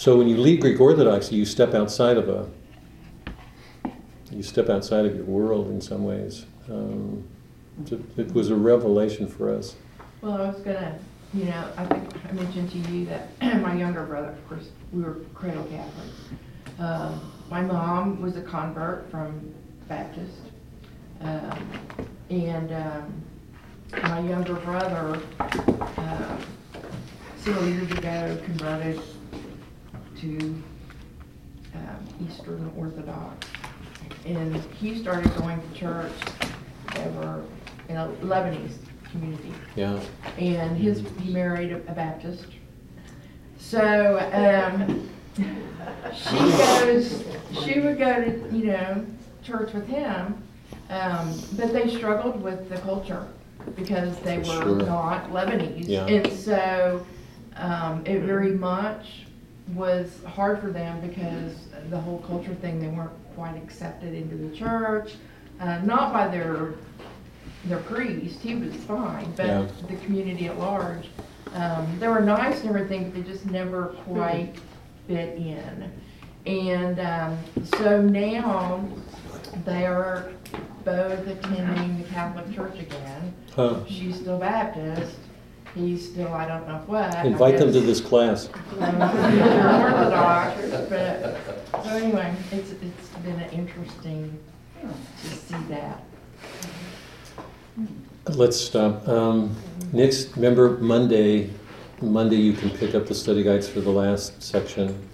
[0.00, 2.48] So when you leave Greek Orthodoxy, you step outside of a,
[4.30, 6.46] you step outside of your world in some ways.
[6.70, 7.28] Um,
[7.84, 9.76] it, it was a revelation for us.
[10.22, 10.98] Well, I was gonna,
[11.34, 13.28] you know, I think I mentioned to you that
[13.60, 16.16] my younger brother, of course, we were cradle Catholics.
[16.78, 19.52] Um, my mom was a convert from
[19.86, 20.40] Baptist.
[21.20, 21.76] Um,
[22.30, 23.22] and, um,
[24.04, 25.20] my younger brother,
[25.98, 26.38] um,
[27.36, 28.98] several years ago converted
[30.20, 30.62] to
[31.74, 33.46] um, Eastern Orthodox.
[34.26, 36.12] And he started going to church
[36.98, 37.44] over
[37.88, 38.76] in a Lebanese
[39.10, 39.52] community.
[39.76, 40.00] Yeah.
[40.38, 42.46] And his, he married a a Baptist.
[43.58, 45.08] So, um,
[46.14, 47.24] she goes,
[47.64, 49.06] she would go to, you know,
[49.42, 50.42] church with him,
[50.90, 53.26] um, but they struggled with the culture
[53.76, 54.76] because they were Sure.
[54.76, 55.86] not Lebanese.
[55.86, 56.06] Yeah.
[56.06, 57.06] And so,
[57.56, 59.26] um, it very much
[59.68, 61.54] was hard for them because
[61.90, 65.14] the whole culture thing, they weren't quite accepted into the church,
[65.60, 66.74] uh, not by their,
[67.66, 69.62] their priest, he was fine, Yeah.
[69.62, 71.08] but the community at large.
[71.54, 74.54] Um, they were nice and everything, but they just never quite
[75.06, 75.90] fit in.
[76.46, 77.38] And, um,
[77.76, 78.84] so now
[79.64, 80.30] they are
[80.84, 83.34] both attending the Catholic Church again.
[83.54, 83.84] Huh.
[83.86, 85.16] She's still Baptist,
[85.74, 87.26] he's still, I don't know what.
[87.26, 88.48] Invite them to this class.
[88.80, 91.38] Orthodox, but,
[91.84, 94.38] so anyway, it's, it's been interesting
[94.80, 96.04] to see that.
[98.26, 99.08] Let's stop.
[99.08, 99.56] Um,
[99.92, 101.50] Next, remember Monday,
[102.00, 105.08] Monday you can pick up the study guides for the last section.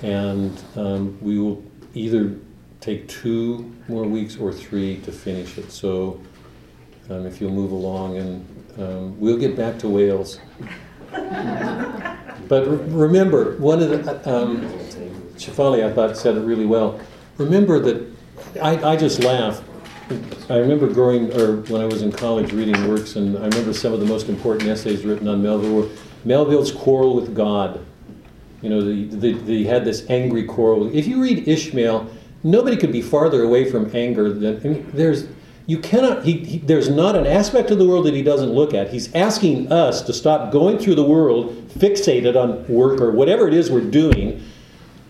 [0.00, 1.62] And um, we will
[1.92, 2.34] either
[2.80, 5.70] take two more weeks or three to finish it.
[5.70, 6.18] So
[7.10, 10.40] um, if you'll move along and um, we'll get back to whales.
[11.10, 14.62] But re- remember, one of the, um,
[15.36, 17.00] Shafali, I thought, said it really well.
[17.36, 18.06] Remember that,
[18.62, 19.62] I, I just laugh.
[20.48, 23.92] I remember growing, or when I was in college reading works, and I remember some
[23.92, 25.88] of the most important essays written on Melville were
[26.24, 27.84] Melville's quarrel with God.
[28.62, 30.94] You know, the, the, the, he had this angry quarrel.
[30.96, 32.10] If you read Ishmael,
[32.42, 35.28] nobody could be farther away from anger than, there's,
[35.68, 38.72] you cannot, he, he, there's not an aspect of the world that he doesn't look
[38.72, 38.88] at.
[38.88, 43.52] He's asking us to stop going through the world fixated on work or whatever it
[43.52, 44.42] is we're doing,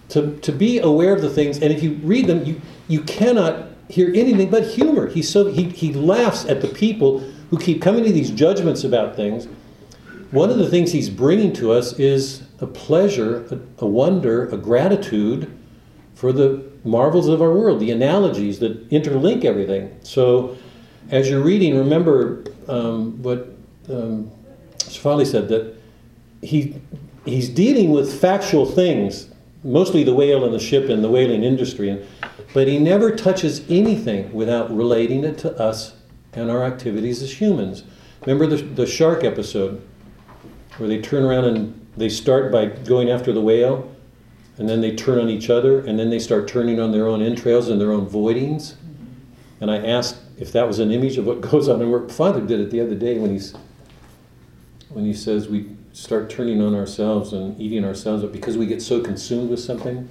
[0.09, 1.59] to, to be aware of the things.
[1.62, 5.06] And if you read them, you, you cannot hear anything but humor.
[5.06, 7.20] He's so, he, he laughs at the people
[7.51, 9.47] who keep coming to these judgments about things.
[10.32, 14.56] One of the things he's bringing to us is a pleasure, a, a wonder, a
[14.56, 15.56] gratitude
[16.18, 19.96] for the marvels of our world, the analogies that interlink everything.
[20.02, 20.56] So,
[21.10, 23.54] as you're reading, remember um, what
[23.88, 24.28] um,
[24.78, 25.76] Shafali said that
[26.42, 26.74] he
[27.24, 29.28] he's dealing with factual things,
[29.62, 32.04] mostly the whale and the ship and the whaling industry, and,
[32.52, 35.94] but he never touches anything without relating it to us
[36.32, 37.84] and our activities as humans.
[38.22, 39.80] Remember the, the shark episode
[40.78, 43.94] where they turn around and they start by going after the whale,
[44.59, 47.22] and then they turn on each other, and then they start turning on their own
[47.22, 48.74] entrails and their own voidings.
[49.60, 52.40] And I asked if that was an image of what goes on, and our father
[52.40, 53.55] did it the other day when he's
[54.90, 58.80] when he says we start turning on ourselves and eating ourselves up because we get
[58.80, 60.09] so consumed with something.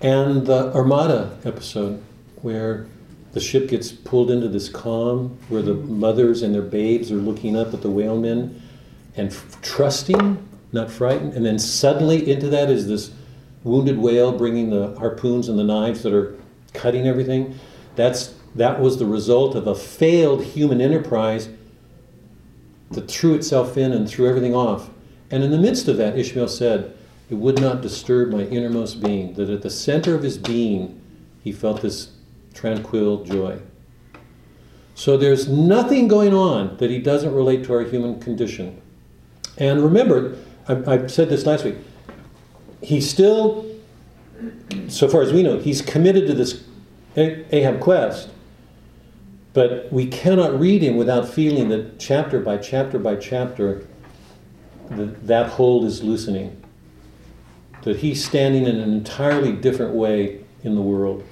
[0.00, 2.02] And the Armada episode,
[2.42, 2.86] where
[3.32, 7.56] the ship gets pulled into this calm, where the mothers and their babes are looking
[7.56, 8.60] up at the whalemen
[9.16, 11.34] and f- trusting, not frightened.
[11.34, 13.10] And then suddenly into that is this
[13.64, 16.36] wounded whale bringing the harpoons and the knives that are
[16.72, 17.58] cutting everything.
[17.96, 21.48] That's, that was the result of a failed human enterprise
[22.90, 24.90] that threw itself in and threw everything off.
[25.30, 26.96] And in the midst of that, Ishmael said,
[27.28, 31.00] It would not disturb my innermost being, that at the center of his being,
[31.42, 32.10] he felt this
[32.52, 33.60] tranquil joy.
[34.94, 38.82] So there's nothing going on that he doesn't relate to our human condition.
[39.56, 40.36] And remember,
[40.68, 41.76] I, I said this last week,
[42.82, 43.66] he's still,
[44.88, 46.64] so far as we know, he's committed to this
[47.16, 48.28] Ahab quest.
[49.52, 53.86] But we cannot read him without feeling that chapter by chapter by chapter,
[54.90, 56.62] that hold is loosening.
[57.82, 61.24] That he's standing in an entirely different way in the world,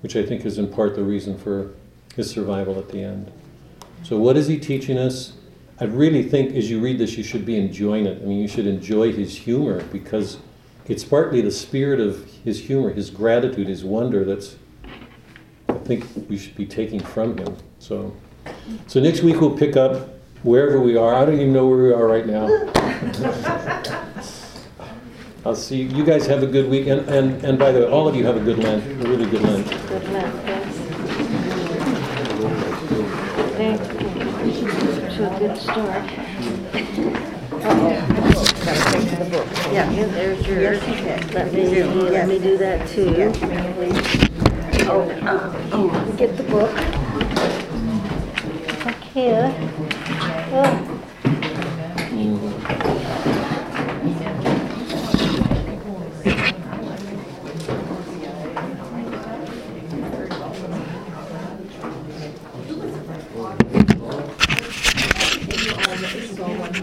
[0.00, 1.72] which I think is in part the reason for
[2.16, 3.30] his survival at the end.
[4.02, 5.34] So, what is he teaching us?
[5.80, 8.22] I really think as you read this, you should be enjoying it.
[8.22, 10.38] I mean, you should enjoy his humor because
[10.86, 14.56] it's partly the spirit of his humor, his gratitude, his wonder that's
[15.68, 17.56] I think we should be taking from him.
[17.78, 18.14] So,
[18.86, 20.10] so next week we'll pick up
[20.42, 21.14] wherever we are.
[21.14, 22.46] I don't even know where we are right now.
[25.44, 25.88] I'll see you.
[25.88, 28.24] You guys have a good week, and, and, and by the way, all of you
[28.24, 29.42] have a good Lent, a really good.
[29.42, 30.76] Good luck, yes.
[33.56, 33.80] Thank
[35.16, 36.04] To a good start.
[37.64, 38.44] Oh,
[38.92, 39.48] take the book.
[39.72, 40.80] Yeah, there's yours.
[41.34, 43.32] Let me, let me do that too.
[44.88, 46.70] Oh, uh, oh, get the book.
[48.86, 49.52] I can.
[50.52, 51.01] Oh.